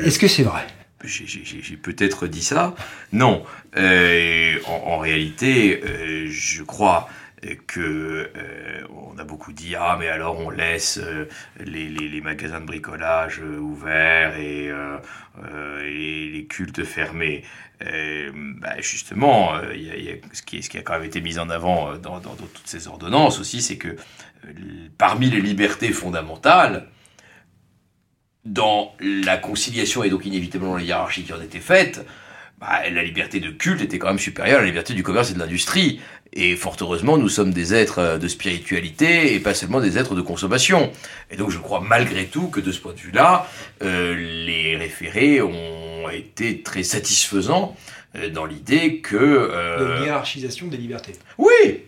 Est-ce 0.03 0.17
que 0.17 0.27
c'est 0.27 0.41
vrai? 0.41 0.65
j'ai 1.03 1.77
peut-être 1.77 2.25
dit 2.25 2.41
ça. 2.41 2.73
Non. 3.13 3.43
en, 3.75 4.97
réalité, 4.97 5.79
je 6.27 6.63
crois 6.63 7.07
que 7.67 8.31
on 8.89 9.17
a 9.17 9.23
beaucoup 9.23 9.53
dit 9.53 9.75
ah 9.75 9.97
mais 9.99 10.07
alors 10.07 10.39
on 10.39 10.49
laisse 10.49 10.99
les, 11.59 11.89
les, 11.89 12.21
magasins 12.21 12.61
de 12.61 12.65
bricolage 12.65 13.39
ouverts 13.39 14.37
et, 14.37 14.71
les 15.83 16.45
cultes 16.49 16.83
fermés. 16.83 17.43
Justement, 18.79 19.53
ce, 20.33 20.41
qui, 20.41 20.77
a 20.77 20.81
quand 20.81 20.93
même 20.93 21.03
été 21.03 21.21
mis 21.21 21.39
en 21.39 21.49
avant 21.49 21.97
dans, 21.97 22.19
dans 22.19 22.35
toutes 22.35 22.67
ces 22.67 22.87
ordonnances 22.87 23.39
aussi, 23.39 23.61
c'est 23.61 23.77
que 23.77 23.95
parmi 24.97 25.29
les 25.29 25.41
libertés 25.41 25.91
fondamentales, 25.91 26.87
dans 28.45 28.93
la 28.99 29.37
conciliation 29.37 30.03
et 30.03 30.09
donc 30.09 30.25
inévitablement 30.25 30.77
la 30.77 30.83
hiérarchie 30.83 31.23
qui 31.23 31.33
en 31.33 31.41
était 31.41 31.59
faite, 31.59 32.05
bah, 32.59 32.87
la 32.89 33.03
liberté 33.03 33.39
de 33.39 33.49
culte 33.49 33.81
était 33.81 33.99
quand 33.99 34.07
même 34.07 34.19
supérieure 34.19 34.59
à 34.59 34.61
la 34.61 34.67
liberté 34.67 34.93
du 34.93 35.03
commerce 35.03 35.31
et 35.31 35.33
de 35.33 35.39
l'industrie. 35.39 35.99
Et 36.37 36.57
fort 36.57 36.75
heureusement, 36.81 37.17
nous 37.17 37.29
sommes 37.29 37.53
des 37.53 37.73
êtres 37.73 37.99
euh, 37.99 38.17
de 38.17 38.27
spiritualité 38.27 39.33
et 39.33 39.39
pas 39.39 39.53
seulement 39.53 39.79
des 39.79 39.97
êtres 39.97 40.15
de 40.15 40.21
consommation. 40.21 40.91
Et 41.31 41.37
donc 41.37 41.49
je 41.49 41.59
crois 41.59 41.79
malgré 41.79 42.25
tout 42.25 42.49
que 42.49 42.59
de 42.59 42.73
ce 42.73 42.79
point 42.81 42.91
de 42.93 42.99
vue-là, 42.99 43.47
euh, 43.81 44.13
les 44.45 44.75
référés 44.75 45.41
ont 45.41 46.09
été 46.09 46.61
très 46.61 46.83
satisfaisants 46.83 47.77
euh, 48.15 48.29
dans 48.29 48.45
l'idée 48.45 48.99
que... 48.99 49.15
Euh, 49.15 49.99
de 49.99 50.05
hiérarchisation 50.05 50.67
des 50.67 50.75
libertés. 50.77 51.13
Oui 51.37 51.83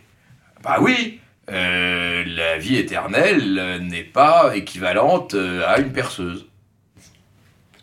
Bah 0.63 0.77
oui 0.79 1.19
La 1.49 2.57
vie 2.57 2.77
éternelle 2.77 3.81
n'est 3.81 4.03
pas 4.03 4.55
équivalente 4.55 5.35
à 5.35 5.79
une 5.79 5.91
perceuse. 5.91 6.45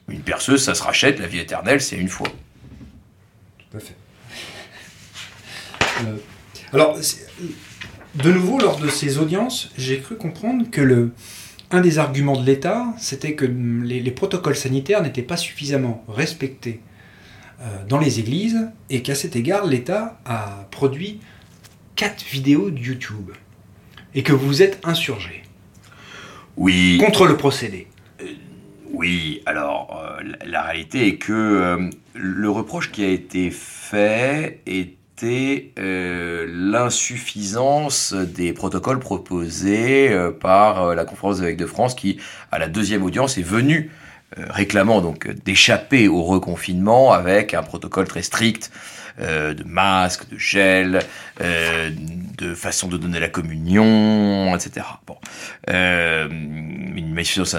Une 0.09 0.21
perceuse, 0.21 0.63
ça 0.63 0.75
se 0.75 0.83
rachète, 0.83 1.19
la 1.19 1.27
vie 1.27 1.41
éternelle, 1.41 1.81
c'est 1.81 1.97
une 1.97 2.09
fois. 2.09 2.29
Tout 3.71 3.77
à 3.77 3.81
fait. 3.81 3.97
Euh, 6.75 6.79
alors, 6.79 6.99
de 8.15 8.33
nouveau, 8.33 8.59
lors 8.59 8.79
de 8.79 8.89
ces 8.89 9.19
audiences, 9.19 9.71
j'ai 9.77 10.01
cru 10.01 10.17
comprendre 10.17 10.71
que 10.71 10.81
le, 10.81 11.13
un 11.71 11.81
des 11.81 11.99
arguments 11.99 12.41
de 12.41 12.47
l'État, 12.47 12.87
c'était 12.99 13.35
que 13.35 13.45
les, 13.45 14.11
protocoles 14.11 14.57
sanitaires 14.57 15.03
n'étaient 15.03 15.23
pas 15.23 15.37
suffisamment 15.37 16.05
respectés 16.09 16.81
euh, 17.61 17.65
dans 17.89 17.99
les 17.99 18.21
églises 18.21 18.69
et 18.91 19.03
qu'à 19.03 19.15
cet 19.15 19.37
égard, 19.37 19.67
l'État 19.67 20.21
a 20.25 20.67
produit 20.71 21.21
quatre 21.97 22.25
vidéos 22.25 22.71
de 22.71 22.79
YouTube 22.79 23.31
et 24.15 24.23
que 24.23 24.33
vous 24.33 24.63
êtes 24.63 24.81
insurgé. 24.85 25.43
Oui. 26.57 26.99
Contre 26.99 27.27
le 27.27 27.37
procédé. 27.37 27.89
Oui, 28.93 29.43
alors 29.45 30.01
euh, 30.05 30.23
la, 30.47 30.63
réalité 30.63 31.09
est 31.09 31.17
que 31.17 31.33
euh, 31.33 31.91
le 32.15 32.49
reproche 32.49 32.93
qui 32.93 33.03
a 33.05 33.09
été 33.09 33.51
fait 33.51 34.61
était 35.17 35.73
euh, 35.79 36.47
l'insuffisance 36.49 38.13
des 38.13 38.53
protocoles 38.53 38.99
proposés 38.99 40.17
par 40.41 40.95
la 40.95 41.05
conférence 41.05 41.39
des 41.39 41.45
évêques 41.45 41.57
de 41.57 41.67
France 41.67 41.95
qui, 41.95 42.19
à 42.51 42.59
la 42.59 42.69
deuxième 42.69 43.03
audience, 43.03 43.39
est 43.39 43.43
venue 43.43 43.91
réclamant 44.37 45.01
donc 45.01 45.31
d'échapper 45.45 46.09
au 46.09 46.25
reconfinement 46.25 47.13
avec 47.13 47.55
un 47.55 47.63
protocole 47.63 48.09
très 48.09 48.23
strict 48.23 48.73
de 49.21 49.63
masques, 49.65 50.29
de 50.29 50.37
gel, 50.37 51.01
de 51.39 52.55
façon 52.55 52.89
de 52.89 52.97
donner 52.97 53.21
la 53.21 53.29
communion, 53.29 54.57
etc. 54.57 54.87
Bon, 55.07 55.17
une 55.69 57.15
insuffisance 57.17 57.55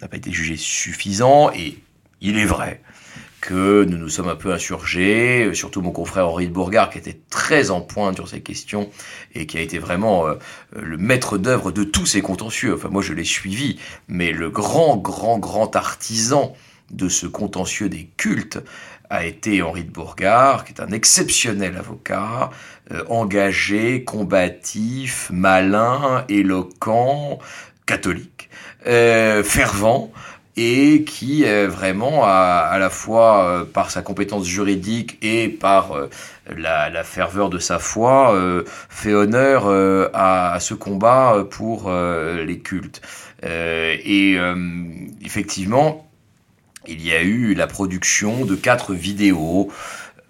n'a 0.00 0.08
pas 0.08 0.16
été 0.16 0.32
jugé 0.32 0.56
suffisant 0.56 1.50
et 1.52 1.78
il 2.22 2.38
est 2.38 2.46
vrai 2.46 2.80
que 3.44 3.84
nous 3.84 3.98
nous 3.98 4.08
sommes 4.08 4.28
un 4.28 4.36
peu 4.36 4.54
insurgés, 4.54 5.50
surtout 5.52 5.82
mon 5.82 5.90
confrère 5.90 6.30
Henri 6.30 6.48
de 6.48 6.52
Bourgard 6.52 6.88
qui 6.88 6.96
était 6.96 7.20
très 7.28 7.70
en 7.70 7.82
pointe 7.82 8.16
sur 8.16 8.26
ces 8.26 8.40
questions 8.40 8.88
et 9.34 9.44
qui 9.44 9.58
a 9.58 9.60
été 9.60 9.78
vraiment 9.78 10.26
euh, 10.26 10.36
le 10.72 10.96
maître 10.96 11.36
d'œuvre 11.36 11.70
de 11.70 11.84
tous 11.84 12.06
ces 12.06 12.22
contentieux. 12.22 12.72
Enfin 12.72 12.88
moi 12.88 13.02
je 13.02 13.12
l'ai 13.12 13.24
suivi, 13.24 13.78
mais 14.08 14.32
le 14.32 14.48
grand 14.48 14.96
grand 14.96 15.38
grand 15.38 15.76
artisan 15.76 16.56
de 16.90 17.10
ce 17.10 17.26
contentieux 17.26 17.90
des 17.90 18.08
cultes 18.16 18.60
a 19.10 19.26
été 19.26 19.60
Henri 19.60 19.84
de 19.84 19.90
Bourgard, 19.90 20.64
qui 20.64 20.72
est 20.72 20.80
un 20.80 20.90
exceptionnel 20.90 21.76
avocat, 21.76 22.48
euh, 22.92 23.04
engagé, 23.10 24.04
combatif, 24.04 25.28
malin, 25.30 26.24
éloquent, 26.30 27.38
catholique, 27.84 28.48
euh, 28.86 29.44
fervent 29.44 30.10
et 30.56 31.04
qui 31.04 31.44
euh, 31.44 31.68
vraiment 31.68 32.24
à 32.24 32.76
la 32.78 32.90
fois 32.90 33.44
euh, 33.44 33.64
par 33.64 33.90
sa 33.90 34.02
compétence 34.02 34.46
juridique 34.46 35.18
et 35.22 35.48
par 35.48 35.94
la, 36.48 37.04
ferveur 37.04 37.50
de 37.50 37.58
sa 37.58 37.78
foi 37.78 38.34
fait 38.88 39.12
honneur 39.12 39.66
à, 40.14 40.58
ce 40.60 40.74
combat 40.74 41.44
pour 41.50 41.90
les 41.90 42.58
cultes. 42.58 43.02
et 43.42 44.38
effectivement, 45.22 46.08
il 46.86 47.04
y 47.04 47.12
a 47.12 47.22
eu 47.22 47.54
la 47.54 47.66
production 47.66 48.44
de 48.44 48.54
quatre 48.54 48.94
vidéos 48.94 49.70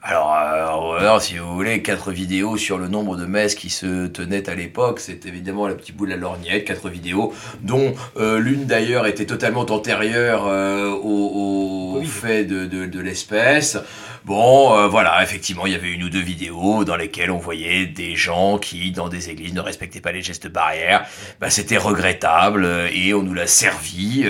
alors, 0.07 0.97
euh, 1.01 1.19
si 1.19 1.39
vous 1.39 1.55
voulez, 1.55 1.81
quatre 1.81 2.13
vidéos 2.13 2.59
sur 2.59 2.77
le 2.77 2.89
nombre 2.89 3.17
de 3.17 3.25
messes 3.25 3.55
qui 3.55 3.71
se 3.71 4.07
tenaient 4.07 4.51
à 4.51 4.55
l'époque, 4.55 5.01
c'est 5.01 5.25
évidemment 5.25 5.67
la 5.67 5.75
petite 5.75 5.97
boule 5.97 6.09
de 6.09 6.15
la 6.15 6.21
lorgnette, 6.21 6.67
quatre 6.67 6.91
vidéos, 6.91 7.33
dont 7.63 7.95
euh, 8.19 8.39
l'une 8.39 8.67
d'ailleurs 8.67 9.07
était 9.07 9.25
totalement 9.25 9.63
antérieure 9.63 10.45
euh, 10.47 10.91
au, 10.91 12.03
fait 12.05 12.45
de, 12.45 12.67
de, 12.67 13.01
l'espèce. 13.01 13.79
Bon, 14.27 14.77
euh, 14.77 14.89
voilà, 14.89 15.23
effectivement, 15.23 15.65
il 15.65 15.73
y 15.73 15.75
avait 15.75 15.89
une 15.89 16.05
ou 16.05 16.11
deux 16.11 16.21
vidéos 16.21 16.85
dans 16.85 16.97
lesquelles 16.97 17.31
on 17.31 17.39
voyait 17.39 17.87
des 17.87 18.15
gens 18.15 18.59
qui, 18.59 18.91
dans 18.91 19.09
des 19.09 19.31
églises, 19.31 19.55
ne 19.55 19.61
respectaient 19.61 20.03
pas 20.03 20.13
les 20.13 20.21
gestes 20.21 20.49
barrières. 20.49 21.07
Bah, 21.41 21.49
c'était 21.49 21.79
regrettable 21.79 22.69
et 22.93 23.15
on 23.15 23.23
nous 23.23 23.33
l'a 23.33 23.47
servi, 23.47 24.27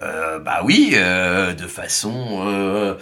bah 0.00 0.60
oui, 0.64 0.92
de 0.96 1.66
façon 1.66 2.96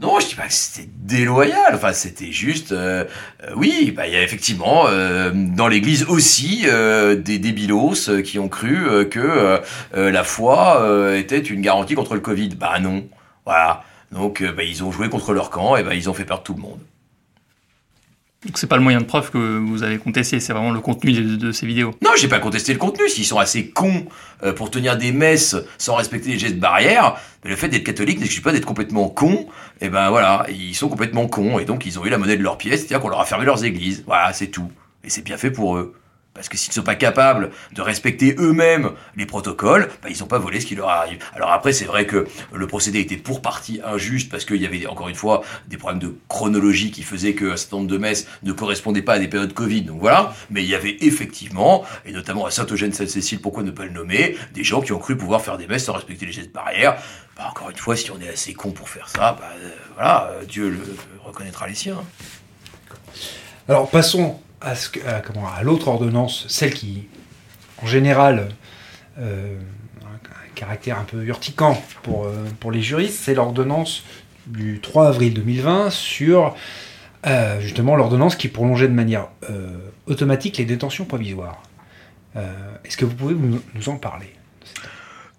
non, 0.00 0.20
je 0.20 0.28
dis 0.28 0.34
pas 0.36 0.46
que 0.46 0.52
c'était 0.52 0.88
déloyal. 0.94 1.74
Enfin, 1.74 1.92
c'était 1.92 2.30
juste, 2.30 2.70
euh, 2.70 3.04
euh, 3.42 3.50
oui, 3.56 3.92
bah 3.96 4.06
il 4.06 4.12
y 4.12 4.16
a 4.16 4.22
effectivement 4.22 4.86
euh, 4.86 5.32
dans 5.34 5.66
l'Église 5.66 6.04
aussi 6.04 6.66
des 6.66 7.38
débilos 7.38 8.08
qui 8.22 8.38
ont 8.38 8.48
cru 8.48 9.08
que 9.08 9.60
la 9.94 10.24
foi 10.24 11.14
était 11.16 11.38
une 11.38 11.60
garantie 11.62 11.94
contre 11.94 12.14
le 12.14 12.20
Covid. 12.20 12.50
Bah 12.50 12.78
non, 12.80 13.08
voilà. 13.44 13.82
Donc, 14.12 14.42
bah, 14.42 14.62
ils 14.62 14.84
ont 14.84 14.92
joué 14.92 15.08
contre 15.08 15.32
leur 15.32 15.50
camp 15.50 15.76
et 15.76 15.82
bah, 15.82 15.94
ils 15.94 16.08
ont 16.08 16.14
fait 16.14 16.24
perdre 16.24 16.42
tout 16.42 16.54
le 16.54 16.62
monde. 16.62 16.80
Donc 18.46 18.56
c'est 18.56 18.68
pas 18.68 18.76
le 18.76 18.82
moyen 18.82 19.00
de 19.00 19.04
preuve 19.04 19.32
que 19.32 19.58
vous 19.58 19.82
avez 19.82 19.98
contesté, 19.98 20.38
c'est 20.38 20.52
vraiment 20.52 20.70
le 20.70 20.78
contenu 20.78 21.12
de, 21.12 21.50
ces 21.50 21.66
vidéos. 21.66 21.92
Non, 22.02 22.10
j'ai 22.16 22.28
pas 22.28 22.38
contesté 22.38 22.72
le 22.72 22.78
contenu. 22.78 23.08
S'ils 23.08 23.24
sont 23.24 23.38
assez 23.38 23.70
cons 23.70 24.06
euh, 24.44 24.52
pour 24.52 24.70
tenir 24.70 24.96
des 24.96 25.10
messes 25.10 25.56
sans 25.76 25.96
respecter 25.96 26.30
les 26.30 26.38
gestes 26.38 26.58
barrières, 26.58 27.16
le 27.44 27.56
fait 27.56 27.68
d'être 27.68 27.82
catholique 27.82 28.20
n'excuse 28.20 28.42
pas 28.42 28.52
d'être 28.52 28.64
complètement 28.64 29.08
con. 29.08 29.48
Et 29.80 29.88
ben 29.88 30.10
voilà, 30.10 30.46
ils 30.50 30.76
sont 30.76 30.88
complètement 30.88 31.26
cons 31.26 31.58
et 31.58 31.64
donc 31.64 31.84
ils 31.84 31.98
ont 31.98 32.04
eu 32.04 32.10
la 32.10 32.18
monnaie 32.18 32.36
de 32.36 32.42
leur 32.44 32.58
pièce, 32.58 32.80
c'est-à-dire 32.80 33.00
qu'on 33.00 33.08
leur 33.08 33.20
a 33.20 33.24
fermé 33.24 33.44
leurs 33.44 33.64
églises. 33.64 34.04
Voilà, 34.06 34.32
c'est 34.32 34.48
tout. 34.48 34.70
Et 35.02 35.10
c'est 35.10 35.22
bien 35.22 35.36
fait 35.36 35.50
pour 35.50 35.76
eux. 35.76 35.97
Parce 36.38 36.48
que 36.48 36.56
s'ils 36.56 36.70
ne 36.70 36.74
sont 36.74 36.82
pas 36.82 36.94
capables 36.94 37.50
de 37.72 37.82
respecter 37.82 38.36
eux-mêmes 38.38 38.90
les 39.16 39.26
protocoles, 39.26 39.88
bah, 40.00 40.08
ils 40.08 40.20
n'ont 40.20 40.28
pas 40.28 40.38
volé 40.38 40.60
ce 40.60 40.66
qui 40.66 40.76
leur 40.76 40.88
arrive. 40.88 41.18
Alors 41.34 41.50
après, 41.50 41.72
c'est 41.72 41.84
vrai 41.84 42.06
que 42.06 42.28
le 42.54 42.66
procédé 42.68 43.00
était 43.00 43.16
pour 43.16 43.42
partie 43.42 43.80
injuste 43.84 44.30
parce 44.30 44.44
qu'il 44.44 44.62
y 44.62 44.66
avait 44.66 44.86
encore 44.86 45.08
une 45.08 45.16
fois 45.16 45.42
des 45.66 45.76
problèmes 45.78 45.98
de 45.98 46.14
chronologie 46.28 46.92
qui 46.92 47.02
faisaient 47.02 47.34
qu'un 47.34 47.56
certain 47.56 47.78
nombre 47.78 47.88
de 47.88 47.98
messes 47.98 48.28
ne 48.44 48.52
correspondaient 48.52 49.02
pas 49.02 49.14
à 49.14 49.18
des 49.18 49.26
périodes 49.26 49.52
Covid. 49.52 49.82
Donc 49.82 49.98
voilà. 49.98 50.32
Mais 50.50 50.62
il 50.62 50.68
y 50.68 50.76
avait 50.76 50.98
effectivement, 51.00 51.84
et 52.06 52.12
notamment 52.12 52.46
à 52.46 52.52
Saint-Eugène-Sainte-Cécile, 52.52 53.40
pourquoi 53.40 53.64
ne 53.64 53.72
pas 53.72 53.84
le 53.84 53.90
nommer, 53.90 54.36
des 54.54 54.62
gens 54.62 54.80
qui 54.80 54.92
ont 54.92 55.00
cru 55.00 55.16
pouvoir 55.16 55.42
faire 55.42 55.58
des 55.58 55.66
messes 55.66 55.86
sans 55.86 55.94
respecter 55.94 56.24
les 56.24 56.32
gestes 56.32 56.52
barrières. 56.52 57.02
Bah, 57.36 57.48
encore 57.50 57.70
une 57.70 57.76
fois, 57.76 57.96
si 57.96 58.12
on 58.12 58.20
est 58.20 58.28
assez 58.28 58.54
con 58.54 58.70
pour 58.70 58.88
faire 58.88 59.08
ça, 59.08 59.36
bah, 59.40 59.50
euh, 59.60 59.70
euh, 60.00 60.44
Dieu 60.44 60.70
le, 60.70 60.78
reconnaîtra 61.24 61.66
les 61.66 61.74
siens. 61.74 61.98
Alors 63.68 63.90
passons 63.90 64.40
à, 64.60 64.72
à 64.72 65.62
l'autre 65.62 65.88
ordonnance, 65.88 66.46
celle 66.48 66.74
qui, 66.74 67.06
en 67.82 67.86
général, 67.86 68.48
euh, 69.18 69.58
a 70.02 70.08
un 70.08 70.50
caractère 70.54 70.98
un 70.98 71.04
peu 71.04 71.22
urticant 71.24 71.80
pour, 72.02 72.24
euh, 72.24 72.44
pour 72.60 72.70
les 72.70 72.82
juristes, 72.82 73.20
c'est 73.22 73.34
l'ordonnance 73.34 74.04
du 74.46 74.80
3 74.80 75.08
avril 75.08 75.34
2020 75.34 75.90
sur 75.90 76.56
euh, 77.26 77.60
justement 77.60 77.96
l'ordonnance 77.96 78.36
qui 78.36 78.48
prolongeait 78.48 78.88
de 78.88 78.94
manière 78.94 79.28
automatique 80.06 80.56
les 80.56 80.64
détentions 80.64 81.04
provisoires. 81.04 81.62
Est-ce 82.84 82.96
que 82.96 83.04
vous 83.04 83.14
pouvez 83.14 83.34
nous 83.34 83.88
en 83.88 83.96
parler? 83.96 84.37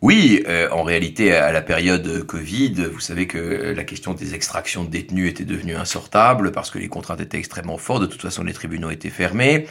Oui, 0.01 0.43
euh, 0.47 0.69
en 0.71 0.83
réalité, 0.83 1.33
à 1.33 1.51
la 1.51 1.61
période 1.61 2.23
Covid, 2.25 2.85
vous 2.89 3.01
savez 3.01 3.27
que 3.27 3.73
la 3.75 3.83
question 3.83 4.13
des 4.13 4.33
extractions 4.33 4.85
de 4.85 4.89
détenus 4.89 5.29
était 5.29 5.43
devenue 5.43 5.75
insortable 5.75 6.53
parce 6.53 6.71
que 6.71 6.79
les 6.79 6.87
contraintes 6.87 7.19
étaient 7.19 7.37
extrêmement 7.37 7.77
fortes. 7.77 8.03
De 8.03 8.05
toute 8.05 8.21
façon, 8.21 8.45
les 8.45 8.53
tribunaux 8.53 8.91
étaient 8.91 9.09
fermés. 9.09 9.67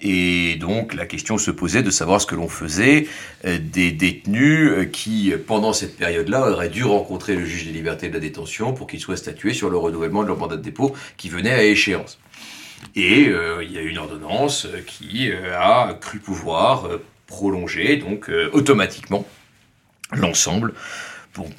Et 0.00 0.56
donc 0.56 0.94
la 0.94 1.06
question 1.06 1.38
se 1.38 1.50
posait 1.50 1.82
de 1.82 1.90
savoir 1.90 2.20
ce 2.20 2.26
que 2.26 2.36
l'on 2.36 2.48
faisait 2.48 3.08
euh, 3.46 3.58
des 3.60 3.90
détenus 3.90 4.70
euh, 4.70 4.84
qui, 4.84 5.32
pendant 5.44 5.72
cette 5.72 5.96
période-là, 5.96 6.50
auraient 6.52 6.68
dû 6.68 6.84
rencontrer 6.84 7.34
le 7.34 7.44
juge 7.44 7.66
des 7.66 7.72
libertés 7.72 8.08
de 8.08 8.14
la 8.14 8.20
détention 8.20 8.74
pour 8.74 8.86
qu'il 8.86 9.00
soit 9.00 9.16
statué 9.16 9.54
sur 9.54 9.70
le 9.70 9.76
renouvellement 9.76 10.22
de 10.22 10.28
leur 10.28 10.38
mandat 10.38 10.56
de 10.56 10.62
dépôt 10.62 10.94
qui 11.16 11.28
venait 11.28 11.52
à 11.52 11.64
échéance. 11.64 12.20
Et 12.94 13.30
il 13.62 13.72
y 13.72 13.78
a 13.78 13.80
une 13.80 13.96
ordonnance 13.96 14.68
qui 14.86 15.30
a 15.32 15.94
cru 15.98 16.18
pouvoir 16.18 16.86
prolonger 17.26 17.96
donc 17.96 18.30
automatiquement 18.52 19.26
l'ensemble 20.12 20.74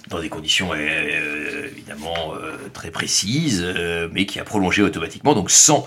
dans 0.08 0.22
des 0.22 0.30
conditions 0.30 0.74
évidemment 0.74 2.34
très 2.72 2.92
précises, 2.92 3.66
mais 4.14 4.26
qui 4.26 4.40
a 4.40 4.46
prolongé 4.46 4.82
automatiquement, 4.82 5.34
donc 5.34 5.52
sans 5.52 5.86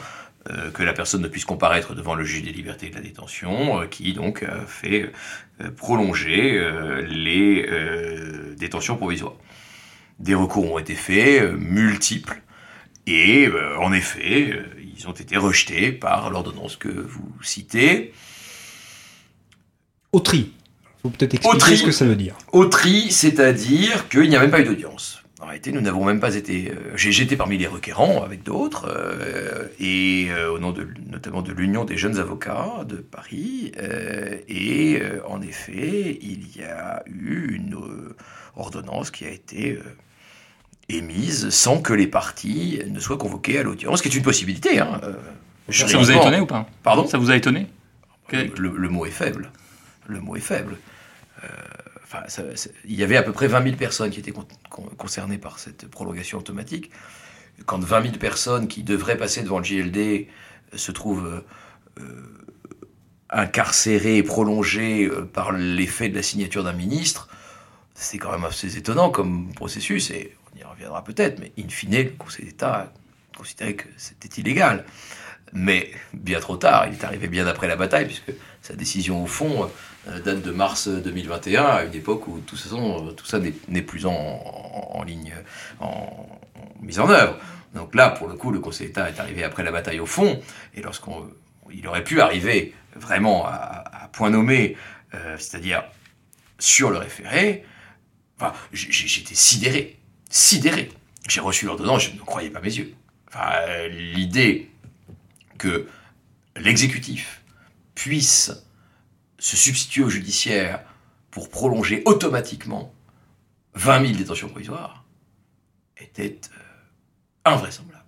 euh, 0.51 0.71
que 0.71 0.83
la 0.83 0.93
personne 0.93 1.21
ne 1.21 1.29
puisse 1.29 1.45
comparaître 1.45 1.95
devant 1.95 2.15
le 2.15 2.25
juge 2.25 2.43
des 2.43 2.53
libertés 2.53 2.87
et 2.87 2.91
de 2.91 2.95
la 2.95 3.03
détention, 3.03 3.83
euh, 3.83 3.87
qui 3.87 4.15
donc 4.15 4.47
fait 4.67 5.11
euh, 5.61 5.71
prolonger 5.71 6.65
les 7.07 7.69
détentions 8.57 8.97
provisoires. 8.97 9.35
Des 10.19 10.35
recours 10.35 10.73
ont 10.73 10.79
été 10.79 10.95
faits, 10.95 11.53
multiples, 11.53 12.41
et 13.07 13.49
en 13.79 13.93
effet, 13.93 14.63
ils 14.97 15.09
ont 15.09 15.13
été 15.13 15.37
rejetés 15.37 15.93
par 15.93 16.31
l'ordonnance 16.31 16.77
que 16.77 16.89
vous 16.89 17.33
citez. 17.43 18.13
Au 20.13 20.21
tri. 20.21 20.53
Il 20.53 20.58
faut 21.03 21.11
peut-être 21.11 21.35
expliquer 21.35 21.77
ce 21.77 21.85
que 21.85 21.93
ça 21.93 22.05
veut 22.05 22.17
dire. 22.17 22.37
C'est-à-dire 23.11 24.09
qu'il 24.09 24.29
n'y 24.29 24.37
a 24.37 24.41
même 24.41 24.51
pas 24.51 24.61
eu 24.61 24.65
d'audience. 24.65 25.23
En 25.41 25.47
réalité, 25.47 25.71
nous 25.71 25.81
n'avons 25.81 26.05
même 26.05 26.19
pas 26.19 26.35
été. 26.35 26.73
Euh, 26.73 26.97
j'ai 26.97 27.23
été 27.23 27.37
parmi 27.37 27.59
les 27.59 27.69
requérants 27.69 28.25
avec 28.25 28.43
d'autres, 28.43 28.89
euh, 28.89 29.69
et 29.79 30.27
euh, 30.31 30.53
au 30.53 30.59
nom 30.59 30.73
de, 30.73 30.89
notamment 31.07 31.43
de 31.43 31.53
l'Union 31.53 31.85
des 31.85 31.97
jeunes 31.97 32.19
avocats 32.19 32.85
de 32.89 32.97
Paris. 32.97 33.71
et 34.49 35.01
en 35.29 35.41
effet, 35.41 36.19
il 36.21 36.57
y 36.57 36.65
a 36.65 37.05
eu 37.07 37.55
une 37.55 37.77
ordonnance 38.57 39.13
qui 39.13 39.27
a 39.27 39.31
été 39.31 39.79
émise 40.89 41.51
sans 41.51 41.81
que 41.81 41.93
les 41.93 42.09
parties 42.09 42.81
ne 42.89 42.99
soient 42.99 43.19
convoquées 43.19 43.59
à 43.59 43.63
l'audience, 43.63 43.99
ce 43.99 44.03
qui 44.03 44.09
est 44.09 44.17
une 44.17 44.25
possibilité. 44.25 44.81
Hein, 44.81 45.01
ça 45.71 45.99
vous 45.99 46.11
a 46.11 46.17
étonné 46.17 46.41
ou 46.41 46.47
pas? 46.47 46.67
Pardon? 46.83 47.07
Ça 47.07 47.19
vous 47.19 47.31
a 47.31 47.37
étonné? 47.37 47.69
Le, 48.33 48.49
le, 48.77 48.89
mot 48.89 49.07
est 49.07 49.11
faible. 49.11 49.53
Le 50.09 50.21
mot 50.21 50.35
est 50.35 50.41
faible 50.41 50.77
il 52.85 52.95
y 52.95 53.03
avait 53.03 53.17
à 53.17 53.23
peu 53.23 53.33
près 53.33 53.47
20 53.47 53.63
000 53.63 53.77
personnes 53.77 54.11
qui 54.11 54.21
étaient 54.21 54.33
concernées 54.97 55.39
par 55.39 55.59
cette 55.59 55.89
prolongation 55.89 56.39
automatique. 56.39 56.91
Quand 57.67 57.83
20 57.83 58.03
000 58.03 58.15
personnes 58.17 58.69
qui 58.69 58.83
devraient 58.83 59.17
passer 59.17 59.43
devant 59.43 59.59
le 59.59 59.65
JLD 59.65 59.97
euh, 59.97 60.27
se 60.77 60.93
trouvent 60.93 61.43
euh, 61.99 62.03
incarcérées 63.31 64.19
et 64.19 64.23
prolongées 64.23 65.07
euh, 65.07 65.25
par 65.25 65.53
l'effet 65.53 66.09
de 66.09 66.15
la 66.15 66.23
signature 66.23 66.63
d'un 66.63 66.73
ministre, 66.73 67.29
c'est 67.95 68.19
quand 68.19 68.31
même 68.31 68.45
assez 68.45 68.79
étonnant 68.79 69.11
comme 69.11 69.53
processus, 69.55 70.11
et 70.13 70.37
on 70.55 70.59
y 70.59 70.63
reviendra 70.63 71.03
peut-être, 71.03 71.41
mais 71.41 71.53
in 71.59 71.69
fine, 71.69 71.97
le 71.97 72.11
Conseil 72.11 72.47
d'État 72.47 72.93
considérait 73.37 73.75
que 73.75 73.89
c'était 73.97 74.41
illégal. 74.41 74.85
Mais 75.53 75.91
bien 76.13 76.41
trop 76.41 76.57
tard, 76.57 76.87
il 76.89 76.95
est 76.95 77.05
arrivé 77.05 77.29
bien 77.29 77.47
après 77.47 77.69
la 77.69 77.77
bataille, 77.77 78.07
puisque 78.07 78.33
sa 78.63 78.75
décision 78.75 79.23
au 79.23 79.27
fond 79.27 79.71
euh, 80.09 80.21
date 80.21 80.43
de 80.43 80.51
mars 80.51 80.89
2021, 80.89 81.65
à 81.65 81.85
une 81.85 81.95
époque 81.95 82.27
où 82.29 82.41
tout 82.41 82.57
ça, 82.57 82.69
tout 83.17 83.27
ça 83.27 83.39
n'est 83.69 83.83
plus 83.83 84.07
en, 84.07 85.03
ligne, 85.07 85.35
en, 85.81 86.29
mise 86.81 87.01
en 87.01 87.09
œuvre. 87.09 87.39
Donc 87.75 87.95
là, 87.95 88.11
pour 88.11 88.29
le 88.29 88.35
coup, 88.35 88.51
le 88.51 88.61
Conseil 88.61 88.89
d'État 88.89 89.09
est 89.09 89.21
arrivé 89.21 89.45
après 89.45 89.63
la 89.63 89.71
bataille 89.71 90.01
au 90.01 90.07
fond, 90.07 90.41
et 90.75 90.83
lorsqu'on 90.83 91.29
il 91.71 91.87
aurait 91.87 92.05
pu 92.05 92.21
arriver 92.21 92.75
vraiment 92.95 93.47
à, 93.47 94.09
point 94.13 94.31
nommé, 94.31 94.77
euh, 95.15 95.37
c'est-à-dire 95.39 95.85
sur 96.59 96.91
le 96.91 96.99
référé, 96.99 97.65
j'étais 98.73 99.35
sidéré, 99.35 99.99
sidéré. 100.31 100.91
J'ai 101.29 101.41
reçu 101.41 101.67
l'ordonnance, 101.67 102.05
je 102.05 102.15
ne 102.15 102.21
croyais 102.21 102.51
pas 102.51 102.61
mes 102.61 102.75
yeux. 102.75 102.95
Enfin, 103.29 103.51
l'idée 103.91 104.71
que 105.59 105.89
l'exécutif 106.57 107.43
puisse 107.95 108.53
se 109.39 109.57
substituer 109.57 110.05
au 110.05 110.09
judiciaire 110.09 110.85
pour 111.31 111.51
prolonger 111.51 112.03
automatiquement 112.07 112.93
20 113.75 114.07
000 114.07 114.19
détentions 114.19 114.49
provisoires 114.49 115.05
était 115.97 116.41
euh, 116.53 117.51
invraisemblable. 117.53 118.05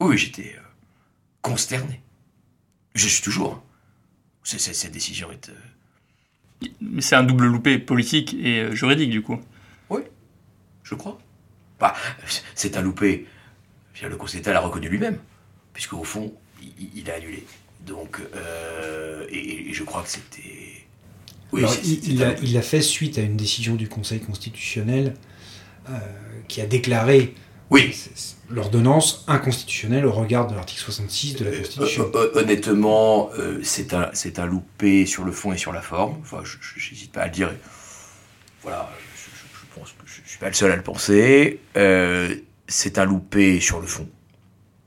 Oui, 0.00 0.16
j'étais 0.18 0.54
euh, 0.56 0.62
consterné. 1.42 2.02
Je 2.94 3.06
suis 3.06 3.22
toujours. 3.22 3.54
Hein. 3.54 3.62
cette 4.44 4.92
décision 4.92 5.30
est. 5.30 5.50
Euh, 5.50 6.66
Mais 6.80 7.02
c'est 7.02 7.14
un 7.14 7.22
double 7.22 7.46
loupé 7.46 7.78
politique 7.78 8.34
et 8.34 8.74
juridique, 8.74 9.10
du 9.10 9.22
coup. 9.22 9.40
Oui, 9.90 10.02
je 10.82 10.94
crois. 10.94 11.18
Bah, 11.78 11.94
c'est 12.54 12.76
un 12.76 12.82
loupé. 12.82 13.26
Le 14.02 14.16
Conseil 14.16 14.40
d'État 14.40 14.54
l'a 14.54 14.60
reconnu 14.60 14.88
lui-même, 14.88 15.18
puisque 15.74 15.92
au 15.92 16.04
fond, 16.04 16.34
il, 16.94 17.10
a 17.10 17.14
annulé. 17.14 17.44
Donc, 17.86 18.20
euh, 18.34 19.26
et, 19.30 19.72
je 19.72 19.82
crois 19.84 20.02
que 20.02 20.08
c'était. 20.08 20.86
Oui, 21.52 21.62
il, 22.42 22.52
l'a 22.52 22.62
fait 22.62 22.80
suite 22.80 23.18
à 23.18 23.22
une 23.22 23.36
décision 23.36 23.74
du 23.74 23.88
Conseil 23.88 24.20
constitutionnel 24.20 25.14
euh, 25.88 25.98
qui 26.46 26.60
a 26.60 26.66
déclaré 26.66 27.34
oui. 27.70 27.92
l'ordonnance 28.48 29.24
inconstitutionnelle 29.26 30.06
au 30.06 30.12
regard 30.12 30.46
de 30.46 30.54
l'article 30.54 30.80
66 30.80 31.34
de 31.34 31.44
la 31.46 31.56
Constitution. 31.56 32.10
Euh, 32.14 32.30
honnêtement, 32.34 33.30
c'est 33.62 33.94
un, 33.94 34.12
un 34.36 34.46
loupé 34.46 35.06
sur 35.06 35.24
le 35.24 35.32
fond 35.32 35.52
et 35.52 35.58
sur 35.58 35.72
la 35.72 35.82
forme. 35.82 36.18
Enfin, 36.20 36.42
je 36.44 36.56
n'hésite 36.92 37.10
pas 37.10 37.22
à 37.22 37.26
le 37.26 37.32
dire. 37.32 37.52
Voilà, 38.62 38.88
je, 39.16 39.80
pense 39.80 39.90
que 39.90 40.06
je 40.06 40.20
ne 40.20 40.26
suis 40.28 40.38
pas 40.38 40.48
le 40.48 40.54
seul 40.54 40.70
à 40.70 40.76
le 40.76 40.82
penser. 40.82 41.58
c'est 42.68 42.98
un 42.98 43.04
loupé 43.04 43.58
sur 43.58 43.80
le 43.80 43.88
fond 43.88 44.08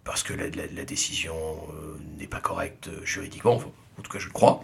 parce 0.03 0.23
que 0.23 0.33
la, 0.33 0.85
décision 0.85 1.35
euh, 1.35 1.97
n'est 2.17 2.27
pas 2.27 2.39
correcte 2.39 2.87
euh, 2.87 3.05
juridiquement, 3.05 3.55
en 3.55 4.01
tout 4.01 4.11
cas 4.11 4.19
je 4.19 4.27
le 4.27 4.33
crois. 4.33 4.63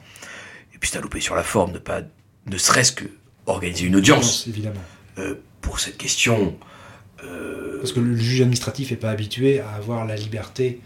Et 0.74 0.78
puis 0.78 0.90
c'est 0.90 0.98
un 0.98 1.02
loupé 1.02 1.22
sur 1.22 1.36
la 1.36 1.44
forme, 1.44 1.72
ne 1.72 1.80
pas, 1.80 2.02
ne 2.46 2.58
serait-ce 2.58 2.92
que 2.92 3.06
organiser 3.46 3.86
une 3.86 3.96
audience. 3.96 4.48
évidemment. 4.48 4.82
Euh, 5.18 5.36
pour 5.62 5.80
cette 5.80 5.98
question. 5.98 6.58
Parce 7.18 7.94
que 7.94 8.00
le 8.00 8.16
juge 8.16 8.42
administratif 8.42 8.92
n'est 8.92 8.98
pas 8.98 9.10
habitué 9.10 9.60
à 9.60 9.72
avoir 9.72 10.06
la 10.06 10.16
liberté 10.16 10.82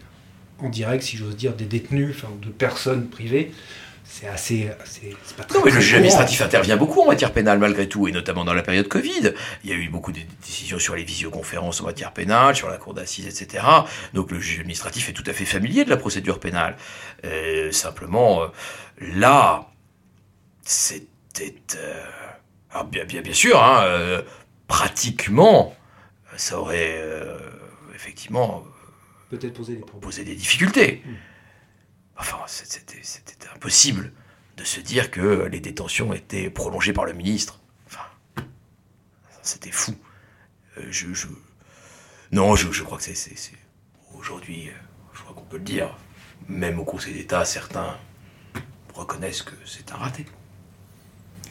en 0.58 0.68
direct, 0.68 1.02
si 1.02 1.16
j'ose 1.16 1.36
dire, 1.36 1.54
des 1.54 1.64
détenus, 1.64 2.10
enfin 2.10 2.28
de 2.40 2.48
personnes 2.48 3.08
privées 3.08 3.52
c'est 4.06 4.28
assez. 4.28 4.70
pas 5.36 5.44
très, 5.44 5.58
non, 5.58 5.64
mais 5.64 5.70
le 5.70 5.80
juge 5.80 5.94
administratif 5.94 6.42
intervient 6.42 6.76
beaucoup 6.76 7.00
en 7.00 7.06
matière 7.06 7.32
pénale 7.32 7.58
malgré 7.58 7.88
tout, 7.88 8.06
et 8.06 8.12
notamment 8.12 8.44
dans 8.44 8.52
la 8.52 8.62
période 8.62 8.86
Covid. 8.86 9.32
Il 9.64 9.70
y 9.70 9.72
a 9.72 9.76
eu 9.76 9.88
beaucoup 9.88 10.12
de 10.12 10.20
décisions 10.44 10.78
sur 10.78 10.94
les 10.94 11.04
visioconférences 11.04 11.80
en 11.80 11.84
matière 11.84 12.12
pénale, 12.12 12.54
sur 12.54 12.68
la 12.68 12.76
cour 12.76 12.92
d'assises, 12.92 13.26
etc. 13.26 13.64
Donc 14.12 14.30
le 14.30 14.38
juge 14.38 14.60
administratif 14.60 15.08
est 15.08 15.14
tout 15.14 15.24
à 15.26 15.32
fait 15.32 15.46
familier 15.46 15.84
de 15.84 15.90
la 15.90 15.96
procédure 15.96 16.38
pénale. 16.38 16.76
Euh, 17.24 17.72
simplement, 17.72 18.42
euh, 18.42 18.46
là, 19.00 19.70
c'était. 20.62 21.56
Euh, 21.76 22.82
bien, 22.90 23.04
bien, 23.04 23.22
bien 23.22 23.32
sûr, 23.32 23.62
hein, 23.62 24.22
pratiquement, 24.68 25.74
ça 26.36 26.60
aurait 26.60 27.00
effectivement. 27.94 28.64
Peut-être 29.30 29.54
posé 30.00 30.24
des, 30.24 30.34
difficultés. 30.34 31.02
Hmm. 31.04 31.14
Enfin, 32.16 32.38
c'était 32.46 33.48
impossible 33.54 34.12
de 34.56 34.64
se 34.64 34.80
dire 34.80 35.10
que 35.10 35.48
les 35.50 35.60
détentions 35.60 36.12
étaient 36.12 36.50
prolongées 36.50 36.92
par 36.92 37.04
le 37.04 37.12
ministre. 37.12 37.60
Enfin, 37.86 38.04
c'était 39.42 39.72
fou. 39.72 39.94
Euh, 40.78 40.82
je, 40.90 41.06
Non, 42.32 42.54
je, 42.54 42.82
crois 42.82 42.98
que 42.98 43.04
c'est... 43.04 43.36
Aujourd'hui, 44.18 44.68
euh, 44.68 44.72
je 45.12 45.20
crois 45.22 45.34
qu'on 45.34 45.42
peut 45.42 45.58
le 45.58 45.64
dire, 45.64 45.96
même 46.48 46.78
au 46.78 46.84
Conseil 46.84 47.14
d'État, 47.14 47.44
certains 47.44 47.96
reconnaissent 48.94 49.42
que 49.42 49.54
c'est 49.66 49.92
un 49.92 49.96
raté. 49.96 50.24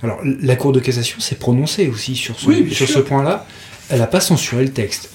Alors, 0.02 0.20
la 0.24 0.56
Cour 0.56 0.72
de 0.72 0.80
cassation 0.80 1.20
s'est 1.20 1.36
prononcée 1.36 1.88
aussi 1.88 2.16
sur 2.16 2.40
ce, 2.40 2.70
sur 2.70 2.88
ce 2.88 3.00
point-là. 3.00 3.46
Elle 3.90 4.00
n'a 4.00 4.08
pas 4.08 4.22
censuré 4.22 4.64
le 4.64 4.72
texte. 4.72 5.10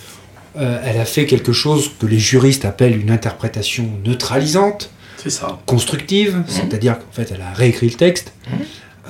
Euh, 0.56 0.80
elle 0.84 0.98
a 0.98 1.04
fait 1.04 1.26
quelque 1.26 1.52
chose 1.52 1.90
que 1.98 2.06
les 2.06 2.18
juristes 2.18 2.64
appellent 2.64 2.98
une 2.98 3.10
interprétation 3.10 3.90
neutralisante. 4.04 4.90
C'est 5.18 5.30
ça. 5.30 5.58
constructive, 5.66 6.36
mhm. 6.36 6.44
c'est-à-dire 6.46 6.98
qu'en 6.98 7.12
fait 7.12 7.32
elle 7.34 7.42
a 7.42 7.52
réécrit 7.52 7.88
le 7.88 7.94
texte, 7.94 8.32
mhm. 8.48 8.58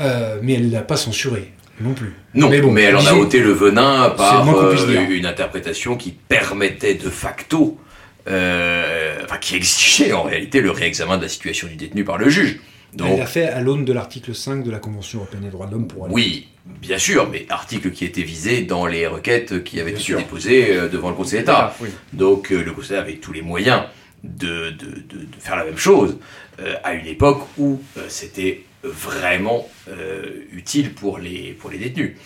euh, 0.00 0.38
mais 0.42 0.54
elle 0.54 0.68
ne 0.68 0.72
l'a 0.72 0.82
pas 0.82 0.96
censuré 0.96 1.52
non 1.80 1.94
plus. 1.94 2.12
Non, 2.34 2.48
mais, 2.48 2.60
bon, 2.60 2.72
mais 2.72 2.82
elle 2.82 2.96
en 2.96 3.06
a 3.06 3.14
ôté 3.14 3.38
le 3.38 3.52
venin 3.52 4.10
par 4.10 4.48
euh, 4.52 4.74
une 5.10 5.26
interprétation 5.26 5.96
qui 5.96 6.10
permettait 6.10 6.94
de 6.94 7.08
facto, 7.08 7.78
euh, 8.28 9.20
enfin 9.22 9.36
qui 9.36 9.54
exigeait 9.54 10.12
en 10.12 10.24
réalité 10.24 10.60
le 10.60 10.72
réexamen 10.72 11.18
de 11.18 11.22
la 11.22 11.28
situation 11.28 11.68
du 11.68 11.76
détenu 11.76 12.02
par 12.02 12.18
le 12.18 12.28
juge. 12.28 12.58
Donc, 12.94 13.10
elle 13.12 13.18
l'a 13.20 13.26
fait 13.26 13.46
à 13.46 13.60
l'aune 13.60 13.84
de 13.84 13.92
l'article 13.92 14.34
5 14.34 14.64
de 14.64 14.72
la 14.72 14.78
Convention 14.78 15.20
européenne 15.20 15.44
des 15.44 15.50
droits 15.50 15.66
de 15.66 15.72
l'homme 15.72 15.86
pour 15.86 16.06
aller. 16.06 16.14
Oui, 16.14 16.48
bien 16.64 16.98
sûr, 16.98 17.28
mais 17.30 17.46
article 17.48 17.92
qui 17.92 18.04
était 18.04 18.22
visé 18.22 18.62
dans 18.62 18.86
les 18.86 19.06
requêtes 19.06 19.62
qui 19.62 19.78
avaient 19.78 19.92
été 19.92 20.16
déposées 20.16 20.74
devant 20.90 21.10
le 21.10 21.14
Conseil 21.14 21.40
d'État. 21.40 21.76
Donc 22.12 22.50
le 22.50 22.72
Conseil 22.72 22.96
avait 22.96 23.16
tous 23.16 23.32
les 23.32 23.42
moyens 23.42 23.82
de, 24.24 24.74
faire 25.38 25.56
la 25.56 25.64
même 25.64 25.78
chose 25.78 26.18
euh, 26.60 26.74
à 26.84 26.94
une 26.94 27.06
époque 27.06 27.42
où 27.56 27.80
euh, 27.96 28.06
c'était 28.08 28.64
vraiment 28.82 29.68
euh, 29.88 30.44
utile 30.52 30.94
pour 30.94 31.18
les, 31.18 31.52
pour 31.52 31.70
les 31.70 31.78
détenus. 31.78 32.16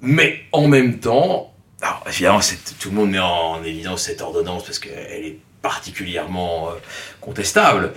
Mais 0.00 0.42
en 0.52 0.68
même 0.68 0.98
temps, 0.98 1.54
Alors, 1.80 2.04
évidemment, 2.06 2.40
tout 2.78 2.90
le 2.90 2.94
monde 2.96 3.10
met 3.10 3.18
en 3.18 3.62
évidence 3.64 4.02
cette 4.02 4.20
ordonnance 4.20 4.64
parce 4.64 4.78
qu'elle 4.78 5.24
est 5.24 5.38
particulièrement 5.62 6.68
contestable. 7.20 7.92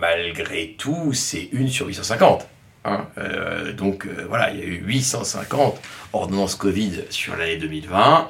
Malgré 0.00 0.74
tout, 0.78 1.12
c'est 1.12 1.48
une 1.52 1.68
sur 1.68 1.86
850. 1.86 2.46
hein. 2.84 3.06
Donc 3.76 4.06
voilà, 4.28 4.50
il 4.50 4.58
y 4.58 4.62
a 4.62 4.66
eu 4.66 4.82
850 4.84 5.80
ordonnances 6.12 6.56
Covid 6.56 7.04
sur 7.10 7.36
l'année 7.36 7.56
2020. 7.56 8.28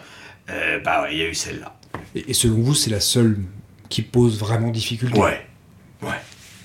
Euh, 0.50 0.80
bah 0.80 1.06
il 1.10 1.18
y 1.18 1.22
a 1.22 1.26
eu 1.26 1.34
celle-là. 1.34 1.74
Et, 2.14 2.30
et 2.30 2.34
selon 2.34 2.56
vous, 2.62 2.74
c'est 2.74 2.90
la 2.90 3.00
seule 3.00 3.38
qui 3.88 4.02
pose 4.02 4.38
vraiment 4.38 4.70
difficulté 4.70 5.18
Ouais, 5.18 5.46
ouais, 6.02 6.08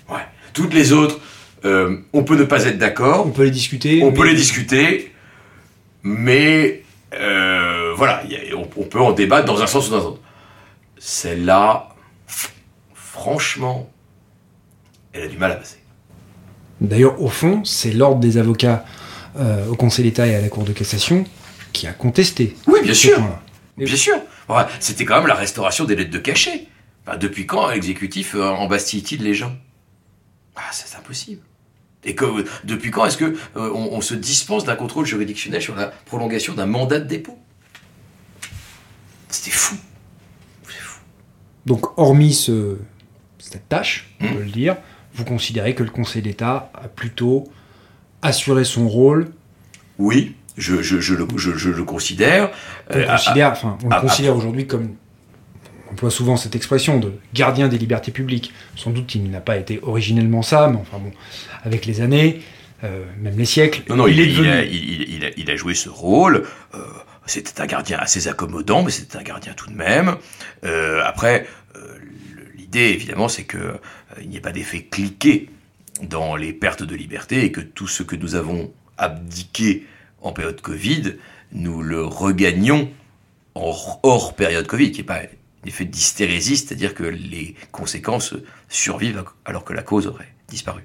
ouais. 0.09 0.21
Toutes 0.53 0.73
les 0.73 0.91
autres, 0.93 1.19
euh, 1.65 1.97
on 2.13 2.23
peut 2.23 2.37
ne 2.37 2.43
pas 2.43 2.65
être 2.65 2.77
d'accord, 2.77 3.25
On 3.27 3.31
peut 3.31 3.43
les 3.43 3.51
discuter 3.51 4.01
on 4.03 4.11
mais- 4.11 4.17
peut 4.17 4.27
les 4.27 4.35
discuter, 4.35 5.11
mais 6.03 6.83
euh, 7.13 7.93
voilà, 7.95 8.17
a- 8.23 8.55
on, 8.55 8.67
on 8.77 8.83
peut 8.83 8.99
en 9.01 9.11
débattre 9.11 9.45
dans 9.45 9.61
un 9.61 9.67
sens 9.67 9.87
ou 9.87 9.91
dans 9.91 9.97
un 10.01 10.05
autre. 10.09 10.21
Celle-là, 10.99 11.89
franchement, 12.93 13.89
elle 15.13 15.23
a 15.23 15.27
du 15.27 15.37
mal 15.37 15.51
à 15.51 15.55
passer. 15.55 15.77
D'ailleurs, 16.81 17.21
au 17.21 17.29
fond, 17.29 17.63
c'est 17.63 17.91
l'ordre 17.91 18.19
des 18.19 18.37
avocats 18.37 18.85
euh, 19.37 19.67
au 19.67 19.75
Conseil 19.75 20.05
d'État 20.05 20.27
et 20.27 20.35
à 20.35 20.41
la 20.41 20.49
Cour 20.49 20.63
de 20.63 20.73
cassation 20.73 21.25
qui 21.73 21.87
a 21.87 21.93
contesté 21.93 22.55
Oui, 22.67 22.79
bien 22.83 22.93
sûr. 22.93 23.17
Bien 23.77 23.95
sûr. 23.95 24.15
C'était 24.79 25.05
quand 25.05 25.17
même 25.17 25.27
la 25.27 25.35
restauration 25.35 25.85
des 25.85 25.95
lettres 25.95 26.11
de 26.11 26.17
cachet. 26.19 26.67
Enfin, 27.05 27.17
depuis 27.17 27.45
quand 27.45 27.67
l'exécutif 27.69 28.35
euh, 28.35 28.47
embastille-t-il 28.49 29.21
les 29.23 29.33
gens? 29.33 29.55
Ah, 30.55 30.61
c'est 30.71 30.95
impossible. 30.97 31.41
Et 32.03 32.15
que, 32.15 32.25
depuis 32.63 32.91
quand 32.91 33.05
est-ce 33.05 33.17
que 33.17 33.25
euh, 33.57 33.71
on, 33.73 33.99
se 34.01 34.13
dispense 34.13 34.63
d'un 34.63 34.75
contrôle 34.75 35.05
juridictionnel 35.05 35.61
sur 35.61 35.75
la 35.75 35.87
prolongation 35.87 36.53
d'un 36.53 36.65
mandat 36.67 36.99
de 36.99 37.05
dépôt? 37.05 37.37
C'était 39.29 39.51
fou. 39.51 39.75
Donc, 41.65 41.97
hormis 41.97 42.33
ce- 42.33 42.77
cette 43.39 43.67
tâche, 43.67 44.13
on 44.21 44.25
Hmm. 44.27 44.33
peut 44.35 44.43
le 44.43 44.51
dire, 44.51 44.77
vous 45.15 45.25
considérez 45.25 45.73
que 45.75 45.83
le 45.83 45.89
Conseil 45.89 46.21
d'État 46.21 46.71
a 46.75 46.87
plutôt 46.87 47.45
assuré 48.21 48.63
son 48.63 48.87
rôle 48.87 49.31
Oui, 49.97 50.35
je, 50.57 50.81
je, 50.81 50.99
je 50.99 51.13
le, 51.15 51.27
je, 51.37 51.51
je 51.55 51.69
le 51.69 51.83
considère. 51.83 52.51
On 52.89 52.95
Euh, 52.95 53.01
le 53.01 53.07
considère, 53.07 53.51
enfin, 53.51 53.77
on 53.83 53.89
le 53.89 54.01
considère 54.01 54.35
aujourd'hui 54.35 54.67
comme, 54.67 54.95
on 55.87 55.93
emploie 55.93 56.11
souvent 56.11 56.37
cette 56.37 56.55
expression 56.55 56.99
de 56.99 57.13
gardien 57.33 57.67
des 57.67 57.77
libertés 57.77 58.11
publiques. 58.11 58.53
Sans 58.75 58.91
doute, 58.91 59.15
il 59.15 59.29
n'a 59.29 59.41
pas 59.41 59.57
été 59.57 59.79
originellement 59.83 60.41
ça, 60.41 60.67
mais 60.67 60.77
enfin 60.77 60.97
bon, 60.99 61.11
avec 61.63 61.85
les 61.85 62.01
années, 62.01 62.41
euh, 62.83 63.05
même 63.21 63.37
les 63.37 63.45
siècles, 63.45 63.83
Non, 63.89 63.95
non, 63.97 64.07
il, 64.07 64.19
est 64.19 64.27
devenu. 64.27 64.49
a, 64.49 64.63
il, 64.63 65.25
a, 65.25 65.29
il 65.37 65.49
a 65.51 65.55
joué 65.55 65.73
ce 65.73 65.89
rôle. 65.89 66.43
Euh, 66.73 66.79
c'était 67.27 67.59
un 67.61 67.65
gardien 67.65 67.97
assez 67.99 68.27
accommodant, 68.27 68.83
mais 68.83 68.91
c'était 68.91 69.17
un 69.17 69.23
gardien 69.23 69.53
tout 69.53 69.69
de 69.69 69.75
même. 69.75 70.15
Euh, 70.63 71.01
après, 71.03 71.47
euh, 71.75 71.79
l'idée, 72.55 72.89
évidemment, 72.89 73.27
c'est 73.27 73.45
que 73.45 73.57
euh, 73.57 73.73
il 74.21 74.29
n'y 74.29 74.37
ait 74.37 74.41
pas 74.41 74.51
d'effet 74.51 74.83
cliqué 74.83 75.49
dans 76.03 76.35
les 76.35 76.53
pertes 76.53 76.83
de 76.83 76.95
liberté 76.95 77.43
et 77.43 77.51
que 77.51 77.61
tout 77.61 77.87
ce 77.87 78.03
que 78.03 78.15
nous 78.15 78.35
avons 78.35 78.71
abdiqué 78.97 79.85
en 80.25 80.33
période 80.33 80.59
Covid, 80.59 81.13
nous 81.53 81.81
le 81.81 82.03
regagnions 82.03 82.89
hors, 83.53 83.99
hors 84.03 84.33
période 84.33 84.67
Covid, 84.67 84.91
qui 84.91 84.99
n'est 84.99 85.05
pas 85.05 85.19
un 85.19 85.67
effet 85.67 85.85
d'hystérésie, 85.85 86.57
c'est-à-dire 86.57 86.93
que 86.93 87.03
les 87.03 87.55
conséquences 87.71 88.33
survivent 88.67 89.23
alors 89.45 89.63
que 89.63 89.73
la 89.73 89.83
cause 89.83 90.07
aurait 90.07 90.33
disparu. 90.49 90.81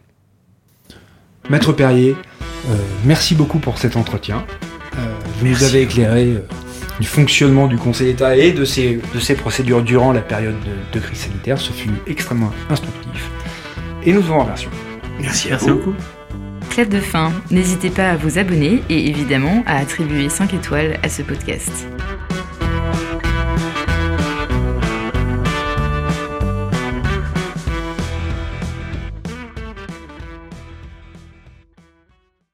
Maître 1.49 1.73
Perrier, 1.73 2.15
euh, 2.69 2.77
merci 3.05 3.35
beaucoup 3.35 3.59
pour 3.59 3.79
cet 3.79 3.97
entretien. 3.97 4.45
Euh, 4.99 5.19
vous 5.39 5.47
nous 5.47 5.65
avez 5.65 5.83
éclairé 5.83 6.27
euh, 6.27 6.47
du 7.01 7.07
fonctionnement 7.07 7.67
du 7.67 7.79
Conseil 7.79 8.09
d'État 8.09 8.37
et 8.37 8.53
de 8.53 8.65
ses, 8.65 9.01
de 9.15 9.21
ses 9.21 9.35
procédures 9.35 9.83
durant 9.83 10.13
la 10.13 10.21
période 10.21 10.57
de, 10.61 10.99
de 10.99 11.05
crise 11.05 11.21
sanitaire. 11.21 11.59
Ce 11.59 11.73
fut 11.73 11.91
extrêmement 12.07 12.53
instructif. 12.69 13.31
Et 14.05 14.13
nous 14.13 14.31
en 14.31 14.41
remercions. 14.41 14.71
Merci 15.19 15.49
Merci 15.49 15.69
vous. 15.69 15.77
beaucoup. 15.77 15.95
Clap 16.71 16.89
de 16.89 17.01
fin, 17.01 17.33
n'hésitez 17.51 17.91
pas 17.91 18.11
à 18.11 18.17
vous 18.17 18.39
abonner 18.39 18.81
et 18.89 19.09
évidemment 19.09 19.65
à 19.67 19.77
attribuer 19.79 20.29
5 20.29 20.55
étoiles 20.55 21.01
à 21.03 21.09
ce 21.09 21.23
podcast. 21.23 21.87